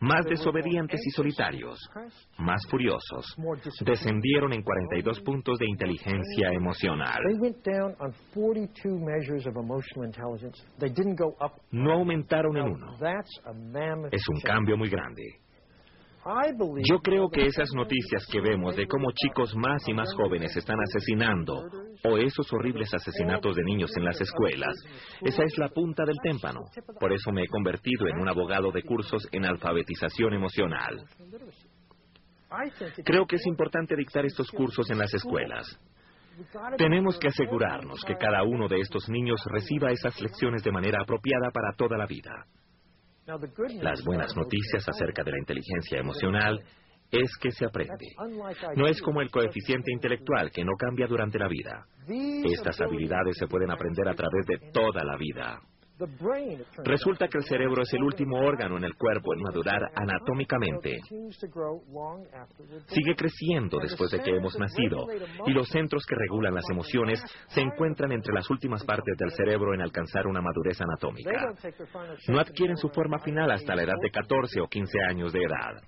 más 0.00 0.24
desobedientes 0.26 1.00
y 1.04 1.10
solitarios, 1.10 1.78
más 2.38 2.60
furiosos. 2.70 3.36
Descendieron 3.84 4.52
en 4.52 4.62
42 4.62 5.20
puntos 5.20 5.58
de 5.58 5.66
inteligencia 5.68 6.50
emocional. 6.52 7.18
No 11.70 11.92
aumentaron 11.92 12.56
en 12.56 12.64
uno. 12.64 12.96
Es 14.10 14.26
un 14.28 14.40
cambio 14.40 14.76
muy 14.76 14.88
grande. 14.88 15.22
Yo 16.86 16.98
creo 16.98 17.30
que 17.30 17.46
esas 17.46 17.72
noticias 17.74 18.26
que 18.30 18.40
vemos 18.40 18.76
de 18.76 18.86
cómo 18.86 19.10
chicos 19.12 19.54
más 19.56 19.82
y 19.88 19.94
más 19.94 20.12
jóvenes 20.14 20.54
están 20.54 20.78
asesinando, 20.78 21.64
o 22.04 22.18
esos 22.18 22.52
horribles 22.52 22.92
asesinatos 22.92 23.56
de 23.56 23.64
niños 23.64 23.90
en 23.96 24.04
las 24.04 24.20
escuelas, 24.20 24.74
esa 25.22 25.42
es 25.44 25.56
la 25.56 25.68
punta 25.70 26.04
del 26.04 26.18
témpano. 26.22 26.60
Por 26.98 27.12
eso 27.12 27.32
me 27.32 27.44
he 27.44 27.48
convertido 27.48 28.06
en 28.08 28.20
un 28.20 28.28
abogado 28.28 28.70
de 28.70 28.82
cursos 28.82 29.26
en 29.32 29.46
alfabetización 29.46 30.34
emocional. 30.34 31.02
Creo 33.04 33.26
que 33.26 33.36
es 33.36 33.46
importante 33.46 33.96
dictar 33.96 34.26
estos 34.26 34.50
cursos 34.50 34.90
en 34.90 34.98
las 34.98 35.14
escuelas. 35.14 35.80
Tenemos 36.76 37.18
que 37.18 37.28
asegurarnos 37.28 38.04
que 38.04 38.16
cada 38.16 38.42
uno 38.42 38.68
de 38.68 38.80
estos 38.80 39.08
niños 39.08 39.40
reciba 39.46 39.90
esas 39.90 40.20
lecciones 40.20 40.62
de 40.62 40.72
manera 40.72 41.02
apropiada 41.02 41.50
para 41.50 41.72
toda 41.76 41.96
la 41.96 42.06
vida. 42.06 42.46
Las 43.80 44.04
buenas 44.04 44.34
noticias 44.36 44.88
acerca 44.88 45.22
de 45.22 45.32
la 45.32 45.38
inteligencia 45.38 45.98
emocional 45.98 46.62
es 47.10 47.30
que 47.40 47.50
se 47.50 47.64
aprende. 47.64 48.06
No 48.76 48.86
es 48.86 49.00
como 49.02 49.20
el 49.20 49.30
coeficiente 49.30 49.92
intelectual 49.92 50.50
que 50.50 50.64
no 50.64 50.72
cambia 50.78 51.06
durante 51.06 51.38
la 51.38 51.48
vida. 51.48 51.84
Estas 52.44 52.80
habilidades 52.80 53.36
se 53.36 53.46
pueden 53.46 53.70
aprender 53.70 54.08
a 54.08 54.14
través 54.14 54.46
de 54.46 54.70
toda 54.72 55.04
la 55.04 55.16
vida. 55.16 55.60
Resulta 56.84 57.28
que 57.28 57.38
el 57.38 57.44
cerebro 57.44 57.82
es 57.82 57.92
el 57.92 58.02
último 58.02 58.38
órgano 58.38 58.76
en 58.76 58.84
el 58.84 58.94
cuerpo 58.94 59.34
en 59.34 59.42
madurar 59.42 59.82
anatómicamente. 59.94 60.98
Sigue 62.86 63.14
creciendo 63.16 63.78
después 63.78 64.10
de 64.10 64.20
que 64.20 64.30
hemos 64.30 64.58
nacido 64.58 65.06
y 65.46 65.52
los 65.52 65.68
centros 65.68 66.04
que 66.06 66.14
regulan 66.14 66.54
las 66.54 66.68
emociones 66.70 67.22
se 67.48 67.60
encuentran 67.60 68.12
entre 68.12 68.34
las 68.34 68.48
últimas 68.50 68.84
partes 68.84 69.16
del 69.18 69.30
cerebro 69.32 69.74
en 69.74 69.82
alcanzar 69.82 70.26
una 70.26 70.40
madurez 70.40 70.80
anatómica. 70.80 71.54
No 72.28 72.40
adquieren 72.40 72.76
su 72.76 72.88
forma 72.88 73.18
final 73.18 73.50
hasta 73.50 73.74
la 73.74 73.82
edad 73.82 73.98
de 74.00 74.10
14 74.10 74.60
o 74.60 74.68
15 74.68 75.00
años 75.08 75.32
de 75.32 75.40
edad. 75.40 75.82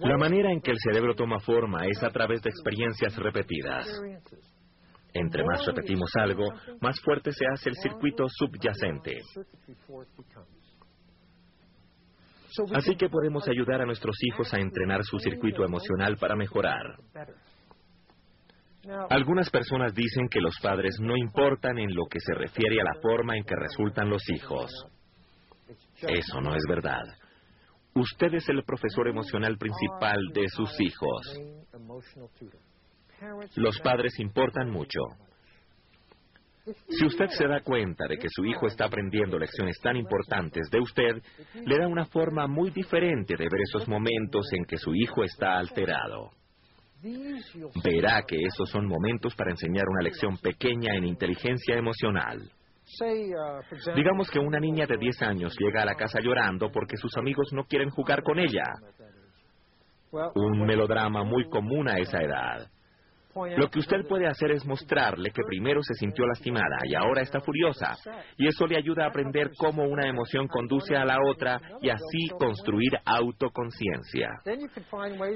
La 0.00 0.16
manera 0.16 0.52
en 0.52 0.60
que 0.60 0.70
el 0.70 0.78
cerebro 0.78 1.14
toma 1.14 1.38
forma 1.40 1.86
es 1.86 2.02
a 2.02 2.10
través 2.10 2.40
de 2.42 2.50
experiencias 2.50 3.16
repetidas. 3.16 3.86
Entre 5.18 5.44
más 5.44 5.64
repetimos 5.64 6.10
algo, 6.16 6.44
más 6.80 7.00
fuerte 7.00 7.32
se 7.32 7.44
hace 7.52 7.70
el 7.70 7.76
circuito 7.76 8.26
subyacente. 8.28 9.18
Así 12.74 12.96
que 12.96 13.08
podemos 13.08 13.48
ayudar 13.48 13.82
a 13.82 13.86
nuestros 13.86 14.16
hijos 14.22 14.52
a 14.52 14.58
entrenar 14.58 15.04
su 15.04 15.18
circuito 15.18 15.64
emocional 15.64 16.16
para 16.16 16.36
mejorar. 16.36 16.96
Algunas 19.10 19.50
personas 19.50 19.94
dicen 19.94 20.28
que 20.28 20.40
los 20.40 20.54
padres 20.62 20.96
no 21.00 21.16
importan 21.16 21.78
en 21.78 21.94
lo 21.94 22.06
que 22.06 22.20
se 22.20 22.34
refiere 22.34 22.80
a 22.80 22.84
la 22.84 23.00
forma 23.00 23.36
en 23.36 23.44
que 23.44 23.56
resultan 23.56 24.08
los 24.08 24.22
hijos. 24.30 24.70
Eso 26.02 26.40
no 26.40 26.54
es 26.54 26.62
verdad. 26.68 27.04
Usted 27.94 28.34
es 28.34 28.48
el 28.48 28.62
profesor 28.64 29.08
emocional 29.08 29.56
principal 29.56 30.18
de 30.34 30.48
sus 30.50 30.70
hijos. 30.80 31.38
Los 33.56 33.80
padres 33.80 34.18
importan 34.18 34.70
mucho. 34.70 35.00
Si 36.88 37.06
usted 37.06 37.28
se 37.28 37.46
da 37.46 37.60
cuenta 37.60 38.08
de 38.08 38.18
que 38.18 38.26
su 38.28 38.44
hijo 38.44 38.66
está 38.66 38.86
aprendiendo 38.86 39.38
lecciones 39.38 39.78
tan 39.80 39.96
importantes 39.96 40.68
de 40.70 40.80
usted, 40.80 41.22
le 41.64 41.78
da 41.78 41.86
una 41.86 42.06
forma 42.06 42.48
muy 42.48 42.70
diferente 42.70 43.36
de 43.36 43.44
ver 43.44 43.60
esos 43.62 43.86
momentos 43.86 44.46
en 44.52 44.64
que 44.64 44.76
su 44.76 44.92
hijo 44.94 45.22
está 45.22 45.58
alterado. 45.58 46.30
Verá 47.84 48.22
que 48.26 48.36
esos 48.42 48.68
son 48.68 48.86
momentos 48.86 49.34
para 49.36 49.52
enseñar 49.52 49.84
una 49.88 50.02
lección 50.02 50.38
pequeña 50.38 50.96
en 50.96 51.04
inteligencia 51.04 51.76
emocional. 51.76 52.50
Digamos 53.94 54.30
que 54.30 54.40
una 54.40 54.58
niña 54.58 54.86
de 54.86 54.96
10 54.96 55.22
años 55.22 55.56
llega 55.58 55.82
a 55.82 55.86
la 55.86 55.94
casa 55.94 56.20
llorando 56.20 56.70
porque 56.72 56.96
sus 56.96 57.16
amigos 57.16 57.48
no 57.52 57.64
quieren 57.64 57.90
jugar 57.90 58.22
con 58.24 58.40
ella. 58.40 58.64
Un 60.34 60.66
melodrama 60.66 61.22
muy 61.22 61.48
común 61.48 61.88
a 61.88 61.98
esa 61.98 62.22
edad. 62.22 62.70
Lo 63.56 63.68
que 63.68 63.80
usted 63.80 64.06
puede 64.08 64.26
hacer 64.26 64.50
es 64.52 64.64
mostrarle 64.64 65.30
que 65.30 65.42
primero 65.46 65.82
se 65.82 65.94
sintió 65.94 66.26
lastimada 66.26 66.78
y 66.84 66.94
ahora 66.94 67.20
está 67.20 67.40
furiosa. 67.40 67.94
Y 68.38 68.46
eso 68.46 68.66
le 68.66 68.78
ayuda 68.78 69.04
a 69.04 69.08
aprender 69.08 69.50
cómo 69.58 69.84
una 69.84 70.08
emoción 70.08 70.48
conduce 70.48 70.96
a 70.96 71.04
la 71.04 71.18
otra 71.30 71.60
y 71.82 71.90
así 71.90 72.28
construir 72.38 72.92
autoconciencia. 73.04 74.30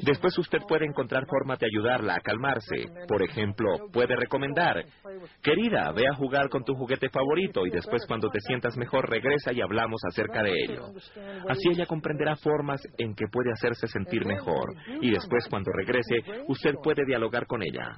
Después 0.03 0.39
usted 0.39 0.61
puede 0.67 0.87
encontrar 0.87 1.27
formas 1.27 1.59
de 1.59 1.67
ayudarla 1.67 2.15
a 2.15 2.21
calmarse. 2.21 2.87
Por 3.07 3.23
ejemplo, 3.23 3.69
puede 3.93 4.17
recomendar, 4.17 4.83
querida, 5.43 5.93
ve 5.93 6.05
a 6.11 6.17
jugar 6.17 6.49
con 6.49 6.65
tu 6.65 6.75
juguete 6.75 7.11
favorito 7.11 7.67
y 7.67 7.71
después 7.71 8.07
cuando 8.07 8.31
te 8.31 8.41
sientas 8.41 8.77
mejor 8.77 9.09
regresa 9.09 9.53
y 9.53 9.61
hablamos 9.61 10.01
acerca 10.09 10.43
de 10.43 10.53
ello. 10.53 10.87
Así 11.49 11.69
ella 11.71 11.87
comprenderá 11.87 12.37
formas 12.37 12.81
en 12.99 13.15
que 13.15 13.27
puede 13.31 13.53
hacerse 13.53 13.87
sentir 13.89 14.25
mejor. 14.25 14.75
Y 15.01 15.11
después 15.11 15.47
cuando 15.51 15.71
regrese, 15.73 16.23
usted 16.49 16.75
puede 16.83 17.05
dialogar 17.05 17.47
con 17.47 17.63
ella. 17.63 17.90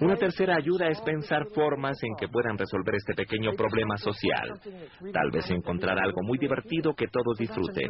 Una 0.00 0.16
tercera 0.16 0.56
ayuda 0.56 0.88
es 0.88 1.00
pensar 1.00 1.46
formas 1.54 1.96
en 2.02 2.14
que 2.16 2.28
puedan 2.28 2.58
resolver 2.58 2.94
este 2.94 3.14
pequeño 3.14 3.52
problema 3.52 3.96
social. 3.96 4.52
Tal 5.12 5.30
vez 5.30 5.50
encontrar 5.50 5.98
algo 5.98 6.22
muy 6.22 6.36
divertido 6.36 6.94
que 6.94 7.06
todos 7.08 7.38
disfruten. 7.38 7.88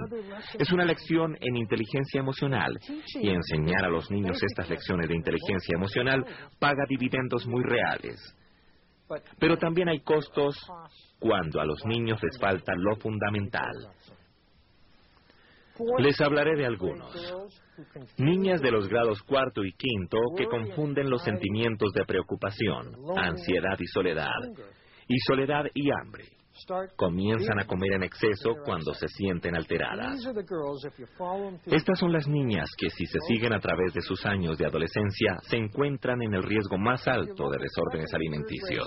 Es 0.59 0.71
una 0.71 0.85
lección 0.85 1.37
en 1.41 1.57
inteligencia 1.57 2.21
emocional 2.21 2.79
y 3.15 3.31
enseñar 3.31 3.85
a 3.85 3.89
los 3.89 4.11
niños 4.13 4.41
estas 4.43 4.71
lecciones 4.71 5.09
de 5.09 5.17
inteligencia 5.17 5.75
emocional 5.77 6.25
paga 6.61 6.85
dividendos 6.89 7.47
muy 7.49 7.65
reales. 7.65 8.17
Pero 9.41 9.59
también 9.59 9.89
hay 9.89 10.01
costos 10.01 10.57
cuando 11.19 11.61
a 11.61 11.65
los 11.65 11.85
niños 11.85 12.23
les 12.23 12.39
falta 12.39 12.75
lo 12.77 12.95
fundamental. 12.97 13.75
Les 15.99 16.21
hablaré 16.21 16.57
de 16.57 16.67
algunos. 16.67 17.13
Niñas 18.19 18.61
de 18.61 18.71
los 18.71 18.89
grados 18.89 19.23
cuarto 19.23 19.65
y 19.65 19.73
quinto 19.73 20.19
que 20.37 20.47
confunden 20.47 21.09
los 21.09 21.23
sentimientos 21.23 21.93
de 21.93 22.05
preocupación, 22.05 22.95
ansiedad 23.17 23.79
y 23.79 23.87
soledad, 23.87 24.41
y 25.09 25.17
soledad 25.27 25.65
y 25.75 25.89
hambre. 25.91 26.25
Comienzan 26.97 27.59
a 27.61 27.67
comer 27.67 27.93
en 27.95 28.03
exceso 28.05 28.55
cuando 28.65 28.95
se 28.95 29.09
sienten 29.09 29.57
alteradas. 29.57 30.19
Estas 31.67 31.99
son 31.99 32.13
las 32.13 32.27
niñas 32.29 32.69
que 32.77 32.91
si 32.91 33.07
se 33.07 33.19
siguen 33.29 33.53
a 33.53 33.61
través 33.61 33.93
de 33.95 34.01
sus 34.01 34.25
años 34.27 34.59
de 34.59 34.67
adolescencia 34.67 35.39
se 35.43 35.57
encuentran 35.57 36.23
en 36.23 36.35
el 36.35 36.43
riesgo 36.43 36.79
más 36.79 37.07
alto 37.07 37.51
de 37.51 37.59
desórdenes 37.59 38.13
alimenticios. 38.15 38.87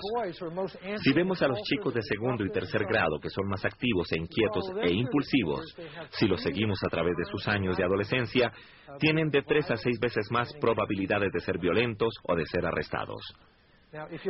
Si 1.04 1.14
vemos 1.14 1.42
a 1.42 1.48
los 1.48 1.62
chicos 1.64 1.94
de 1.94 2.02
segundo 2.02 2.46
y 2.46 2.52
tercer 2.52 2.86
grado 2.86 3.20
que 3.20 3.30
son 3.30 3.48
más 3.48 3.64
activos 3.66 4.12
e 4.12 4.20
inquietos 4.20 4.72
e 4.84 4.94
impulsivos, 4.94 5.76
si 6.12 6.28
los 6.28 6.42
seguimos 6.42 6.80
a 6.84 6.90
través 6.90 7.16
de 7.18 7.26
sus 7.26 7.48
años 7.48 7.78
de 7.78 7.84
adolescencia, 7.84 8.52
tienen 9.00 9.30
de 9.30 9.42
tres 9.42 9.70
a 9.72 9.78
seis 9.78 10.00
veces 10.00 10.28
más 10.32 10.54
probabilidades 10.60 11.32
de 11.32 11.40
ser 11.40 11.58
violentos 11.58 12.14
o 12.24 12.36
de 12.36 12.46
ser 12.46 12.66
arrestados. 12.66 13.22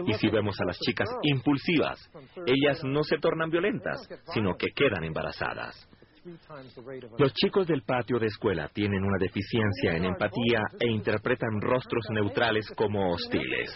Y 0.07 0.13
si 0.13 0.29
vemos 0.29 0.55
a 0.61 0.65
las 0.65 0.79
chicas 0.79 1.09
impulsivas, 1.23 2.09
ellas 2.45 2.83
no 2.83 3.03
se 3.03 3.17
tornan 3.17 3.49
violentas, 3.49 4.07
sino 4.33 4.55
que 4.55 4.67
quedan 4.75 5.03
embarazadas. 5.03 5.87
Los 7.19 7.33
chicos 7.33 7.67
del 7.67 7.83
patio 7.83 8.17
de 8.17 8.27
escuela 8.27 8.67
tienen 8.69 9.03
una 9.03 9.17
deficiencia 9.19 9.95
en 9.95 10.05
empatía 10.05 10.59
e 10.79 10.89
interpretan 10.89 11.61
rostros 11.61 12.03
neutrales 12.09 12.71
como 12.75 13.13
hostiles. 13.13 13.69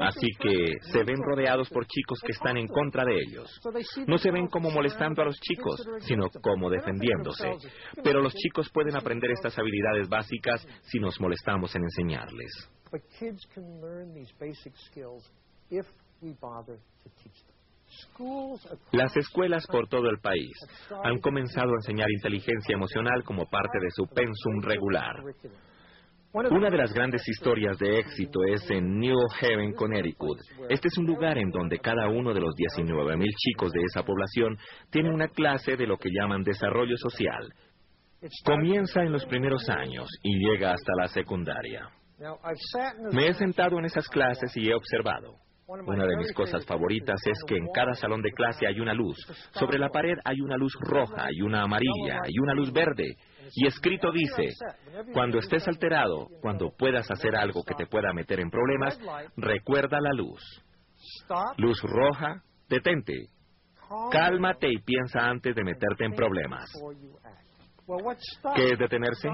Así 0.00 0.26
que 0.38 0.78
se 0.92 1.04
ven 1.04 1.22
rodeados 1.22 1.68
por 1.70 1.86
chicos 1.86 2.18
que 2.24 2.32
están 2.32 2.56
en 2.56 2.66
contra 2.66 3.04
de 3.04 3.20
ellos. 3.20 3.60
No 4.06 4.18
se 4.18 4.30
ven 4.30 4.48
como 4.48 4.70
molestando 4.70 5.22
a 5.22 5.26
los 5.26 5.38
chicos, 5.40 5.86
sino 6.00 6.28
como 6.42 6.68
defendiéndose. 6.70 7.56
Pero 8.02 8.20
los 8.20 8.34
chicos 8.34 8.68
pueden 8.72 8.96
aprender 8.96 9.30
estas 9.30 9.56
habilidades 9.58 10.08
básicas 10.08 10.66
si 10.82 10.98
nos 10.98 11.20
molestamos 11.20 11.74
en 11.76 11.84
enseñarles. 11.84 12.70
Las 18.92 19.16
escuelas 19.16 19.66
por 19.66 19.88
todo 19.88 20.08
el 20.10 20.18
país 20.20 20.52
han 21.04 21.18
comenzado 21.20 21.70
a 21.70 21.76
enseñar 21.76 22.10
inteligencia 22.10 22.74
emocional 22.74 23.22
como 23.24 23.46
parte 23.46 23.78
de 23.80 23.90
su 23.90 24.06
pensum 24.06 24.60
regular. 24.62 25.16
Una 26.32 26.70
de 26.70 26.76
las 26.76 26.92
grandes 26.92 27.26
historias 27.28 27.76
de 27.78 27.98
éxito 27.98 28.44
es 28.44 28.70
en 28.70 29.00
New 29.00 29.18
Haven, 29.40 29.72
Connecticut. 29.72 30.38
Este 30.68 30.86
es 30.86 30.96
un 30.96 31.06
lugar 31.06 31.36
en 31.38 31.50
donde 31.50 31.78
cada 31.80 32.08
uno 32.08 32.32
de 32.32 32.40
los 32.40 32.54
19.000 32.54 33.26
chicos 33.36 33.72
de 33.72 33.80
esa 33.82 34.04
población 34.04 34.56
tiene 34.90 35.12
una 35.12 35.26
clase 35.26 35.76
de 35.76 35.88
lo 35.88 35.96
que 35.96 36.10
llaman 36.10 36.44
desarrollo 36.44 36.96
social. 36.98 37.52
Comienza 38.44 39.02
en 39.02 39.10
los 39.10 39.26
primeros 39.26 39.68
años 39.68 40.08
y 40.22 40.38
llega 40.38 40.72
hasta 40.72 40.92
la 40.96 41.08
secundaria. 41.08 41.88
Me 43.12 43.26
he 43.26 43.34
sentado 43.34 43.78
en 43.80 43.86
esas 43.86 44.06
clases 44.08 44.56
y 44.56 44.68
he 44.68 44.74
observado. 44.74 45.34
Una 45.66 46.04
de 46.04 46.16
mis 46.16 46.32
cosas 46.32 46.66
favoritas 46.66 47.20
es 47.26 47.38
que 47.46 47.56
en 47.56 47.68
cada 47.72 47.94
salón 47.94 48.22
de 48.22 48.32
clase 48.32 48.66
hay 48.66 48.80
una 48.80 48.92
luz. 48.92 49.16
Sobre 49.52 49.78
la 49.78 49.88
pared 49.88 50.16
hay 50.24 50.40
una 50.40 50.56
luz 50.56 50.72
roja 50.80 51.26
y 51.30 51.42
una 51.42 51.62
amarilla 51.62 52.22
y 52.28 52.40
una 52.40 52.54
luz 52.54 52.72
verde. 52.72 53.16
Y 53.54 53.66
escrito 53.66 54.10
dice, 54.12 54.54
cuando 55.12 55.38
estés 55.38 55.66
alterado, 55.68 56.28
cuando 56.40 56.70
puedas 56.76 57.10
hacer 57.10 57.34
algo 57.36 57.62
que 57.64 57.74
te 57.74 57.86
pueda 57.86 58.12
meter 58.12 58.40
en 58.40 58.50
problemas, 58.50 58.98
recuerda 59.36 59.98
la 60.00 60.12
luz. 60.12 60.42
Luz 61.56 61.80
roja, 61.82 62.42
detente. 62.68 63.26
Cálmate 64.12 64.68
y 64.70 64.78
piensa 64.78 65.28
antes 65.28 65.54
de 65.54 65.64
meterte 65.64 66.04
en 66.04 66.12
problemas. 66.12 66.70
¿Qué 68.54 68.72
es 68.72 68.78
detenerse? 68.78 69.28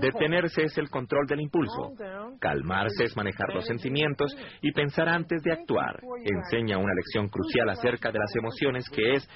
Detenerse 0.00 0.62
es 0.62 0.78
el 0.78 0.88
control 0.88 1.26
del 1.26 1.40
impulso. 1.40 1.92
Calmarse 2.40 3.04
es 3.04 3.16
manejar 3.16 3.52
los 3.54 3.66
sentimientos 3.66 4.34
y 4.62 4.72
pensar 4.72 5.08
antes 5.08 5.42
de 5.42 5.52
actuar. 5.52 6.00
Enseña 6.24 6.78
una 6.78 6.94
lección 6.94 7.28
crucial 7.28 7.68
acerca 7.68 8.10
de 8.10 8.18
las 8.18 8.34
emociones 8.34 8.88
que 8.88 9.14
es 9.14 9.28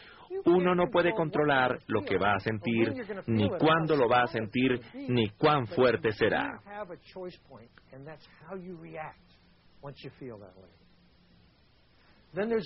uno 0.45 0.75
no 0.75 0.91
puede 0.91 1.13
controlar 1.13 1.79
lo 1.87 2.03
que 2.03 2.19
va 2.19 2.35
a 2.35 2.41
sentir, 2.41 2.93
ni 3.27 3.49
cuándo 3.49 3.97
lo 3.97 4.09
va 4.09 4.23
a 4.23 4.27
sentir, 4.27 4.81
ni 4.95 5.31
cuán 5.31 5.67
fuerte 5.67 6.13
será. 6.13 6.61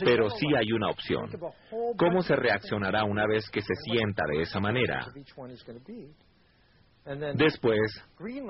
Pero 0.05 0.31
sí 0.31 0.47
hay 0.57 0.73
una 0.73 0.91
opción. 0.91 1.29
¿Cómo 1.99 2.23
se 2.23 2.37
reaccionará 2.37 3.05
una 3.05 3.27
vez 3.27 3.51
que 3.51 3.61
se 3.61 3.75
sienta 3.85 4.23
de 4.29 4.43
esa 4.43 4.61
manera? 4.61 5.07
Después, 7.35 7.81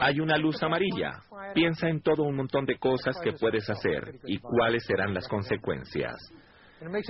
hay 0.00 0.20
una 0.20 0.38
luz 0.38 0.62
amarilla. 0.62 1.20
Piensa 1.54 1.88
en 1.88 2.00
todo 2.00 2.22
un 2.22 2.36
montón 2.36 2.64
de 2.64 2.78
cosas 2.78 3.18
que 3.22 3.32
puedes 3.32 3.68
hacer 3.68 4.18
y 4.24 4.38
cuáles 4.38 4.84
serán 4.86 5.12
las 5.12 5.28
consecuencias. 5.28 6.16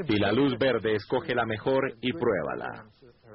Y 0.09 0.19
la 0.19 0.33
luz 0.33 0.57
verde, 0.59 0.95
escoge 0.95 1.35
la 1.35 1.45
mejor 1.45 1.93
y 2.01 2.13
pruébala. 2.13 2.85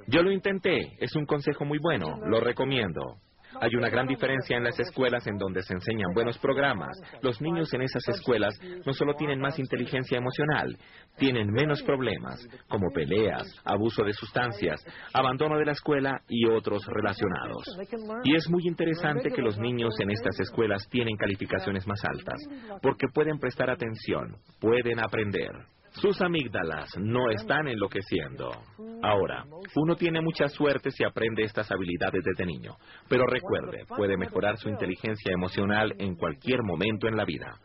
Yo 0.07 0.23
lo 0.23 0.31
intenté, 0.31 0.95
es 0.99 1.15
un 1.15 1.25
consejo 1.25 1.65
muy 1.65 1.77
bueno, 1.79 2.19
lo 2.25 2.39
recomiendo. 2.39 3.17
Hay 3.59 3.75
una 3.75 3.89
gran 3.89 4.07
diferencia 4.07 4.57
en 4.57 4.63
las 4.63 4.79
escuelas 4.79 5.27
en 5.27 5.37
donde 5.37 5.61
se 5.61 5.73
enseñan 5.73 6.13
buenos 6.13 6.37
programas. 6.37 6.97
Los 7.21 7.41
niños 7.41 7.73
en 7.73 7.81
esas 7.81 8.07
escuelas 8.07 8.57
no 8.85 8.93
solo 8.93 9.13
tienen 9.15 9.39
más 9.39 9.59
inteligencia 9.59 10.17
emocional, 10.17 10.77
tienen 11.17 11.51
menos 11.51 11.81
problemas, 11.83 12.39
como 12.69 12.89
peleas, 12.93 13.43
abuso 13.65 14.03
de 14.03 14.13
sustancias, 14.13 14.81
abandono 15.13 15.57
de 15.57 15.65
la 15.65 15.73
escuela 15.73 16.21
y 16.29 16.47
otros 16.47 16.85
relacionados. 16.87 17.63
Y 18.23 18.35
es 18.35 18.49
muy 18.49 18.63
interesante 18.65 19.29
que 19.31 19.41
los 19.41 19.57
niños 19.57 19.93
en 19.99 20.11
estas 20.11 20.39
escuelas 20.39 20.87
tienen 20.89 21.17
calificaciones 21.17 21.85
más 21.87 22.03
altas, 22.05 22.39
porque 22.81 23.07
pueden 23.13 23.37
prestar 23.37 23.69
atención, 23.69 24.37
pueden 24.59 24.99
aprender. 24.99 25.51
Sus 25.93 26.21
amígdalas 26.21 26.89
no 26.97 27.29
están 27.31 27.67
enloqueciendo. 27.67 28.49
Ahora, 29.03 29.45
uno 29.75 29.95
tiene 29.95 30.21
mucha 30.21 30.47
suerte 30.47 30.89
si 30.91 31.03
aprende 31.03 31.43
estas 31.43 31.69
habilidades 31.71 32.23
desde 32.23 32.45
niño, 32.45 32.75
pero 33.09 33.25
recuerde, 33.25 33.85
puede 33.87 34.17
mejorar 34.17 34.57
su 34.57 34.69
inteligencia 34.69 35.33
emocional 35.33 35.93
en 35.99 36.15
cualquier 36.15 36.63
momento 36.63 37.07
en 37.07 37.17
la 37.17 37.25
vida. 37.25 37.59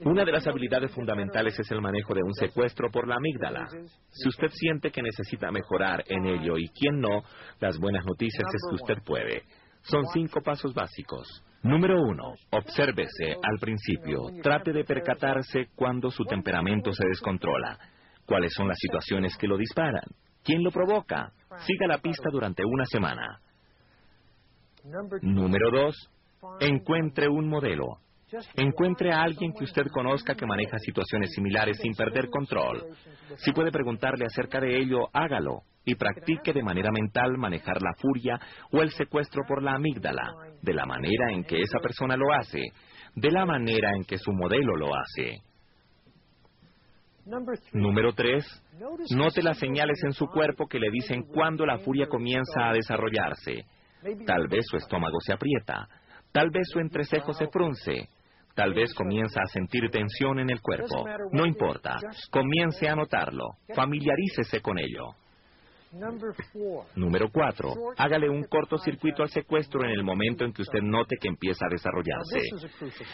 Una 0.00 0.24
de 0.24 0.32
las 0.32 0.46
habilidades 0.46 0.92
fundamentales 0.92 1.58
es 1.58 1.70
el 1.70 1.80
manejo 1.80 2.14
de 2.14 2.22
un 2.22 2.34
secuestro 2.34 2.90
por 2.90 3.08
la 3.08 3.16
amígdala. 3.16 3.66
Si 4.10 4.28
usted 4.28 4.48
siente 4.50 4.90
que 4.90 5.02
necesita 5.02 5.50
mejorar 5.50 6.04
en 6.06 6.26
ello 6.26 6.58
y 6.58 6.68
quien 6.68 7.00
no, 7.00 7.22
las 7.60 7.78
buenas 7.78 8.04
noticias 8.04 8.46
es 8.46 8.62
que 8.68 8.74
usted 8.74 9.04
puede. 9.04 9.42
Son 9.82 10.04
cinco 10.12 10.40
pasos 10.42 10.74
básicos. 10.74 11.26
Número 11.66 12.00
uno, 12.00 12.34
obsérvese 12.50 13.32
al 13.42 13.58
principio. 13.58 14.20
Trate 14.40 14.72
de 14.72 14.84
percatarse 14.84 15.66
cuando 15.74 16.12
su 16.12 16.22
temperamento 16.24 16.92
se 16.92 17.04
descontrola. 17.08 17.76
¿Cuáles 18.24 18.52
son 18.54 18.68
las 18.68 18.78
situaciones 18.78 19.36
que 19.36 19.48
lo 19.48 19.56
disparan? 19.58 20.04
¿Quién 20.44 20.62
lo 20.62 20.70
provoca? 20.70 21.32
Siga 21.66 21.88
la 21.88 21.98
pista 21.98 22.30
durante 22.30 22.64
una 22.64 22.84
semana. 22.84 23.40
Número 25.22 25.70
dos, 25.72 26.08
encuentre 26.60 27.26
un 27.28 27.48
modelo. 27.48 27.98
Encuentre 28.54 29.12
a 29.12 29.22
alguien 29.22 29.52
que 29.52 29.64
usted 29.64 29.88
conozca 29.92 30.36
que 30.36 30.46
maneja 30.46 30.78
situaciones 30.78 31.32
similares 31.32 31.78
sin 31.78 31.94
perder 31.94 32.28
control. 32.30 32.84
Si 33.38 33.50
puede 33.50 33.72
preguntarle 33.72 34.24
acerca 34.24 34.60
de 34.60 34.78
ello, 34.78 35.08
hágalo 35.12 35.62
y 35.86 35.94
practique 35.94 36.52
de 36.52 36.62
manera 36.62 36.90
mental 36.90 37.38
manejar 37.38 37.80
la 37.80 37.94
furia 37.94 38.38
o 38.72 38.82
el 38.82 38.90
secuestro 38.90 39.44
por 39.46 39.62
la 39.62 39.74
amígdala, 39.74 40.34
de 40.60 40.74
la 40.74 40.84
manera 40.84 41.30
en 41.30 41.44
que 41.44 41.60
esa 41.60 41.78
persona 41.78 42.16
lo 42.16 42.34
hace, 42.34 42.60
de 43.14 43.30
la 43.30 43.46
manera 43.46 43.92
en 43.96 44.04
que 44.04 44.18
su 44.18 44.32
modelo 44.32 44.76
lo 44.76 44.94
hace. 44.94 45.38
Número 47.72 48.12
3. 48.12 48.44
Note 49.16 49.42
las 49.42 49.58
señales 49.58 49.98
en 50.04 50.12
su 50.12 50.26
cuerpo 50.26 50.66
que 50.66 50.80
le 50.80 50.90
dicen 50.90 51.22
cuándo 51.22 51.64
la 51.64 51.78
furia 51.78 52.06
comienza 52.06 52.68
a 52.68 52.72
desarrollarse. 52.72 53.64
Tal 54.26 54.48
vez 54.48 54.66
su 54.68 54.76
estómago 54.76 55.18
se 55.20 55.32
aprieta, 55.32 55.88
tal 56.32 56.50
vez 56.50 56.68
su 56.70 56.80
entrecejo 56.80 57.32
se 57.32 57.48
frunce, 57.48 58.08
Tal 58.56 58.72
vez 58.72 58.94
comienza 58.94 59.42
a 59.42 59.46
sentir 59.48 59.90
tensión 59.90 60.38
en 60.38 60.48
el 60.48 60.62
cuerpo. 60.62 61.04
No 61.30 61.44
importa. 61.44 61.98
Comience 62.30 62.88
a 62.88 62.96
notarlo. 62.96 63.44
Familiarícese 63.74 64.62
con 64.62 64.78
ello. 64.78 65.10
Número 66.94 67.28
cuatro, 67.32 67.72
hágale 67.96 68.28
un 68.28 68.44
cortocircuito 68.44 69.22
al 69.22 69.30
secuestro 69.30 69.84
en 69.84 69.90
el 69.90 70.04
momento 70.04 70.44
en 70.44 70.52
que 70.52 70.62
usted 70.62 70.80
note 70.82 71.16
que 71.20 71.28
empieza 71.28 71.66
a 71.66 71.70
desarrollarse. 71.70 72.40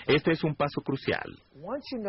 Este 0.06 0.32
es 0.32 0.44
un 0.44 0.54
paso 0.54 0.80
crucial. 0.82 1.24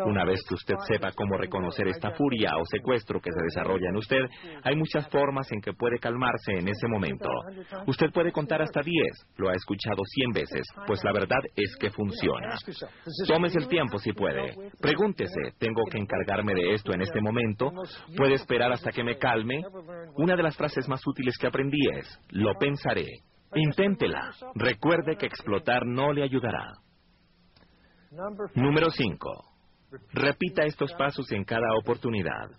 Una 0.04 0.24
vez 0.24 0.40
que 0.48 0.54
usted 0.54 0.74
sepa 0.88 1.12
cómo 1.12 1.36
reconocer 1.36 1.88
esta 1.88 2.10
furia 2.12 2.56
o 2.56 2.64
secuestro 2.64 3.20
que 3.20 3.30
se 3.30 3.42
desarrolla 3.44 3.88
en 3.90 3.96
usted, 3.96 4.24
hay 4.62 4.76
muchas 4.76 5.08
formas 5.08 5.50
en 5.52 5.60
que 5.60 5.72
puede 5.72 5.98
calmarse 5.98 6.52
en 6.52 6.68
ese 6.68 6.88
momento. 6.88 7.28
Usted 7.86 8.10
puede 8.12 8.32
contar 8.32 8.62
hasta 8.62 8.80
10, 8.80 8.94
lo 9.36 9.50
ha 9.50 9.54
escuchado 9.54 10.02
100 10.04 10.30
veces, 10.32 10.66
pues 10.86 11.02
la 11.04 11.12
verdad 11.12 11.40
es 11.56 11.76
que 11.78 11.90
funciona. 11.90 12.56
Tómese 13.26 13.58
el 13.58 13.68
tiempo 13.68 13.98
si 13.98 14.12
puede. 14.12 14.54
Pregúntese, 14.80 15.52
¿tengo 15.58 15.82
que 15.90 15.98
encargarme 15.98 16.54
de 16.54 16.74
esto 16.74 16.92
en 16.92 17.02
este 17.02 17.20
momento? 17.20 17.70
¿Puede 18.16 18.34
esperar 18.34 18.72
hasta 18.72 18.90
que 18.90 19.04
me 19.04 19.18
calme? 19.18 19.62
Una 20.16 20.36
de 20.36 20.42
las 20.42 20.53
frases 20.56 20.88
más 20.88 21.06
útiles 21.06 21.36
que 21.38 21.46
aprendí 21.46 21.78
es, 21.98 22.18
lo 22.30 22.54
pensaré. 22.54 23.06
Inténtela. 23.54 24.30
Recuerde 24.54 25.16
que 25.16 25.26
explotar 25.26 25.86
no 25.86 26.12
le 26.12 26.22
ayudará. 26.22 26.72
Número 28.54 28.90
5. 28.90 29.54
Repita 30.12 30.64
estos 30.64 30.92
pasos 30.94 31.30
en 31.32 31.44
cada 31.44 31.66
oportunidad. 31.78 32.50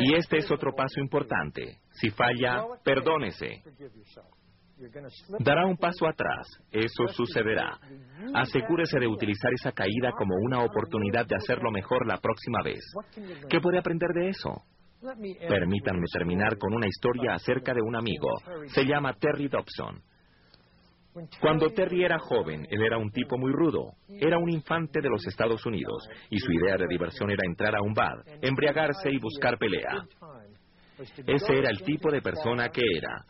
Y 0.00 0.14
este 0.14 0.38
es 0.38 0.50
otro 0.50 0.72
paso 0.74 1.00
importante. 1.00 1.78
Si 1.92 2.10
falla, 2.10 2.64
perdónese. 2.84 3.62
Dará 5.40 5.66
un 5.66 5.76
paso 5.76 6.06
atrás. 6.06 6.46
Eso 6.70 7.08
sucederá. 7.08 7.78
Asegúrese 8.34 8.98
de 8.98 9.06
utilizar 9.06 9.52
esa 9.54 9.72
caída 9.72 10.12
como 10.16 10.34
una 10.36 10.62
oportunidad 10.62 11.26
de 11.26 11.36
hacerlo 11.36 11.70
mejor 11.70 12.06
la 12.06 12.18
próxima 12.18 12.62
vez. 12.62 12.80
¿Qué 13.48 13.60
puede 13.60 13.78
aprender 13.78 14.10
de 14.14 14.28
eso? 14.28 14.62
Permítanme 15.48 16.04
terminar 16.12 16.58
con 16.58 16.74
una 16.74 16.86
historia 16.86 17.34
acerca 17.34 17.72
de 17.72 17.80
un 17.80 17.96
amigo. 17.96 18.28
Se 18.68 18.84
llama 18.84 19.14
Terry 19.14 19.48
Dobson. 19.48 20.02
Cuando 21.40 21.70
Terry 21.70 22.04
era 22.04 22.18
joven, 22.18 22.66
él 22.70 22.82
era 22.82 22.98
un 22.98 23.10
tipo 23.10 23.36
muy 23.38 23.52
rudo. 23.52 23.92
Era 24.08 24.38
un 24.38 24.50
infante 24.50 25.00
de 25.00 25.08
los 25.08 25.26
Estados 25.26 25.64
Unidos 25.66 26.08
y 26.30 26.38
su 26.38 26.52
idea 26.52 26.76
de 26.76 26.86
diversión 26.88 27.30
era 27.30 27.44
entrar 27.44 27.74
a 27.74 27.82
un 27.82 27.92
bar, 27.92 28.22
embriagarse 28.40 29.10
y 29.10 29.18
buscar 29.18 29.58
pelea. 29.58 30.04
Ese 31.26 31.56
era 31.56 31.70
el 31.70 31.82
tipo 31.82 32.10
de 32.10 32.20
persona 32.20 32.70
que 32.70 32.82
era. 32.82 33.24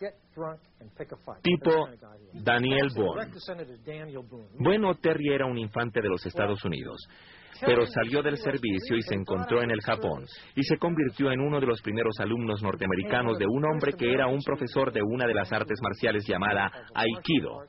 Tipo 1.42 1.88
Daniel 2.32 2.88
Boone. 2.94 3.30
Bueno, 4.58 4.94
Terry 4.94 5.34
era 5.34 5.46
un 5.46 5.58
infante 5.58 6.00
de 6.00 6.08
los 6.08 6.24
Estados 6.24 6.64
Unidos 6.64 6.98
pero 7.61 7.86
salió 7.86 8.22
del 8.22 8.36
servicio 8.38 8.96
y 8.96 9.02
se 9.02 9.14
encontró 9.14 9.62
en 9.62 9.70
el 9.70 9.80
Japón 9.80 10.24
y 10.54 10.62
se 10.62 10.78
convirtió 10.78 11.30
en 11.30 11.40
uno 11.40 11.61
de 11.61 11.66
los 11.66 11.80
primeros 11.82 12.18
alumnos 12.20 12.62
norteamericanos 12.62 13.38
de 13.38 13.46
un 13.46 13.64
hombre 13.64 13.92
que 13.92 14.12
era 14.12 14.26
un 14.26 14.40
profesor 14.42 14.92
de 14.92 15.02
una 15.02 15.26
de 15.26 15.34
las 15.34 15.52
artes 15.52 15.78
marciales 15.82 16.26
llamada 16.26 16.70
Aikido. 16.94 17.64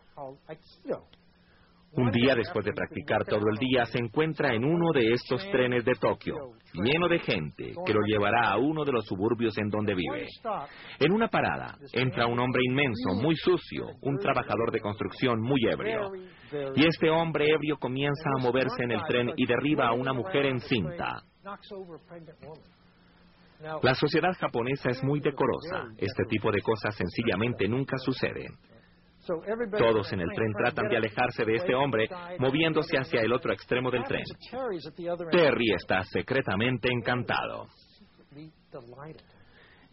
Un 1.94 2.12
día, 2.12 2.36
después 2.36 2.64
de 2.66 2.74
practicar 2.74 3.26
todo 3.26 3.50
el 3.50 3.58
día, 3.58 3.86
se 3.86 3.98
encuentra 3.98 4.54
en 4.54 4.64
uno 4.64 4.92
de 4.94 5.12
estos 5.12 5.42
trenes 5.50 5.84
de 5.84 5.94
Tokio, 5.96 6.36
lleno 6.74 7.08
de 7.08 7.20
gente, 7.20 7.74
que 7.86 7.94
lo 7.94 8.02
llevará 8.06 8.52
a 8.52 8.58
uno 8.58 8.86
de 8.86 8.92
los 8.92 9.06
suburbios 9.06 9.58
en 9.58 9.70
donde 9.70 9.96
vive. 9.96 10.28
En 11.00 11.12
una 11.12 11.28
parada, 11.28 11.78
entra 11.94 12.28
un 12.28 12.40
hombre 12.40 12.62
inmenso, 12.64 13.16
muy 13.16 13.36
sucio, 13.36 13.88
un 14.02 14.18
trabajador 14.20 14.72
de 14.72 14.80
construcción 14.80 15.42
muy 15.42 15.60
ebrio. 15.70 16.12
Y 16.76 16.86
este 16.86 17.10
hombre 17.10 17.46
ebrio 17.50 17.78
comienza 17.78 18.30
a 18.38 18.42
moverse 18.42 18.84
en 18.84 18.92
el 18.92 19.04
tren 19.08 19.32
y 19.36 19.46
derriba 19.48 19.88
a 19.88 19.94
una 19.94 20.14
mujer 20.14 20.46
encinta. 20.46 21.24
La 23.82 23.94
sociedad 23.94 24.34
japonesa 24.40 24.90
es 24.90 25.04
muy 25.04 25.20
decorosa. 25.20 25.88
Este 25.98 26.24
tipo 26.30 26.52
de 26.52 26.62
cosas 26.62 26.96
sencillamente 26.96 27.68
nunca 27.68 27.98
suceden. 27.98 28.54
Todos 29.78 30.12
en 30.14 30.22
el 30.22 30.30
tren 30.34 30.54
tratan 30.54 30.90
de 30.90 30.98
alejarse 30.98 31.46
de 31.46 31.56
este 31.56 31.76
hombre, 31.76 32.10
moviéndose 32.40 32.98
hacia 32.98 33.22
el 33.22 33.32
otro 33.32 33.54
extremo 33.54 33.92
del 33.92 34.04
tren. 34.04 34.24
Terry 35.32 35.74
está 35.74 36.04
secretamente 36.04 36.90
encantado. 36.92 37.68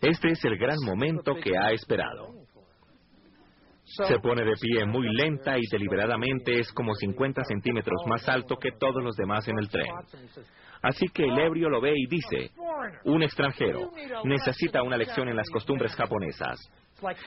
Este 0.01 0.31
es 0.31 0.45
el 0.45 0.57
gran 0.59 0.77
momento 0.85 1.35
que 1.35 1.57
ha 1.57 1.73
esperado. 1.73 2.33
Se 3.85 4.19
pone 4.19 4.45
de 4.45 4.55
pie 4.61 4.85
muy 4.85 5.07
lenta 5.15 5.57
y 5.57 5.63
deliberadamente 5.71 6.59
es 6.59 6.73
como 6.73 6.93
50 6.95 7.45
centímetros 7.45 8.03
más 8.07 8.29
alto 8.29 8.57
que 8.57 8.73
todos 8.73 9.03
los 9.03 9.15
demás 9.17 9.47
en 9.47 9.59
el 9.59 9.69
tren. 9.69 9.87
Así 10.83 11.07
que 11.09 11.25
el 11.25 11.39
ebrio 11.39 11.69
lo 11.69 11.81
ve 11.81 11.95
y 11.97 12.07
dice, 12.07 12.51
un 13.05 13.23
extranjero, 13.23 13.91
necesita 14.25 14.83
una 14.83 14.97
lección 14.97 15.29
en 15.29 15.37
las 15.37 15.49
costumbres 15.51 15.95
japonesas. 15.95 16.59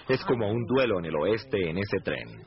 Es 0.07 0.23
como 0.25 0.49
un 0.49 0.65
duelo 0.65 0.99
en 0.99 1.05
el 1.05 1.15
oeste 1.15 1.69
en 1.69 1.77
ese 1.77 1.99
tren. 2.03 2.45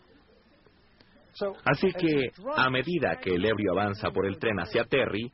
Así 1.64 1.92
que, 1.92 2.30
a 2.56 2.68
medida 2.68 3.18
que 3.20 3.34
el 3.34 3.44
ebrio 3.44 3.72
avanza 3.72 4.10
por 4.10 4.26
el 4.26 4.38
tren 4.38 4.58
hacia 4.58 4.84
Terry, 4.84 5.32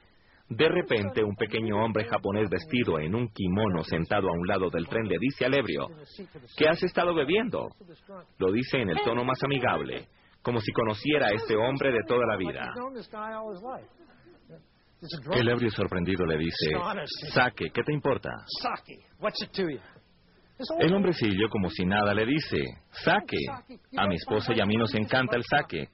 de 0.48 0.68
repente 0.68 1.22
un 1.22 1.36
pequeño 1.36 1.76
hombre 1.84 2.04
japonés 2.04 2.48
vestido 2.48 2.98
en 2.98 3.14
un 3.14 3.28
kimono 3.28 3.84
sentado 3.84 4.28
a 4.28 4.32
un 4.32 4.46
lado 4.46 4.70
del 4.70 4.86
tren 4.86 5.06
le 5.06 5.16
dice 5.18 5.44
al 5.44 5.54
ebrio, 5.54 5.88
¿qué 6.56 6.68
has 6.68 6.82
estado 6.82 7.14
bebiendo? 7.14 7.68
Lo 8.38 8.50
dice 8.52 8.78
en 8.78 8.90
el 8.90 9.02
tono 9.02 9.24
más 9.24 9.42
amigable, 9.42 10.08
como 10.42 10.60
si 10.60 10.72
conociera 10.72 11.26
a 11.26 11.32
este 11.32 11.56
hombre 11.56 11.92
de 11.92 12.02
toda 12.06 12.26
la 12.26 12.36
vida. 12.36 12.72
El 15.32 15.48
ebrio 15.48 15.70
sorprendido 15.70 16.24
le 16.26 16.38
dice, 16.38 16.72
Saque, 17.32 17.70
¿qué 17.70 17.82
te 17.82 17.92
importa? 17.92 18.30
El 20.80 20.94
hombrecillo, 20.94 21.48
como 21.50 21.70
si 21.70 21.84
nada, 21.84 22.12
le 22.14 22.26
dice, 22.26 22.58
saque. 22.90 23.38
A 23.96 24.06
mi 24.06 24.16
esposa 24.16 24.52
y 24.54 24.60
a 24.60 24.66
mí 24.66 24.74
nos 24.76 24.94
encanta 24.94 25.36
el 25.36 25.44
saque. 25.44 25.88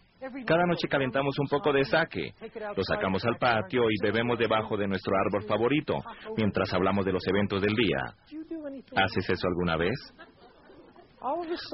Cada 0.47 0.65
noche 0.67 0.89
calentamos 0.89 1.39
un 1.39 1.47
poco 1.49 1.73
de 1.73 1.85
saque. 1.85 2.33
Lo 2.75 2.83
sacamos 2.83 3.25
al 3.27 3.37
patio 3.37 3.83
y 3.91 4.03
bebemos 4.03 4.39
debajo 4.39 4.77
de 4.77 4.89
nuestro 4.89 5.15
árbol 5.17 5.47
favorito, 5.47 5.99
mientras 6.37 6.73
hablamos 6.73 7.05
de 7.05 7.13
los 7.13 7.27
eventos 7.27 7.61
del 7.61 7.75
día. 7.75 7.99
¿Haces 8.97 9.29
eso 9.29 9.47
alguna 9.49 9.77
vez? 9.77 9.95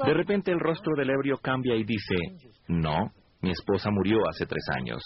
De 0.05 0.13
repente 0.13 0.51
el 0.51 0.59
rostro 0.59 0.93
del 0.97 1.09
ebrio 1.09 1.37
cambia 1.37 1.75
y 1.75 1.83
dice, 1.83 2.15
no, 2.67 3.11
mi 3.41 3.51
esposa 3.51 3.89
murió 3.89 4.17
hace 4.29 4.45
tres 4.45 4.63
años. 4.75 5.01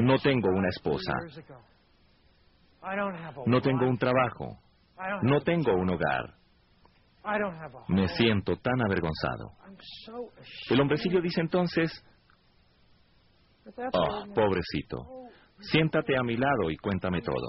No 0.00 0.18
tengo 0.18 0.48
una 0.48 0.68
esposa. 0.68 1.12
No 3.46 3.60
tengo 3.60 3.86
un 3.86 3.96
trabajo. 3.96 4.58
No 5.22 5.40
tengo 5.40 5.74
un 5.74 5.90
hogar. 5.90 6.34
Me 7.88 8.06
siento 8.08 8.56
tan 8.56 8.80
avergonzado. 8.82 9.52
El 10.70 10.80
hombrecillo 10.80 11.20
dice 11.20 11.40
entonces, 11.40 11.90
oh, 13.66 14.24
pobrecito, 14.34 14.98
siéntate 15.60 16.16
a 16.16 16.22
mi 16.22 16.36
lado 16.36 16.70
y 16.70 16.76
cuéntame 16.76 17.22
todo. 17.22 17.46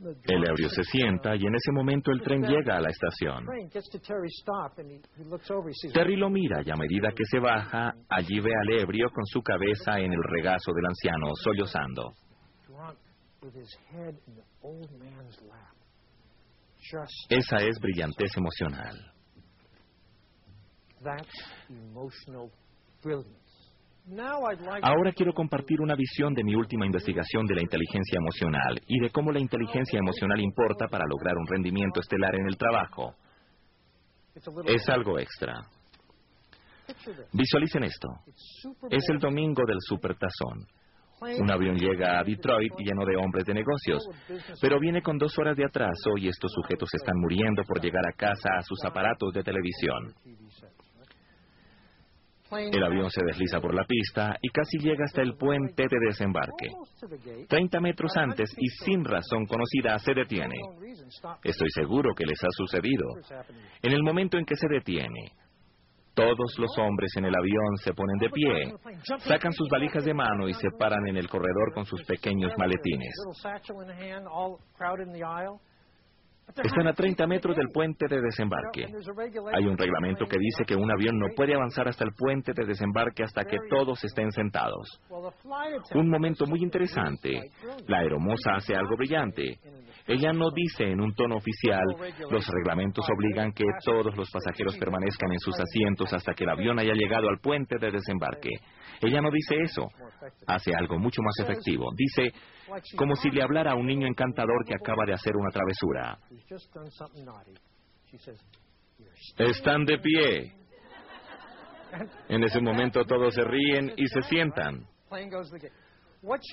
El 0.00 0.48
ebrio 0.48 0.68
se 0.68 0.84
sienta 0.84 1.34
y 1.34 1.44
en 1.44 1.54
ese 1.56 1.72
momento 1.72 2.12
el 2.12 2.20
tren 2.20 2.42
llega 2.42 2.76
a 2.76 2.80
la 2.80 2.88
estación. 2.88 3.44
Terry 5.92 6.16
lo 6.16 6.30
mira 6.30 6.62
y 6.64 6.70
a 6.70 6.76
medida 6.76 7.10
que 7.10 7.24
se 7.24 7.40
baja, 7.40 7.94
allí 8.08 8.38
ve 8.38 8.52
al 8.54 8.80
ebrio 8.80 9.10
con 9.10 9.26
su 9.26 9.42
cabeza 9.42 9.98
en 9.98 10.12
el 10.12 10.22
regazo 10.22 10.72
del 10.72 10.86
anciano, 10.86 11.34
sollozando. 11.34 12.12
Esa 17.28 17.56
es 17.58 17.78
brillantez 17.80 18.36
emocional. 18.36 19.12
Ahora 24.82 25.12
quiero 25.12 25.32
compartir 25.34 25.80
una 25.80 25.94
visión 25.94 26.32
de 26.32 26.42
mi 26.42 26.54
última 26.54 26.86
investigación 26.86 27.46
de 27.46 27.56
la 27.56 27.62
inteligencia 27.62 28.18
emocional 28.18 28.80
y 28.86 29.00
de 29.00 29.10
cómo 29.10 29.30
la 29.30 29.38
inteligencia 29.38 29.98
emocional 29.98 30.40
importa 30.40 30.88
para 30.88 31.04
lograr 31.06 31.36
un 31.36 31.46
rendimiento 31.46 32.00
estelar 32.00 32.34
en 32.34 32.46
el 32.48 32.56
trabajo. 32.56 33.14
Es 34.66 34.88
algo 34.88 35.18
extra. 35.18 35.54
Visualicen 37.32 37.84
esto. 37.84 38.08
Es 38.90 39.08
el 39.10 39.18
domingo 39.18 39.62
del 39.66 39.78
supertazón. 39.80 40.66
Un 41.20 41.50
avión 41.50 41.76
llega 41.76 42.18
a 42.18 42.24
Detroit 42.24 42.72
lleno 42.78 43.04
de 43.04 43.16
hombres 43.16 43.44
de 43.44 43.54
negocios, 43.54 44.02
pero 44.60 44.78
viene 44.78 45.02
con 45.02 45.18
dos 45.18 45.36
horas 45.38 45.56
de 45.56 45.64
atraso 45.64 46.16
y 46.16 46.28
estos 46.28 46.52
sujetos 46.52 46.88
están 46.94 47.18
muriendo 47.18 47.62
por 47.64 47.80
llegar 47.80 48.06
a 48.06 48.12
casa 48.12 48.50
a 48.56 48.62
sus 48.62 48.84
aparatos 48.84 49.32
de 49.32 49.42
televisión. 49.42 50.14
El 52.50 52.82
avión 52.82 53.10
se 53.10 53.22
desliza 53.24 53.60
por 53.60 53.74
la 53.74 53.84
pista 53.84 54.36
y 54.40 54.48
casi 54.48 54.78
llega 54.78 55.04
hasta 55.04 55.20
el 55.20 55.36
puente 55.36 55.82
de 55.82 56.06
desembarque. 56.06 56.68
Treinta 57.46 57.78
metros 57.78 58.16
antes 58.16 58.50
y 58.56 58.68
sin 58.84 59.04
razón 59.04 59.44
conocida 59.46 59.98
se 59.98 60.14
detiene. 60.14 60.56
Estoy 61.44 61.68
seguro 61.74 62.14
que 62.14 62.24
les 62.24 62.42
ha 62.42 62.48
sucedido. 62.50 63.06
En 63.82 63.92
el 63.92 64.02
momento 64.02 64.38
en 64.38 64.46
que 64.46 64.56
se 64.56 64.68
detiene, 64.68 65.32
todos 66.18 66.58
los 66.58 66.76
hombres 66.78 67.12
en 67.16 67.26
el 67.26 67.34
avión 67.34 67.76
se 67.76 67.92
ponen 67.92 68.18
de 68.18 68.28
pie, 68.30 68.74
sacan 69.18 69.52
sus 69.52 69.68
valijas 69.68 70.04
de 70.04 70.14
mano 70.14 70.48
y 70.48 70.54
se 70.54 70.68
paran 70.76 71.06
en 71.06 71.16
el 71.16 71.28
corredor 71.28 71.72
con 71.72 71.84
sus 71.84 72.02
pequeños 72.04 72.52
maletines. 72.58 73.14
Están 76.56 76.88
a 76.88 76.92
30 76.94 77.26
metros 77.26 77.56
del 77.56 77.68
puente 77.72 78.06
de 78.08 78.20
desembarque. 78.20 78.86
Hay 79.52 79.66
un 79.66 79.76
reglamento 79.76 80.26
que 80.26 80.38
dice 80.38 80.64
que 80.66 80.74
un 80.74 80.90
avión 80.90 81.18
no 81.18 81.26
puede 81.36 81.54
avanzar 81.54 81.86
hasta 81.88 82.04
el 82.04 82.12
puente 82.16 82.52
de 82.54 82.64
desembarque 82.64 83.22
hasta 83.22 83.44
que 83.44 83.58
todos 83.68 84.02
estén 84.02 84.32
sentados. 84.32 85.00
Un 85.94 86.08
momento 86.08 86.46
muy 86.46 86.60
interesante. 86.60 87.50
La 87.86 87.98
aeromoza 87.98 88.54
hace 88.56 88.74
algo 88.74 88.96
brillante. 88.96 89.58
Ella 90.08 90.32
no 90.32 90.50
dice 90.50 90.84
en 90.84 91.02
un 91.02 91.14
tono 91.14 91.36
oficial, 91.36 91.84
los 92.30 92.46
reglamentos 92.48 93.04
obligan 93.14 93.52
que 93.52 93.64
todos 93.84 94.16
los 94.16 94.30
pasajeros 94.30 94.76
permanezcan 94.78 95.30
en 95.32 95.38
sus 95.38 95.54
asientos 95.60 96.12
hasta 96.14 96.32
que 96.32 96.44
el 96.44 96.50
avión 96.50 96.78
haya 96.78 96.94
llegado 96.94 97.28
al 97.28 97.38
puente 97.40 97.76
de 97.78 97.90
desembarque. 97.90 98.48
Ella 99.02 99.20
no 99.20 99.30
dice 99.30 99.56
eso. 99.62 99.86
Hace 100.46 100.74
algo 100.74 100.98
mucho 100.98 101.20
más 101.20 101.34
efectivo. 101.46 101.90
Dice, 101.94 102.32
como 102.96 103.16
si 103.16 103.30
le 103.30 103.42
hablara 103.42 103.72
a 103.72 103.74
un 103.74 103.86
niño 103.86 104.06
encantador 104.06 104.64
que 104.66 104.74
acaba 104.74 105.04
de 105.04 105.12
hacer 105.12 105.36
una 105.36 105.50
travesura. 105.50 106.18
Están 109.36 109.84
de 109.84 109.98
pie. 109.98 110.54
En 112.28 112.42
ese 112.44 112.60
momento 112.60 113.04
todos 113.04 113.34
se 113.34 113.44
ríen 113.44 113.92
y 113.96 114.06
se 114.08 114.22
sientan. 114.22 114.86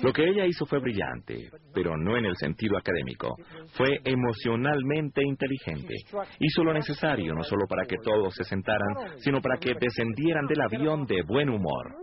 Lo 0.01 0.13
que 0.13 0.23
ella 0.23 0.45
hizo 0.45 0.65
fue 0.65 0.79
brillante, 0.79 1.49
pero 1.73 1.97
no 1.97 2.17
en 2.17 2.25
el 2.25 2.35
sentido 2.35 2.77
académico. 2.77 3.35
Fue 3.73 3.99
emocionalmente 4.03 5.23
inteligente. 5.23 5.93
Hizo 6.39 6.63
lo 6.63 6.73
necesario 6.73 7.33
no 7.33 7.43
solo 7.43 7.65
para 7.67 7.85
que 7.85 7.97
todos 8.03 8.33
se 8.35 8.43
sentaran, 8.43 9.17
sino 9.17 9.41
para 9.41 9.57
que 9.57 9.73
descendieran 9.79 10.45
del 10.45 10.61
avión 10.61 11.05
de 11.05 11.23
buen 11.23 11.49
humor. 11.49 11.95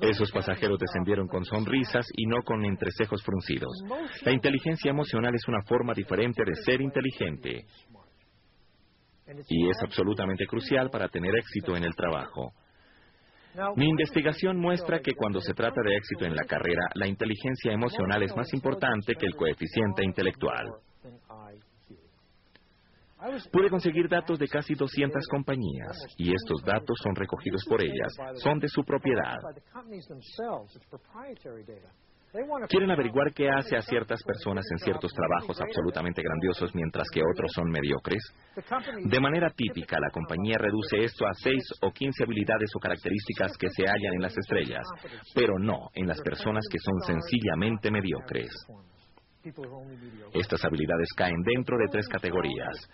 Esos 0.00 0.30
pasajeros 0.30 0.78
descendieron 0.78 1.26
con 1.26 1.44
sonrisas 1.44 2.06
y 2.14 2.26
no 2.26 2.42
con 2.42 2.64
entrecejos 2.64 3.22
fruncidos. 3.24 3.72
La 4.24 4.32
inteligencia 4.32 4.90
emocional 4.90 5.34
es 5.34 5.48
una 5.48 5.62
forma 5.62 5.92
diferente 5.92 6.44
de 6.44 6.54
ser 6.62 6.80
inteligente 6.80 7.64
y 9.48 9.68
es 9.68 9.76
absolutamente 9.82 10.46
crucial 10.46 10.90
para 10.90 11.08
tener 11.08 11.34
éxito 11.34 11.76
en 11.76 11.84
el 11.84 11.94
trabajo. 11.96 12.52
Mi 13.76 13.88
investigación 13.88 14.58
muestra 14.58 15.00
que 15.00 15.14
cuando 15.14 15.40
se 15.40 15.54
trata 15.54 15.80
de 15.82 15.96
éxito 15.96 16.24
en 16.26 16.34
la 16.34 16.44
carrera, 16.44 16.82
la 16.94 17.06
inteligencia 17.06 17.72
emocional 17.72 18.22
es 18.22 18.34
más 18.36 18.52
importante 18.52 19.14
que 19.14 19.26
el 19.26 19.34
coeficiente 19.34 20.04
intelectual. 20.04 20.66
Pude 23.50 23.70
conseguir 23.70 24.08
datos 24.08 24.38
de 24.38 24.46
casi 24.46 24.74
200 24.74 25.26
compañías 25.28 25.96
y 26.18 26.32
estos 26.34 26.62
datos 26.62 26.98
son 27.02 27.14
recogidos 27.14 27.64
por 27.66 27.82
ellas, 27.82 28.12
son 28.42 28.58
de 28.58 28.68
su 28.68 28.84
propiedad. 28.84 29.38
Quieren 32.68 32.90
averiguar 32.90 33.32
qué 33.32 33.48
hace 33.48 33.76
a 33.76 33.82
ciertas 33.82 34.22
personas 34.22 34.64
en 34.70 34.78
ciertos 34.78 35.12
trabajos 35.12 35.58
absolutamente 35.60 36.22
grandiosos 36.22 36.74
mientras 36.74 37.08
que 37.10 37.22
otros 37.22 37.50
son 37.54 37.70
mediocres. 37.70 38.22
De 39.04 39.20
manera 39.20 39.50
típica, 39.50 39.98
la 39.98 40.10
compañía 40.10 40.56
reduce 40.58 40.98
esto 40.98 41.26
a 41.26 41.32
6 41.32 41.54
o 41.82 41.90
15 41.90 42.24
habilidades 42.24 42.70
o 42.76 42.80
características 42.80 43.56
que 43.58 43.70
se 43.70 43.84
hallan 43.84 44.14
en 44.14 44.22
las 44.22 44.36
estrellas, 44.36 44.84
pero 45.34 45.58
no 45.58 45.88
en 45.94 46.06
las 46.06 46.20
personas 46.20 46.64
que 46.70 46.78
son 46.78 47.00
sencillamente 47.00 47.90
mediocres. 47.90 48.50
Estas 50.34 50.64
habilidades 50.64 51.08
caen 51.16 51.40
dentro 51.42 51.78
de 51.78 51.86
tres 51.90 52.08
categorías. 52.08 52.90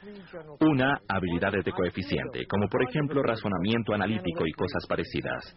Una, 0.61 1.01
habilidades 1.09 1.65
de 1.65 1.73
coeficiente, 1.73 2.47
como 2.47 2.69
por 2.69 2.83
ejemplo 2.89 3.23
razonamiento 3.23 3.95
analítico 3.95 4.47
y 4.47 4.53
cosas 4.53 4.87
parecidas. 4.87 5.57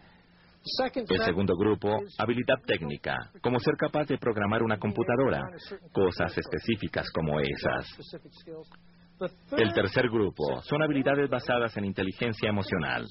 El 1.08 1.24
segundo 1.24 1.54
grupo, 1.56 1.88
habilidad 2.18 2.60
técnica, 2.66 3.16
como 3.40 3.60
ser 3.60 3.76
capaz 3.76 4.06
de 4.06 4.18
programar 4.18 4.62
una 4.62 4.78
computadora, 4.78 5.42
cosas 5.92 6.36
específicas 6.36 7.08
como 7.12 7.38
esas. 7.38 7.86
El 9.56 9.72
tercer 9.72 10.08
grupo 10.08 10.60
son 10.62 10.82
habilidades 10.82 11.30
basadas 11.30 11.76
en 11.76 11.84
inteligencia 11.84 12.48
emocional. 12.48 13.06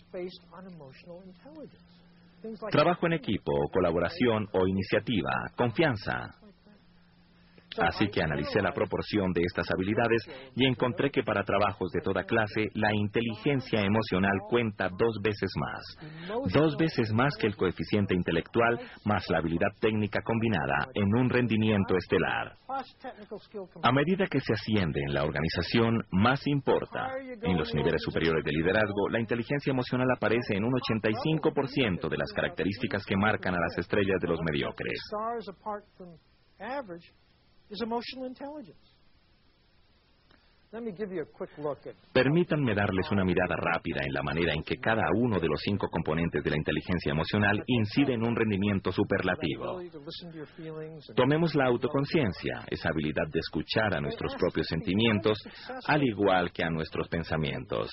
Trabajo 2.72 3.08
en 3.08 3.14
equipo, 3.14 3.52
colaboración 3.72 4.48
o 4.54 4.68
iniciativa, 4.68 5.32
confianza. 5.56 6.36
Así 7.78 8.08
que 8.08 8.22
analicé 8.22 8.62
la 8.62 8.74
proporción 8.74 9.32
de 9.34 9.42
estas 9.42 9.68
habilidades 9.72 10.24
y 10.56 10.66
encontré 10.66 11.12
que 11.12 11.24
para 11.24 11.44
trabajos 11.44 11.92
de 11.92 12.02
toda 12.02 12.24
clase 12.24 12.70
la 12.74 12.94
inteligencia 12.94 13.82
emocional 13.82 14.40
cuenta 14.50 14.90
dos 14.90 15.18
veces 15.22 15.52
más. 15.58 16.52
Dos 16.54 16.76
veces 16.78 17.12
más 17.14 17.36
que 17.38 17.48
el 17.48 17.56
coeficiente 17.56 18.16
intelectual 18.16 18.80
más 19.06 19.26
la 19.30 19.40
habilidad 19.40 19.70
técnica 19.80 20.22
combinada 20.24 20.88
en 20.94 21.14
un 21.16 21.30
rendimiento 21.30 21.96
estelar. 21.96 22.56
A 23.84 23.92
medida 23.92 24.26
que 24.28 24.40
se 24.40 24.54
asciende 24.54 25.02
en 25.02 25.14
la 25.14 25.24
organización, 25.24 26.04
más 26.12 26.46
importa. 26.48 27.10
En 27.42 27.58
los 27.58 27.74
niveles 27.74 28.02
superiores 28.02 28.44
de 28.44 28.52
liderazgo, 28.52 29.10
la 29.10 29.20
inteligencia 29.20 29.72
emocional 29.72 30.08
aparece 30.16 30.56
en 30.56 30.64
un 30.64 30.74
85% 30.74 32.10
de 32.10 32.18
las 32.18 32.32
características 32.34 33.06
que 33.06 33.16
marcan 33.16 33.56
a 33.56 33.60
las 33.60 33.78
estrellas 33.78 34.20
de 34.22 34.28
los 34.28 34.40
mediocres. 34.42 35.00
Permítanme 42.12 42.76
darles 42.76 43.10
una 43.12 43.24
mirada 43.24 43.56
rápida 43.56 44.02
en 44.04 44.14
la 44.14 44.22
manera 44.22 44.54
en 44.54 44.62
que 44.62 44.76
cada 44.78 45.06
uno 45.16 45.40
de 45.40 45.48
los 45.48 45.62
cinco 45.62 45.88
componentes 45.88 46.44
de 46.44 46.50
la 46.50 46.58
inteligencia 46.58 47.12
emocional 47.12 47.64
incide 47.66 48.14
en 48.14 48.28
un 48.28 48.36
rendimiento 48.36 48.92
superlativo. 48.92 49.80
Tomemos 51.16 51.56
la 51.56 51.68
autoconciencia, 51.68 52.66
esa 52.68 52.90
habilidad 52.90 53.28
de 53.32 53.40
escuchar 53.40 53.96
a 53.96 54.02
nuestros 54.02 54.36
propios 54.36 54.68
sentimientos, 54.68 55.38
al 55.88 56.04
igual 56.04 56.52
que 56.52 56.64
a 56.64 56.70
nuestros 56.70 57.08
pensamientos. 57.08 57.90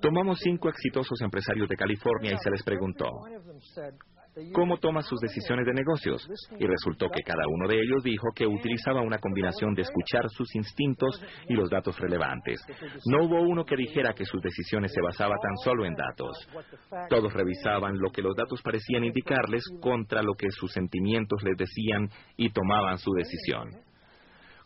Tomamos 0.00 0.38
cinco 0.40 0.68
exitosos 0.68 1.20
empresarios 1.22 1.68
de 1.68 1.76
California 1.76 2.34
y 2.34 2.38
se 2.38 2.50
les 2.50 2.62
preguntó, 2.62 3.08
cómo 4.52 4.78
toma 4.78 5.02
sus 5.02 5.20
decisiones 5.20 5.66
de 5.66 5.72
negocios. 5.72 6.28
Y 6.58 6.66
resultó 6.66 7.08
que 7.10 7.22
cada 7.22 7.44
uno 7.48 7.68
de 7.68 7.80
ellos 7.80 8.02
dijo 8.02 8.28
que 8.34 8.46
utilizaba 8.46 9.02
una 9.02 9.18
combinación 9.18 9.74
de 9.74 9.82
escuchar 9.82 10.28
sus 10.30 10.54
instintos 10.54 11.22
y 11.48 11.54
los 11.54 11.70
datos 11.70 11.98
relevantes. 11.98 12.60
No 13.06 13.24
hubo 13.24 13.40
uno 13.42 13.64
que 13.64 13.76
dijera 13.76 14.14
que 14.14 14.24
sus 14.24 14.42
decisiones 14.42 14.92
se 14.92 15.00
basaban 15.00 15.38
tan 15.40 15.56
solo 15.58 15.84
en 15.84 15.94
datos. 15.94 16.48
Todos 17.08 17.32
revisaban 17.32 17.98
lo 17.98 18.10
que 18.10 18.22
los 18.22 18.34
datos 18.36 18.60
parecían 18.62 19.04
indicarles 19.04 19.64
contra 19.80 20.22
lo 20.22 20.34
que 20.34 20.50
sus 20.50 20.72
sentimientos 20.72 21.42
les 21.42 21.56
decían 21.56 22.08
y 22.36 22.50
tomaban 22.50 22.98
su 22.98 23.12
decisión. 23.12 23.70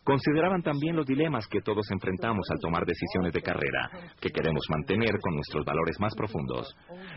Consideraban 0.09 0.63
también 0.63 0.95
los 0.95 1.05
dilemas 1.05 1.45
que 1.45 1.61
todos 1.61 1.85
enfrentamos 1.91 2.43
al 2.49 2.59
tomar 2.59 2.83
decisiones 2.83 3.31
de 3.31 3.43
carrera, 3.43 3.91
que 4.19 4.31
queremos 4.31 4.63
mantener 4.67 5.11
con 5.21 5.35
nuestros 5.35 5.63
valores 5.63 5.99
más 5.99 6.15
profundos, 6.15 6.75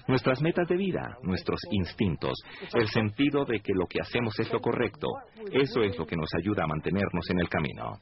nuestras 0.08 0.42
metas 0.42 0.68
de 0.68 0.76
vida, 0.76 1.16
nuestros 1.22 1.58
instintos, 1.70 2.34
el 2.74 2.86
sentido 2.88 3.46
de 3.46 3.60
que 3.60 3.72
lo 3.72 3.86
que 3.86 3.98
hacemos 4.02 4.38
es 4.38 4.52
lo 4.52 4.60
correcto. 4.60 5.08
Eso 5.50 5.80
es 5.80 5.96
lo 5.96 6.04
que 6.04 6.16
nos 6.16 6.28
ayuda 6.36 6.64
a 6.64 6.66
mantenernos 6.66 7.30
en 7.30 7.40
el 7.40 7.48
camino. 7.48 7.98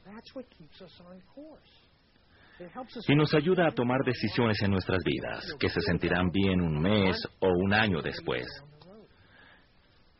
Y 3.07 3.15
nos 3.15 3.33
ayuda 3.33 3.67
a 3.67 3.71
tomar 3.71 3.99
decisiones 4.03 4.61
en 4.61 4.71
nuestras 4.71 5.01
vidas, 5.05 5.55
que 5.57 5.69
se 5.69 5.79
sentirán 5.79 6.31
bien 6.31 6.59
un 6.59 6.81
mes 6.81 7.15
o 7.39 7.47
un 7.47 7.73
año 7.73 8.01
después. 8.01 8.45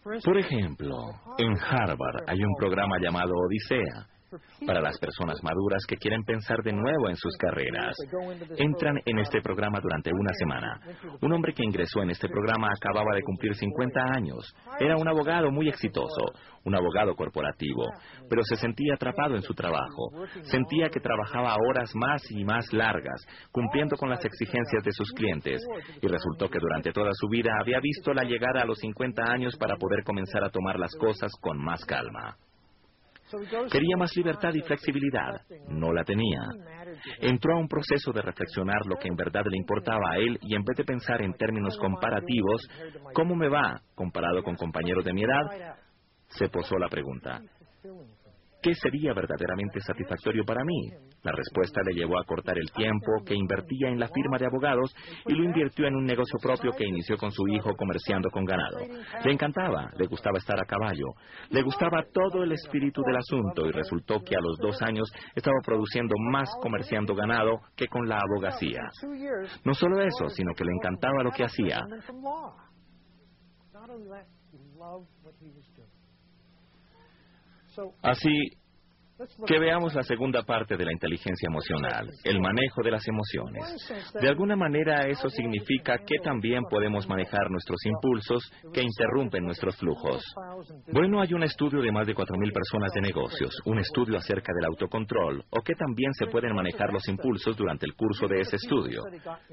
Por 0.01 0.37
ejemplo, 0.37 0.95
en 1.37 1.57
Harvard 1.59 2.23
hay 2.25 2.41
un 2.41 2.55
programa 2.57 2.95
llamado 3.01 3.33
Odisea, 3.35 4.07
Para 4.65 4.81
las 4.81 4.97
personas 4.99 5.41
maduras 5.43 5.83
que 5.87 5.97
quieren 5.97 6.23
pensar 6.23 6.61
de 6.63 6.71
nuevo 6.71 7.09
en 7.09 7.15
sus 7.15 7.35
carreras, 7.37 7.95
entran 8.57 8.99
en 9.05 9.19
este 9.19 9.41
programa 9.41 9.79
durante 9.81 10.11
una 10.11 10.31
semana. 10.33 10.79
Un 11.21 11.33
hombre 11.33 11.53
que 11.53 11.63
ingresó 11.63 12.01
en 12.01 12.11
este 12.11 12.29
programa 12.29 12.69
acababa 12.75 13.13
de 13.15 13.23
cumplir 13.23 13.55
50 13.55 14.01
años. 14.15 14.55
Era 14.79 14.95
un 14.95 15.07
abogado 15.07 15.51
muy 15.51 15.67
exitoso, 15.67 16.33
un 16.63 16.75
abogado 16.75 17.15
corporativo, 17.15 17.83
pero 18.29 18.43
se 18.43 18.55
sentía 18.55 18.93
atrapado 18.95 19.35
en 19.35 19.41
su 19.41 19.53
trabajo. 19.53 20.11
Sentía 20.43 20.89
que 20.89 20.99
trabajaba 20.99 21.55
horas 21.67 21.91
más 21.95 22.21
y 22.31 22.43
más 22.43 22.71
largas, 22.71 23.25
cumpliendo 23.51 23.97
con 23.97 24.09
las 24.09 24.23
exigencias 24.23 24.83
de 24.83 24.91
sus 24.91 25.11
clientes, 25.11 25.61
y 26.01 26.07
resultó 26.07 26.49
que 26.49 26.59
durante 26.59 26.91
toda 26.91 27.11
su 27.13 27.27
vida 27.27 27.51
había 27.59 27.79
visto 27.79 28.13
la 28.13 28.23
llegada 28.23 28.61
a 28.61 28.65
los 28.65 28.79
50 28.79 29.23
años 29.23 29.57
para 29.57 29.75
poder 29.75 30.03
comenzar 30.03 30.43
a 30.43 30.49
tomar 30.49 30.79
las 30.79 30.95
cosas 30.95 31.31
con 31.41 31.57
más 31.57 31.83
calma. 31.85 32.37
Quería 33.71 33.97
más 33.97 34.15
libertad 34.15 34.53
y 34.53 34.61
flexibilidad. 34.61 35.41
No 35.67 35.93
la 35.93 36.03
tenía. 36.03 36.41
Entró 37.19 37.55
a 37.55 37.59
un 37.59 37.67
proceso 37.67 38.11
de 38.11 38.21
reflexionar 38.21 38.85
lo 38.85 38.95
que 38.97 39.07
en 39.07 39.15
verdad 39.15 39.43
le 39.49 39.57
importaba 39.57 40.11
a 40.11 40.17
él 40.17 40.37
y 40.41 40.55
en 40.55 40.63
vez 40.63 40.77
de 40.77 40.83
pensar 40.83 41.21
en 41.21 41.33
términos 41.33 41.77
comparativos, 41.77 42.67
¿cómo 43.13 43.35
me 43.35 43.49
va 43.49 43.81
comparado 43.95 44.43
con 44.43 44.55
compañeros 44.55 45.05
de 45.05 45.13
mi 45.13 45.23
edad? 45.23 45.75
Se 46.27 46.47
posó 46.49 46.77
la 46.77 46.87
pregunta, 46.87 47.41
¿Qué 48.61 48.75
sería 48.75 49.13
verdaderamente 49.13 49.79
satisfactorio 49.79 50.43
para 50.45 50.63
mí? 50.63 50.91
La 51.23 51.31
respuesta 51.31 51.81
le 51.83 51.93
llevó 51.93 52.19
a 52.19 52.23
cortar 52.25 52.59
el 52.59 52.71
tiempo 52.71 53.23
que 53.25 53.33
invertía 53.33 53.89
en 53.89 53.99
la 53.99 54.07
firma 54.07 54.37
de 54.37 54.45
abogados 54.45 54.95
y 55.25 55.33
lo 55.33 55.43
invirtió 55.43 55.87
en 55.87 55.95
un 55.95 56.05
negocio 56.05 56.37
propio 56.39 56.71
que 56.71 56.85
inició 56.85 57.17
con 57.17 57.31
su 57.31 57.47
hijo 57.47 57.75
comerciando 57.75 58.29
con 58.29 58.45
ganado. 58.45 58.77
Le 59.23 59.31
encantaba, 59.31 59.89
le 59.97 60.05
gustaba 60.05 60.37
estar 60.37 60.59
a 60.59 60.65
caballo, 60.65 61.07
le 61.49 61.63
gustaba 61.63 62.03
todo 62.13 62.43
el 62.43 62.51
espíritu 62.51 63.01
del 63.01 63.17
asunto 63.17 63.65
y 63.65 63.71
resultó 63.71 64.21
que 64.21 64.35
a 64.35 64.41
los 64.41 64.57
dos 64.59 64.79
años 64.83 65.11
estaba 65.33 65.57
produciendo 65.65 66.13
más 66.31 66.49
comerciando 66.61 67.15
ganado 67.15 67.61
que 67.75 67.87
con 67.87 68.07
la 68.07 68.19
abogacía. 68.19 68.81
No 69.65 69.73
solo 69.73 70.01
eso, 70.01 70.29
sino 70.29 70.53
que 70.53 70.65
le 70.65 70.71
encantaba 70.73 71.23
lo 71.23 71.31
que 71.31 71.45
hacía. 71.45 71.79
Así 78.01 78.29
que 79.45 79.59
veamos 79.59 79.93
la 79.93 80.03
segunda 80.03 80.43
parte 80.43 80.77
de 80.77 80.85
la 80.85 80.91
inteligencia 80.91 81.47
emocional, 81.47 82.09
el 82.23 82.39
manejo 82.39 82.81
de 82.83 82.91
las 82.91 83.07
emociones. 83.07 83.63
De 84.19 84.27
alguna 84.27 84.55
manera 84.55 85.07
eso 85.07 85.29
significa 85.29 85.97
que 86.05 86.19
también 86.23 86.63
podemos 86.69 87.07
manejar 87.07 87.49
nuestros 87.49 87.79
impulsos 87.85 88.51
que 88.73 88.81
interrumpen 88.81 89.43
nuestros 89.43 89.75
flujos. 89.77 90.23
Bueno, 90.91 91.21
hay 91.21 91.33
un 91.33 91.43
estudio 91.43 91.81
de 91.81 91.91
más 91.91 92.07
de 92.07 92.15
4.000 92.15 92.53
personas 92.53 92.91
de 92.93 93.01
negocios, 93.01 93.55
un 93.65 93.79
estudio 93.79 94.17
acerca 94.17 94.53
del 94.53 94.65
autocontrol, 94.65 95.43
o 95.49 95.61
que 95.61 95.75
también 95.75 96.13
se 96.13 96.27
pueden 96.27 96.55
manejar 96.55 96.91
los 96.91 97.07
impulsos 97.07 97.55
durante 97.55 97.85
el 97.85 97.93
curso 97.93 98.27
de 98.27 98.41
ese 98.41 98.55
estudio. 98.55 99.03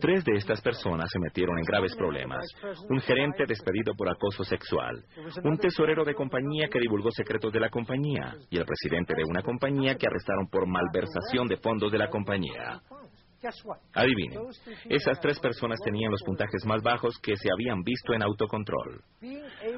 Tres 0.01 0.25
de 0.25 0.37
estas 0.37 0.61
personas 0.61 1.11
se 1.11 1.19
metieron 1.19 1.59
en 1.59 1.65
graves 1.65 1.95
problemas. 1.97 2.45
Un 2.89 3.01
gerente 3.01 3.45
despedido 3.47 3.95
por 3.95 4.09
acoso 4.09 4.45
sexual, 4.45 5.05
un 5.45 5.59
tesorero 5.59 6.05
de 6.05 6.15
compañía 6.15 6.69
que 6.69 6.81
divulgó 6.81 7.11
secretos 7.11 7.53
de 7.53 7.61
la 7.61 7.71
compañía 7.71 8.35
y 8.51 8.59
el 8.59 8.65
presidente 8.65 9.15
de 9.15 9.25
una 9.25 9.43
compañía 9.43 9.58
compañía 9.59 9.97
que 9.97 10.07
arrestaron 10.07 10.49
por 10.49 10.67
malversación 10.67 11.49
de 11.49 11.57
fondos 11.57 11.91
de 11.91 11.99
la 11.99 12.09
compañía. 12.09 12.81
Adivinen, 13.95 14.41
esas 14.89 15.21
tres 15.21 15.39
personas 15.39 15.79
tenían 15.85 16.11
los 16.11 16.23
puntajes 16.25 16.65
más 16.65 16.83
bajos 16.83 17.19
que 17.23 17.37
se 17.37 17.49
habían 17.53 17.83
visto 17.83 18.13
en 18.13 18.23
autocontrol. 18.23 19.01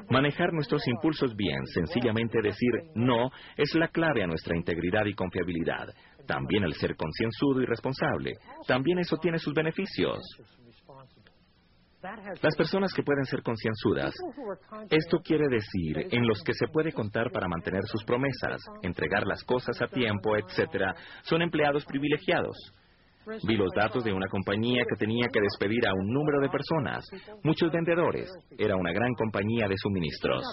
Manejar 0.09 0.51
nuestros 0.51 0.87
impulsos 0.87 1.35
bien, 1.35 1.65
sencillamente 1.67 2.41
decir 2.41 2.71
no, 2.95 3.29
es 3.57 3.73
la 3.75 3.87
clave 3.87 4.23
a 4.23 4.27
nuestra 4.27 4.55
integridad 4.55 5.05
y 5.05 5.13
confiabilidad. 5.13 5.93
También 6.27 6.63
el 6.63 6.73
ser 6.73 6.95
concienzudo 6.95 7.61
y 7.61 7.65
responsable. 7.65 8.33
También 8.67 8.99
eso 8.99 9.17
tiene 9.17 9.37
sus 9.37 9.53
beneficios. 9.53 10.19
Las 12.41 12.55
personas 12.55 12.93
que 12.93 13.03
pueden 13.03 13.25
ser 13.25 13.43
concienzudas, 13.43 14.13
esto 14.89 15.19
quiere 15.19 15.47
decir 15.49 16.07
en 16.11 16.27
los 16.27 16.41
que 16.43 16.53
se 16.53 16.67
puede 16.67 16.91
contar 16.91 17.31
para 17.31 17.47
mantener 17.47 17.83
sus 17.85 18.03
promesas, 18.03 18.59
entregar 18.81 19.27
las 19.27 19.43
cosas 19.43 19.79
a 19.81 19.87
tiempo, 19.87 20.35
etc., 20.35 20.95
son 21.23 21.41
empleados 21.41 21.85
privilegiados. 21.85 22.57
Vi 23.43 23.55
los 23.55 23.71
datos 23.75 24.03
de 24.03 24.11
una 24.11 24.27
compañía 24.27 24.83
que 24.89 24.95
tenía 24.95 25.27
que 25.31 25.41
despedir 25.41 25.87
a 25.87 25.93
un 25.93 26.11
número 26.11 26.41
de 26.41 26.49
personas, 26.49 27.05
muchos 27.43 27.71
vendedores. 27.71 28.31
Era 28.57 28.75
una 28.75 28.91
gran 28.91 29.13
compañía 29.13 29.67
de 29.67 29.77
suministros. 29.77 30.43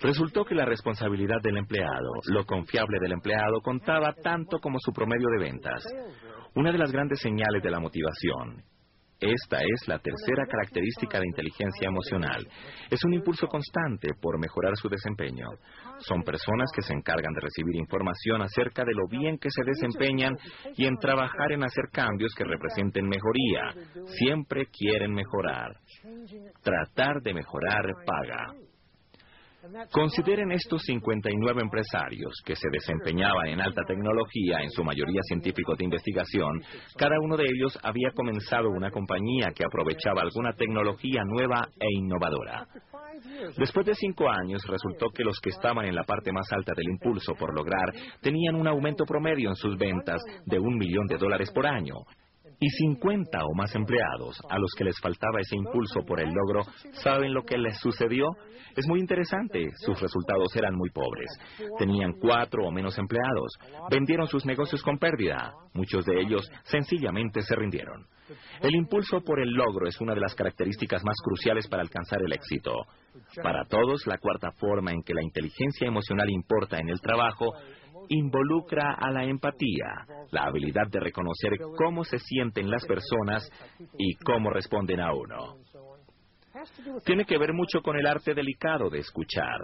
Resultó 0.00 0.44
que 0.46 0.54
la 0.54 0.64
responsabilidad 0.64 1.42
del 1.42 1.58
empleado, 1.58 2.10
lo 2.28 2.46
confiable 2.46 2.98
del 2.98 3.12
empleado, 3.12 3.60
contaba 3.60 4.14
tanto 4.22 4.58
como 4.58 4.78
su 4.80 4.90
promedio 4.92 5.28
de 5.28 5.38
ventas. 5.38 5.84
Una 6.54 6.72
de 6.72 6.78
las 6.78 6.90
grandes 6.90 7.20
señales 7.20 7.62
de 7.62 7.70
la 7.70 7.78
motivación 7.78 8.64
esta 9.20 9.58
es 9.58 9.88
la 9.88 9.98
tercera 9.98 10.46
característica 10.46 11.18
de 11.18 11.26
inteligencia 11.26 11.88
emocional. 11.88 12.46
Es 12.90 13.04
un 13.04 13.14
impulso 13.14 13.46
constante 13.46 14.10
por 14.20 14.38
mejorar 14.38 14.76
su 14.76 14.88
desempeño. 14.88 15.46
Son 15.98 16.22
personas 16.22 16.70
que 16.74 16.82
se 16.82 16.92
encargan 16.92 17.32
de 17.32 17.40
recibir 17.40 17.76
información 17.76 18.42
acerca 18.42 18.84
de 18.84 18.94
lo 18.94 19.08
bien 19.08 19.38
que 19.38 19.50
se 19.50 19.64
desempeñan 19.64 20.36
y 20.76 20.86
en 20.86 20.96
trabajar 20.98 21.52
en 21.52 21.64
hacer 21.64 21.86
cambios 21.92 22.32
que 22.36 22.44
representen 22.44 23.08
mejoría. 23.08 23.74
Siempre 24.18 24.66
quieren 24.66 25.12
mejorar. 25.12 25.72
Tratar 26.62 27.20
de 27.22 27.34
mejorar 27.34 27.84
paga. 28.06 28.67
Consideren 29.90 30.52
estos 30.52 30.82
59 30.82 31.60
empresarios 31.62 32.32
que 32.44 32.56
se 32.56 32.68
desempeñaban 32.70 33.48
en 33.48 33.60
alta 33.60 33.82
tecnología, 33.86 34.60
en 34.62 34.70
su 34.70 34.82
mayoría 34.84 35.20
científicos 35.28 35.76
de 35.76 35.84
investigación. 35.84 36.62
Cada 36.96 37.16
uno 37.20 37.36
de 37.36 37.44
ellos 37.44 37.78
había 37.82 38.10
comenzado 38.12 38.70
una 38.70 38.90
compañía 38.90 39.48
que 39.54 39.64
aprovechaba 39.64 40.22
alguna 40.22 40.52
tecnología 40.52 41.22
nueva 41.24 41.68
e 41.78 41.86
innovadora. 41.92 42.66
Después 43.56 43.84
de 43.86 43.94
cinco 43.94 44.30
años, 44.30 44.62
resultó 44.66 45.10
que 45.10 45.24
los 45.24 45.38
que 45.40 45.50
estaban 45.50 45.86
en 45.86 45.94
la 45.94 46.04
parte 46.04 46.32
más 46.32 46.50
alta 46.52 46.72
del 46.76 46.88
impulso 46.88 47.34
por 47.34 47.54
lograr 47.54 47.92
tenían 48.20 48.54
un 48.54 48.68
aumento 48.68 49.04
promedio 49.04 49.50
en 49.50 49.56
sus 49.56 49.76
ventas 49.76 50.20
de 50.46 50.58
un 50.58 50.76
millón 50.76 51.06
de 51.06 51.18
dólares 51.18 51.50
por 51.52 51.66
año 51.66 51.94
y 52.60 52.68
50 52.68 53.38
o 53.44 53.54
más 53.54 53.74
empleados 53.74 54.40
a 54.50 54.58
los 54.58 54.72
que 54.76 54.84
les 54.84 54.98
faltaba 55.00 55.40
ese 55.40 55.56
impulso 55.56 56.00
por 56.06 56.20
el 56.20 56.30
logro, 56.30 56.62
¿saben 57.02 57.32
lo 57.32 57.44
que 57.44 57.58
les 57.58 57.78
sucedió? 57.78 58.26
Es 58.76 58.86
muy 58.86 59.00
interesante, 59.00 59.70
sus 59.76 60.00
resultados 60.00 60.54
eran 60.56 60.74
muy 60.74 60.90
pobres. 60.90 61.28
Tenían 61.78 62.12
cuatro 62.20 62.64
o 62.64 62.70
menos 62.70 62.98
empleados, 62.98 63.52
vendieron 63.90 64.26
sus 64.26 64.44
negocios 64.44 64.82
con 64.82 64.98
pérdida, 64.98 65.52
muchos 65.72 66.04
de 66.04 66.20
ellos 66.20 66.48
sencillamente 66.64 67.42
se 67.42 67.54
rindieron. 67.54 68.06
El 68.60 68.74
impulso 68.74 69.20
por 69.22 69.40
el 69.40 69.50
logro 69.50 69.88
es 69.88 70.00
una 70.00 70.14
de 70.14 70.20
las 70.20 70.34
características 70.34 71.02
más 71.04 71.16
cruciales 71.24 71.66
para 71.66 71.82
alcanzar 71.82 72.20
el 72.22 72.32
éxito. 72.32 72.72
Para 73.42 73.64
todos, 73.64 74.06
la 74.06 74.18
cuarta 74.18 74.52
forma 74.52 74.92
en 74.92 75.02
que 75.02 75.14
la 75.14 75.22
inteligencia 75.22 75.86
emocional 75.86 76.28
importa 76.28 76.78
en 76.78 76.88
el 76.88 77.00
trabajo 77.00 77.52
involucra 78.08 78.94
a 78.94 79.10
la 79.10 79.24
empatía, 79.24 80.06
la 80.30 80.44
habilidad 80.44 80.88
de 80.90 81.00
reconocer 81.00 81.58
cómo 81.76 82.04
se 82.04 82.18
sienten 82.18 82.70
las 82.70 82.84
personas 82.86 83.48
y 83.98 84.14
cómo 84.16 84.50
responden 84.50 85.00
a 85.00 85.12
uno. 85.12 85.56
Tiene 87.04 87.24
que 87.24 87.38
ver 87.38 87.52
mucho 87.52 87.80
con 87.82 87.96
el 87.96 88.06
arte 88.06 88.34
delicado 88.34 88.90
de 88.90 88.98
escuchar. 88.98 89.60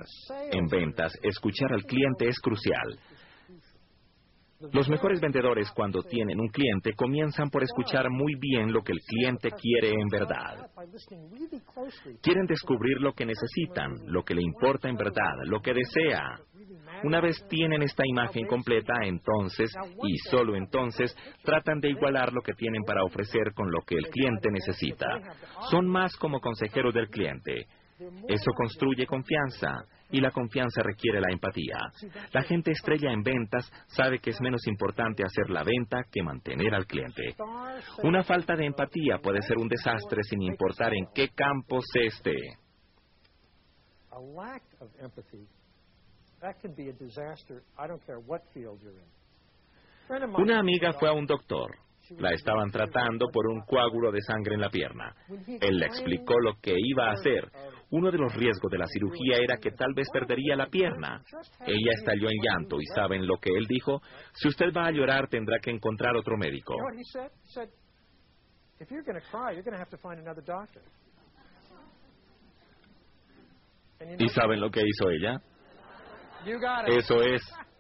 En 0.53 0.67
ventas, 0.67 1.13
escuchar 1.23 1.73
al 1.73 1.85
cliente 1.85 2.29
es 2.29 2.39
crucial. 2.41 2.99
Los 4.73 4.89
mejores 4.89 5.21
vendedores 5.21 5.71
cuando 5.73 6.03
tienen 6.03 6.41
un 6.41 6.49
cliente 6.49 6.95
comienzan 6.95 7.51
por 7.51 7.63
escuchar 7.63 8.09
muy 8.11 8.35
bien 8.39 8.73
lo 8.73 8.83
que 8.83 8.93
el 8.93 9.01
cliente 9.01 9.51
quiere 9.51 9.91
en 9.91 10.09
verdad. 10.09 10.71
Quieren 12.23 12.47
descubrir 12.47 13.01
lo 13.01 13.13
que 13.13 13.27
necesitan, 13.27 13.93
lo 14.07 14.23
que 14.23 14.35
le 14.35 14.43
importa 14.43 14.89
en 14.89 14.97
verdad, 14.97 15.35
lo 15.45 15.61
que 15.61 15.75
desea. 15.75 16.39
Una 17.05 17.21
vez 17.21 17.37
tienen 17.49 17.83
esta 17.83 18.03
imagen 18.07 18.47
completa, 18.47 18.95
entonces, 19.03 19.71
y 20.05 20.17
solo 20.31 20.57
entonces, 20.57 21.15
tratan 21.43 21.79
de 21.81 21.91
igualar 21.91 22.33
lo 22.33 22.41
que 22.41 22.55
tienen 22.55 22.83
para 22.83 23.05
ofrecer 23.05 23.53
con 23.55 23.71
lo 23.71 23.83
que 23.83 23.97
el 23.97 24.09
cliente 24.09 24.51
necesita. 24.51 25.07
Son 25.71 25.87
más 25.87 26.17
como 26.17 26.41
consejeros 26.41 26.95
del 26.95 27.09
cliente. 27.11 27.67
Eso 28.29 28.51
construye 28.57 29.07
confianza 29.07 29.85
y 30.11 30.21
la 30.21 30.31
confianza 30.31 30.83
requiere 30.83 31.21
la 31.21 31.31
empatía. 31.31 31.77
La 32.33 32.43
gente 32.43 32.73
estrella 32.73 33.13
en 33.13 33.23
ventas 33.23 33.71
sabe 33.89 34.19
que 34.19 34.31
es 34.31 34.41
menos 34.41 34.67
importante 34.67 35.25
hacer 35.25 35.51
la 35.51 35.63
venta 35.63 36.05
que 36.11 36.23
mantener 36.23 36.75
al 36.75 36.87
cliente. 36.87 37.35
Una 38.03 38.25
falta 38.25 38.57
de 38.57 38.67
empatía 38.67 39.19
puede 39.19 39.43
ser 39.43 39.59
un 39.59 39.69
desastre 39.69 40.23
sin 40.23 40.43
importar 40.43 40.93
en 40.95 41.07
qué 41.15 41.29
campo 41.29 41.81
se 41.93 42.07
esté. 42.07 42.37
Una 50.37 50.59
amiga 50.59 50.93
fue 50.93 51.09
a 51.09 51.13
un 51.13 51.27
doctor. 51.27 51.77
La 52.19 52.33
estaban 52.33 52.71
tratando 52.71 53.29
por 53.33 53.47
un 53.47 53.63
coágulo 53.63 54.13
de 54.13 54.21
sangre 54.21 54.55
en 54.55 54.61
la 54.61 54.69
pierna. 54.69 55.15
Él 55.61 55.79
le 55.79 55.87
explicó 55.87 56.39
lo 56.39 56.61
que 56.61 56.75
iba 56.77 57.09
a 57.09 57.13
hacer. 57.13 57.51
Uno 57.91 58.11
de 58.11 58.19
los 58.19 58.35
riesgos 58.35 58.71
de 58.71 58.79
la 58.79 58.87
cirugía 58.87 59.39
era 59.39 59.57
que 59.57 59.71
tal 59.71 59.95
vez 59.95 60.07
perdería 60.13 60.55
la 60.55 60.67
pierna. 60.67 61.23
Ella 61.67 61.93
estalló 61.99 62.29
en 62.29 62.43
llanto 62.43 62.79
y 62.79 62.85
¿saben 62.95 63.27
lo 63.27 63.39
que 63.39 63.51
él 63.51 63.67
dijo? 63.67 64.03
Si 64.35 64.49
usted 64.49 64.67
va 64.77 64.87
a 64.87 64.91
llorar 64.91 65.29
tendrá 65.29 65.59
que 65.61 65.71
encontrar 65.71 66.15
otro 66.15 66.37
médico. 66.37 66.75
¿Y 74.19 74.29
saben 74.29 74.61
lo 74.61 74.71
que 74.71 74.83
hizo 74.83 75.09
ella? 75.09 75.41
Eso 76.89 77.23
es. 77.23 77.43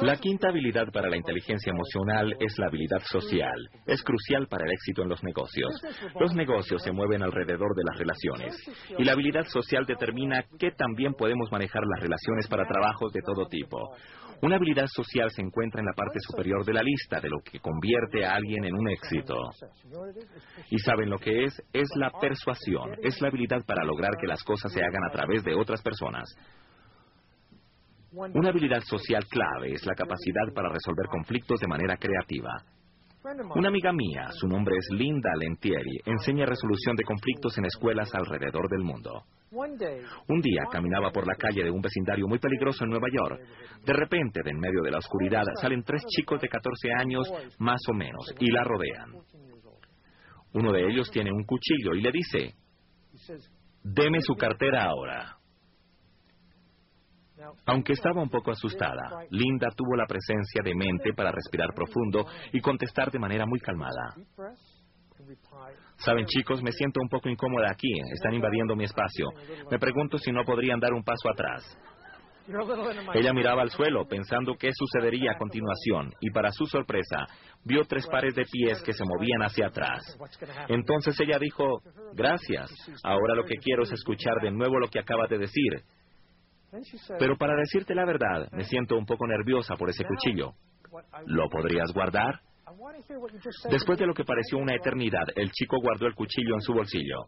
La 0.00 0.16
quinta 0.16 0.48
habilidad 0.48 0.92
para 0.92 1.08
la 1.08 1.16
inteligencia 1.16 1.70
emocional 1.70 2.36
es 2.38 2.58
la 2.58 2.66
habilidad 2.66 3.00
social. 3.10 3.70
Es 3.86 4.02
crucial 4.02 4.46
para 4.46 4.66
el 4.66 4.72
éxito 4.72 5.02
en 5.02 5.08
los 5.08 5.22
negocios. 5.24 5.72
Los 6.20 6.34
negocios 6.34 6.82
se 6.82 6.92
mueven 6.92 7.22
alrededor 7.22 7.74
de 7.74 7.82
las 7.84 7.98
relaciones 7.98 8.54
y 8.98 9.04
la 9.04 9.12
habilidad 9.12 9.44
social 9.46 9.86
determina 9.86 10.44
qué 10.58 10.70
también 10.72 11.14
podemos 11.14 11.50
manejar 11.50 11.82
las 11.86 12.02
relaciones 12.02 12.46
para 12.48 12.66
trabajos 12.66 13.12
de 13.12 13.22
todo 13.22 13.46
tipo. 13.46 13.78
Una 14.44 14.56
habilidad 14.56 14.88
social 14.88 15.30
se 15.30 15.40
encuentra 15.40 15.80
en 15.80 15.86
la 15.86 15.94
parte 15.94 16.18
superior 16.20 16.66
de 16.66 16.74
la 16.74 16.82
lista 16.82 17.18
de 17.18 17.30
lo 17.30 17.38
que 17.40 17.60
convierte 17.60 18.26
a 18.26 18.34
alguien 18.34 18.66
en 18.66 18.74
un 18.74 18.90
éxito. 18.90 19.36
¿Y 20.68 20.78
saben 20.80 21.08
lo 21.08 21.18
que 21.18 21.44
es? 21.44 21.62
Es 21.72 21.88
la 21.96 22.10
persuasión. 22.20 22.90
Es 23.02 23.22
la 23.22 23.28
habilidad 23.28 23.64
para 23.64 23.84
lograr 23.84 24.18
que 24.20 24.26
las 24.26 24.42
cosas 24.42 24.70
se 24.70 24.82
hagan 24.82 25.02
a 25.08 25.12
través 25.12 25.44
de 25.44 25.54
otras 25.54 25.80
personas. 25.80 26.28
Una 28.12 28.50
habilidad 28.50 28.82
social 28.82 29.24
clave 29.30 29.72
es 29.72 29.86
la 29.86 29.94
capacidad 29.94 30.52
para 30.54 30.68
resolver 30.68 31.06
conflictos 31.06 31.58
de 31.60 31.66
manera 31.66 31.96
creativa. 31.96 32.50
Una 33.54 33.68
amiga 33.68 33.90
mía, 33.90 34.28
su 34.32 34.46
nombre 34.46 34.76
es 34.76 34.86
Linda 34.90 35.30
Lentieri, 35.38 35.98
enseña 36.04 36.44
resolución 36.44 36.94
de 36.94 37.04
conflictos 37.04 37.56
en 37.56 37.64
escuelas 37.64 38.14
alrededor 38.14 38.68
del 38.68 38.82
mundo. 38.82 39.22
Un 40.28 40.42
día 40.42 40.64
caminaba 40.70 41.10
por 41.10 41.26
la 41.26 41.34
calle 41.34 41.64
de 41.64 41.70
un 41.70 41.80
vecindario 41.80 42.26
muy 42.28 42.38
peligroso 42.38 42.84
en 42.84 42.90
Nueva 42.90 43.06
York. 43.10 43.40
De 43.82 43.92
repente, 43.94 44.42
de 44.44 44.50
en 44.50 44.58
medio 44.58 44.82
de 44.82 44.90
la 44.90 44.98
oscuridad, 44.98 45.42
salen 45.58 45.82
tres 45.84 46.04
chicos 46.06 46.38
de 46.38 46.48
14 46.48 46.92
años, 46.98 47.26
más 47.58 47.80
o 47.88 47.94
menos, 47.94 48.34
y 48.40 48.50
la 48.50 48.62
rodean. 48.62 49.14
Uno 50.52 50.72
de 50.72 50.86
ellos 50.86 51.10
tiene 51.10 51.32
un 51.32 51.44
cuchillo 51.44 51.94
y 51.94 52.02
le 52.02 52.12
dice, 52.12 52.54
deme 53.82 54.20
su 54.20 54.34
cartera 54.34 54.84
ahora. 54.84 55.38
Aunque 57.66 57.92
estaba 57.92 58.22
un 58.22 58.30
poco 58.30 58.50
asustada, 58.50 59.26
Linda 59.30 59.68
tuvo 59.76 59.96
la 59.96 60.06
presencia 60.06 60.62
de 60.62 60.74
mente 60.74 61.12
para 61.14 61.32
respirar 61.32 61.74
profundo 61.74 62.26
y 62.52 62.60
contestar 62.60 63.10
de 63.10 63.18
manera 63.18 63.46
muy 63.46 63.60
calmada. 63.60 64.14
Saben 65.96 66.26
chicos, 66.26 66.62
me 66.62 66.72
siento 66.72 67.00
un 67.00 67.08
poco 67.08 67.28
incómoda 67.28 67.70
aquí, 67.70 67.92
están 68.12 68.34
invadiendo 68.34 68.76
mi 68.76 68.84
espacio. 68.84 69.28
Me 69.70 69.78
pregunto 69.78 70.18
si 70.18 70.32
no 70.32 70.44
podrían 70.44 70.80
dar 70.80 70.92
un 70.92 71.02
paso 71.02 71.30
atrás. 71.30 71.78
Ella 73.14 73.32
miraba 73.32 73.62
al 73.62 73.70
suelo 73.70 74.06
pensando 74.06 74.54
qué 74.58 74.70
sucedería 74.74 75.32
a 75.32 75.38
continuación 75.38 76.12
y 76.20 76.30
para 76.30 76.52
su 76.52 76.66
sorpresa 76.66 77.26
vio 77.64 77.84
tres 77.84 78.06
pares 78.06 78.34
de 78.34 78.44
pies 78.44 78.82
que 78.82 78.92
se 78.92 79.04
movían 79.04 79.42
hacia 79.42 79.68
atrás. 79.68 80.02
Entonces 80.68 81.18
ella 81.20 81.38
dijo, 81.38 81.80
gracias, 82.12 82.70
ahora 83.02 83.34
lo 83.34 83.44
que 83.44 83.56
quiero 83.56 83.84
es 83.84 83.92
escuchar 83.92 84.42
de 84.42 84.50
nuevo 84.50 84.78
lo 84.78 84.88
que 84.88 85.00
acaba 85.00 85.26
de 85.26 85.38
decir. 85.38 85.72
Pero 87.18 87.36
para 87.36 87.54
decirte 87.56 87.94
la 87.94 88.04
verdad, 88.04 88.50
me 88.52 88.64
siento 88.64 88.96
un 88.96 89.06
poco 89.06 89.26
nerviosa 89.26 89.76
por 89.76 89.90
ese 89.90 90.04
cuchillo. 90.04 90.52
¿Lo 91.26 91.48
podrías 91.48 91.92
guardar? 91.92 92.40
Después 93.70 93.98
de 93.98 94.06
lo 94.06 94.14
que 94.14 94.24
pareció 94.24 94.58
una 94.58 94.74
eternidad, 94.74 95.26
el 95.36 95.50
chico 95.50 95.78
guardó 95.80 96.06
el 96.06 96.14
cuchillo 96.14 96.54
en 96.54 96.60
su 96.60 96.72
bolsillo. 96.72 97.26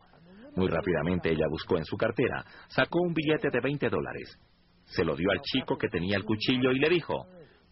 Muy 0.56 0.68
rápidamente 0.68 1.30
ella 1.30 1.46
buscó 1.50 1.76
en 1.76 1.84
su 1.84 1.96
cartera, 1.96 2.44
sacó 2.68 3.00
un 3.00 3.12
billete 3.12 3.50
de 3.50 3.60
20 3.60 3.88
dólares. 3.90 4.38
Se 4.86 5.04
lo 5.04 5.14
dio 5.14 5.30
al 5.30 5.40
chico 5.40 5.76
que 5.76 5.88
tenía 5.88 6.16
el 6.16 6.24
cuchillo 6.24 6.72
y 6.72 6.78
le 6.78 6.88
dijo, 6.88 7.26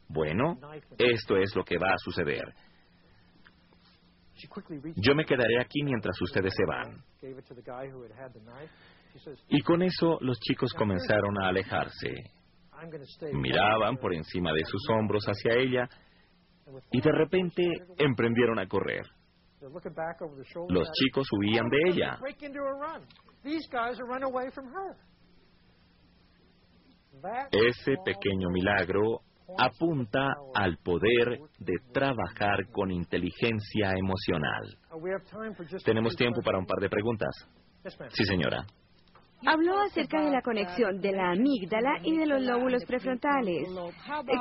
bueno, 0.08 0.58
esto 0.98 1.36
es 1.36 1.54
lo 1.56 1.64
que 1.64 1.78
va 1.78 1.92
a 1.92 1.98
suceder. 1.98 2.54
Yo 4.96 5.14
me 5.14 5.24
quedaré 5.24 5.60
aquí 5.60 5.82
mientras 5.82 6.20
ustedes 6.20 6.52
se 6.54 6.64
van. 6.66 7.02
Y 9.48 9.60
con 9.62 9.82
eso 9.82 10.18
los 10.20 10.38
chicos 10.40 10.72
comenzaron 10.72 11.40
a 11.42 11.48
alejarse. 11.48 12.12
Miraban 13.32 13.96
por 13.96 14.12
encima 14.14 14.52
de 14.52 14.64
sus 14.64 14.82
hombros 14.90 15.24
hacia 15.24 15.54
ella 15.54 15.88
y 16.90 17.00
de 17.00 17.12
repente 17.12 17.62
emprendieron 17.98 18.58
a 18.58 18.66
correr. 18.66 19.06
Los 20.68 20.90
chicos 20.92 21.26
huían 21.38 21.68
de 21.68 21.78
ella. 21.90 22.18
Ese 27.50 27.94
pequeño 28.04 28.50
milagro 28.50 29.20
apunta 29.58 30.34
al 30.54 30.78
poder 30.78 31.38
de 31.58 31.74
trabajar 31.92 32.66
con 32.72 32.90
inteligencia 32.90 33.92
emocional. 33.96 34.78
Tenemos 35.84 36.16
tiempo 36.16 36.40
para 36.42 36.58
un 36.58 36.66
par 36.66 36.80
de 36.80 36.88
preguntas. 36.88 37.30
Sí, 38.10 38.24
señora. 38.24 38.66
Habló 39.46 39.78
acerca 39.80 40.22
de 40.22 40.30
la 40.30 40.42
conexión 40.42 41.00
de 41.00 41.12
la 41.12 41.30
amígdala 41.32 41.98
y 42.02 42.16
de 42.16 42.26
los 42.26 42.42
lóbulos 42.42 42.84
prefrontales. 42.84 43.68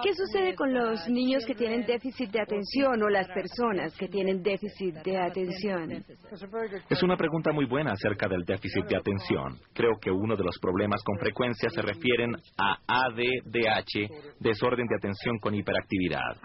¿Qué 0.04 0.14
sucede 0.14 0.56
con 0.56 0.74
los 0.74 1.08
niños 1.10 1.46
que 1.46 1.56
tienen 1.56 1.86
déficit 1.86 2.32
de 2.32 2.42
atención 2.42 3.02
o 3.02 3.10
las 3.10 3.28
personas 3.28 3.96
que 3.98 4.08
tienen 4.08 4.42
déficit 4.42 4.96
de 5.04 5.18
atención? 5.18 6.04
Es 6.90 7.04
una 7.04 7.18
pregunta 7.18 7.52
muy 7.52 7.66
buena 7.66 7.92
acerca 7.92 8.28
del 8.28 8.44
déficit 8.44 8.86
de 8.86 8.98
atención. 8.98 9.58
Creo 9.74 10.00
que 10.02 10.12
uno 10.12 10.36
de 10.36 10.44
los 10.44 10.58
problemas 10.60 11.02
con 11.04 11.18
frecuencia 11.20 11.70
se 11.70 11.82
refieren 11.82 12.36
a 12.58 12.78
ADDH, 12.88 14.40
desorden 14.40 14.88
de 14.88 14.96
atención 14.96 15.38
con 15.40 15.54
hiperactividad. 15.54 16.38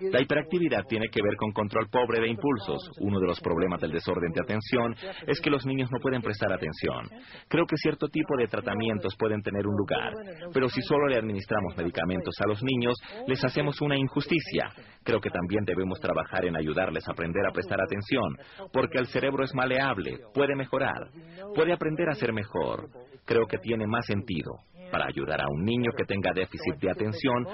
La 0.00 0.20
hiperactividad 0.20 0.84
tiene 0.88 1.08
que 1.08 1.22
ver 1.22 1.36
con 1.36 1.52
control 1.52 1.88
pobre 1.90 2.20
de 2.20 2.28
impulsos. 2.28 2.90
Uno 3.00 3.20
de 3.20 3.26
los 3.26 3.40
problemas 3.40 3.80
del 3.80 3.92
desorden 3.92 4.32
de 4.32 4.40
atención 4.40 4.94
es 5.26 5.40
que 5.40 5.50
los 5.50 5.64
niños 5.66 5.90
no 5.90 5.98
pueden 6.00 6.22
prestar 6.22 6.52
atención. 6.52 7.08
Creo 7.52 7.66
que 7.66 7.76
cierto 7.76 8.08
tipo 8.08 8.34
de 8.38 8.48
tratamientos 8.48 9.14
pueden 9.18 9.42
tener 9.42 9.66
un 9.66 9.76
lugar, 9.76 10.14
pero 10.54 10.70
si 10.70 10.80
solo 10.80 11.06
le 11.06 11.18
administramos 11.18 11.76
medicamentos 11.76 12.34
a 12.40 12.48
los 12.48 12.62
niños, 12.62 12.94
les 13.26 13.44
hacemos 13.44 13.78
una 13.82 13.94
injusticia. 13.94 14.72
Creo 15.04 15.20
que 15.20 15.28
también 15.28 15.62
debemos 15.66 16.00
trabajar 16.00 16.46
en 16.46 16.56
ayudarles 16.56 17.06
a 17.06 17.12
aprender 17.12 17.44
a 17.46 17.52
prestar 17.52 17.78
atención, 17.78 18.38
porque 18.72 18.96
el 18.96 19.06
cerebro 19.08 19.44
es 19.44 19.54
maleable, 19.54 20.18
puede 20.32 20.56
mejorar, 20.56 21.10
puede 21.54 21.74
aprender 21.74 22.08
a 22.08 22.14
ser 22.14 22.32
mejor. 22.32 22.88
Creo 23.26 23.46
que 23.46 23.58
tiene 23.58 23.86
más 23.86 24.06
sentido 24.06 24.52
para 24.90 25.04
ayudar 25.04 25.42
a 25.42 25.46
un 25.50 25.62
niño 25.62 25.90
que 25.94 26.06
tenga 26.06 26.32
déficit 26.32 26.76
de 26.80 26.90
atención 26.90 27.46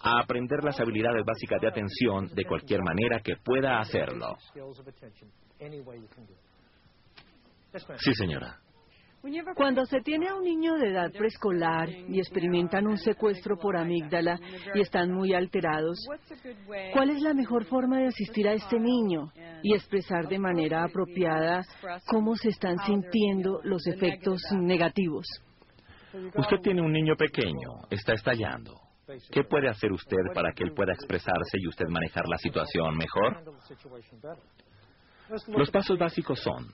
a 0.00 0.18
aprender 0.18 0.64
las 0.64 0.80
habilidades 0.80 1.24
básicas 1.24 1.60
de 1.60 1.68
atención 1.68 2.26
de 2.34 2.44
cualquier 2.44 2.82
manera 2.82 3.20
que 3.20 3.36
pueda 3.36 3.78
hacerlo. 3.78 4.34
Sí, 7.98 8.14
señora. 8.14 8.63
Cuando 9.54 9.86
se 9.86 10.00
tiene 10.00 10.28
a 10.28 10.34
un 10.34 10.44
niño 10.44 10.74
de 10.74 10.90
edad 10.90 11.10
preescolar 11.10 11.88
y 11.88 12.18
experimentan 12.18 12.86
un 12.86 12.98
secuestro 12.98 13.56
por 13.56 13.76
amígdala 13.76 14.38
y 14.74 14.80
están 14.80 15.12
muy 15.12 15.32
alterados, 15.32 15.98
¿cuál 16.92 17.10
es 17.10 17.22
la 17.22 17.32
mejor 17.32 17.64
forma 17.64 18.00
de 18.00 18.08
asistir 18.08 18.46
a 18.46 18.52
este 18.52 18.78
niño 18.78 19.32
y 19.62 19.74
expresar 19.74 20.28
de 20.28 20.38
manera 20.38 20.84
apropiada 20.84 21.64
cómo 22.06 22.36
se 22.36 22.50
están 22.50 22.76
sintiendo 22.84 23.60
los 23.64 23.86
efectos 23.86 24.42
negativos? 24.52 25.26
Usted 26.36 26.58
tiene 26.62 26.82
un 26.82 26.92
niño 26.92 27.16
pequeño, 27.16 27.86
está 27.90 28.12
estallando. 28.12 28.78
¿Qué 29.30 29.44
puede 29.44 29.68
hacer 29.68 29.90
usted 29.90 30.32
para 30.34 30.52
que 30.52 30.64
él 30.64 30.74
pueda 30.74 30.92
expresarse 30.92 31.58
y 31.58 31.68
usted 31.68 31.86
manejar 31.88 32.24
la 32.28 32.36
situación 32.36 32.96
mejor? 32.96 33.42
Los 35.48 35.70
pasos 35.70 35.98
básicos 35.98 36.40
son, 36.40 36.66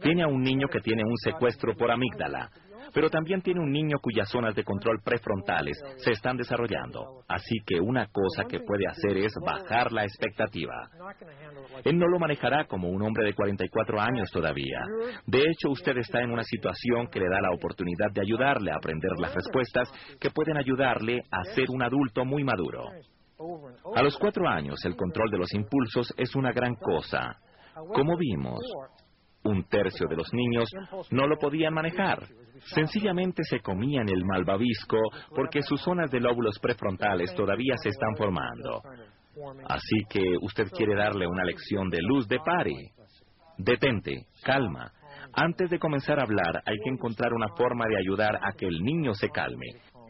tiene 0.00 0.24
a 0.24 0.28
un 0.28 0.42
niño 0.42 0.68
que 0.68 0.80
tiene 0.80 1.02
un 1.04 1.16
secuestro 1.18 1.74
por 1.76 1.90
amígdala, 1.90 2.50
pero 2.92 3.10
también 3.10 3.42
tiene 3.42 3.60
un 3.60 3.70
niño 3.70 3.98
cuyas 4.00 4.28
zonas 4.30 4.54
de 4.54 4.64
control 4.64 5.00
prefrontales 5.04 5.76
se 5.98 6.12
están 6.12 6.36
desarrollando. 6.36 7.22
Así 7.28 7.56
que 7.66 7.80
una 7.80 8.06
cosa 8.06 8.44
que 8.48 8.60
puede 8.60 8.86
hacer 8.86 9.16
es 9.18 9.32
bajar 9.44 9.92
la 9.92 10.04
expectativa. 10.04 10.88
Él 11.84 11.98
no 11.98 12.06
lo 12.06 12.18
manejará 12.18 12.64
como 12.64 12.88
un 12.88 13.02
hombre 13.02 13.24
de 13.26 13.34
44 13.34 14.00
años 14.00 14.30
todavía. 14.30 14.80
De 15.26 15.40
hecho, 15.40 15.70
usted 15.70 15.96
está 15.98 16.20
en 16.22 16.30
una 16.30 16.42
situación 16.42 17.08
que 17.08 17.20
le 17.20 17.28
da 17.28 17.40
la 17.40 17.52
oportunidad 17.52 18.10
de 18.12 18.22
ayudarle 18.22 18.70
a 18.70 18.76
aprender 18.76 19.12
las 19.18 19.34
respuestas 19.34 19.92
que 20.20 20.30
pueden 20.30 20.56
ayudarle 20.56 21.22
a 21.30 21.44
ser 21.54 21.66
un 21.70 21.82
adulto 21.82 22.24
muy 22.24 22.44
maduro. 22.44 22.84
A 23.94 24.02
los 24.02 24.16
cuatro 24.16 24.48
años, 24.48 24.82
el 24.84 24.96
control 24.96 25.30
de 25.30 25.38
los 25.38 25.52
impulsos 25.52 26.12
es 26.16 26.34
una 26.34 26.52
gran 26.52 26.74
cosa. 26.76 27.36
Como 27.92 28.16
vimos, 28.16 28.60
un 29.46 29.64
tercio 29.64 30.06
de 30.08 30.16
los 30.16 30.32
niños 30.32 30.68
no 31.10 31.26
lo 31.26 31.36
podían 31.38 31.74
manejar. 31.74 32.26
Sencillamente 32.74 33.42
se 33.44 33.60
comían 33.60 34.08
el 34.08 34.24
malvavisco 34.24 34.98
porque 35.34 35.62
sus 35.62 35.80
zonas 35.80 36.10
de 36.10 36.20
lóbulos 36.20 36.58
prefrontales 36.58 37.34
todavía 37.34 37.74
se 37.82 37.90
están 37.90 38.16
formando. 38.16 38.82
Así 39.68 40.04
que 40.08 40.22
usted 40.40 40.70
quiere 40.70 40.94
darle 40.94 41.26
una 41.26 41.44
lección 41.44 41.88
de 41.90 41.98
luz 42.00 42.26
de 42.28 42.38
pare. 42.38 42.92
Detente, 43.58 44.26
calma. 44.42 44.92
Antes 45.32 45.70
de 45.70 45.78
comenzar 45.78 46.18
a 46.18 46.22
hablar 46.22 46.62
hay 46.64 46.76
que 46.82 46.90
encontrar 46.90 47.32
una 47.34 47.48
forma 47.56 47.86
de 47.86 47.98
ayudar 47.98 48.36
a 48.42 48.52
que 48.52 48.66
el 48.66 48.80
niño 48.80 49.12
se 49.14 49.28
calme. 49.28 49.66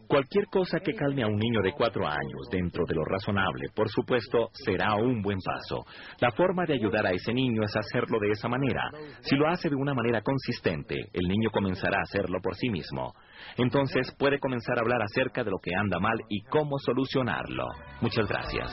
Cualquier 0.08 0.46
cosa 0.46 0.78
que 0.80 0.94
calme 0.94 1.22
a 1.22 1.26
un 1.26 1.36
niño 1.36 1.60
de 1.62 1.72
cuatro 1.72 2.06
años 2.06 2.48
dentro 2.50 2.84
de 2.86 2.94
lo 2.94 3.04
razonable, 3.04 3.68
por 3.74 3.88
supuesto, 3.88 4.50
será 4.52 4.94
un 4.94 5.20
buen 5.20 5.38
paso. 5.40 5.84
La 6.20 6.30
forma 6.30 6.64
de 6.64 6.74
ayudar 6.74 7.06
a 7.06 7.10
ese 7.10 7.32
niño 7.32 7.62
es 7.64 7.76
hacerlo 7.76 8.18
de 8.20 8.30
esa 8.30 8.48
manera. 8.48 8.90
Si 9.20 9.36
lo 9.36 9.48
hace 9.48 9.68
de 9.68 9.74
una 9.74 9.94
manera 9.94 10.22
consistente, 10.22 10.94
el 11.12 11.28
niño 11.28 11.50
comenzará 11.50 11.98
a 11.98 12.02
hacerlo 12.02 12.38
por 12.40 12.54
sí 12.54 12.68
mismo. 12.70 13.14
Entonces 13.56 14.14
puede 14.18 14.38
comenzar 14.38 14.78
a 14.78 14.82
hablar 14.82 15.02
acerca 15.02 15.42
de 15.42 15.50
lo 15.50 15.58
que 15.58 15.74
anda 15.74 15.98
mal 15.98 16.18
y 16.28 16.42
cómo 16.42 16.78
solucionarlo. 16.78 17.66
Muchas 18.00 18.28
gracias. 18.28 18.70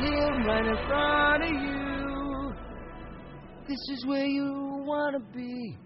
Right 0.00 0.66
in 0.66 0.76
front 0.88 1.44
of 1.44 1.50
you. 1.50 2.54
This 3.68 3.98
is 3.98 4.06
where 4.06 4.24
you 4.24 4.82
want 4.84 5.16
to 5.16 5.38
be. 5.38 5.76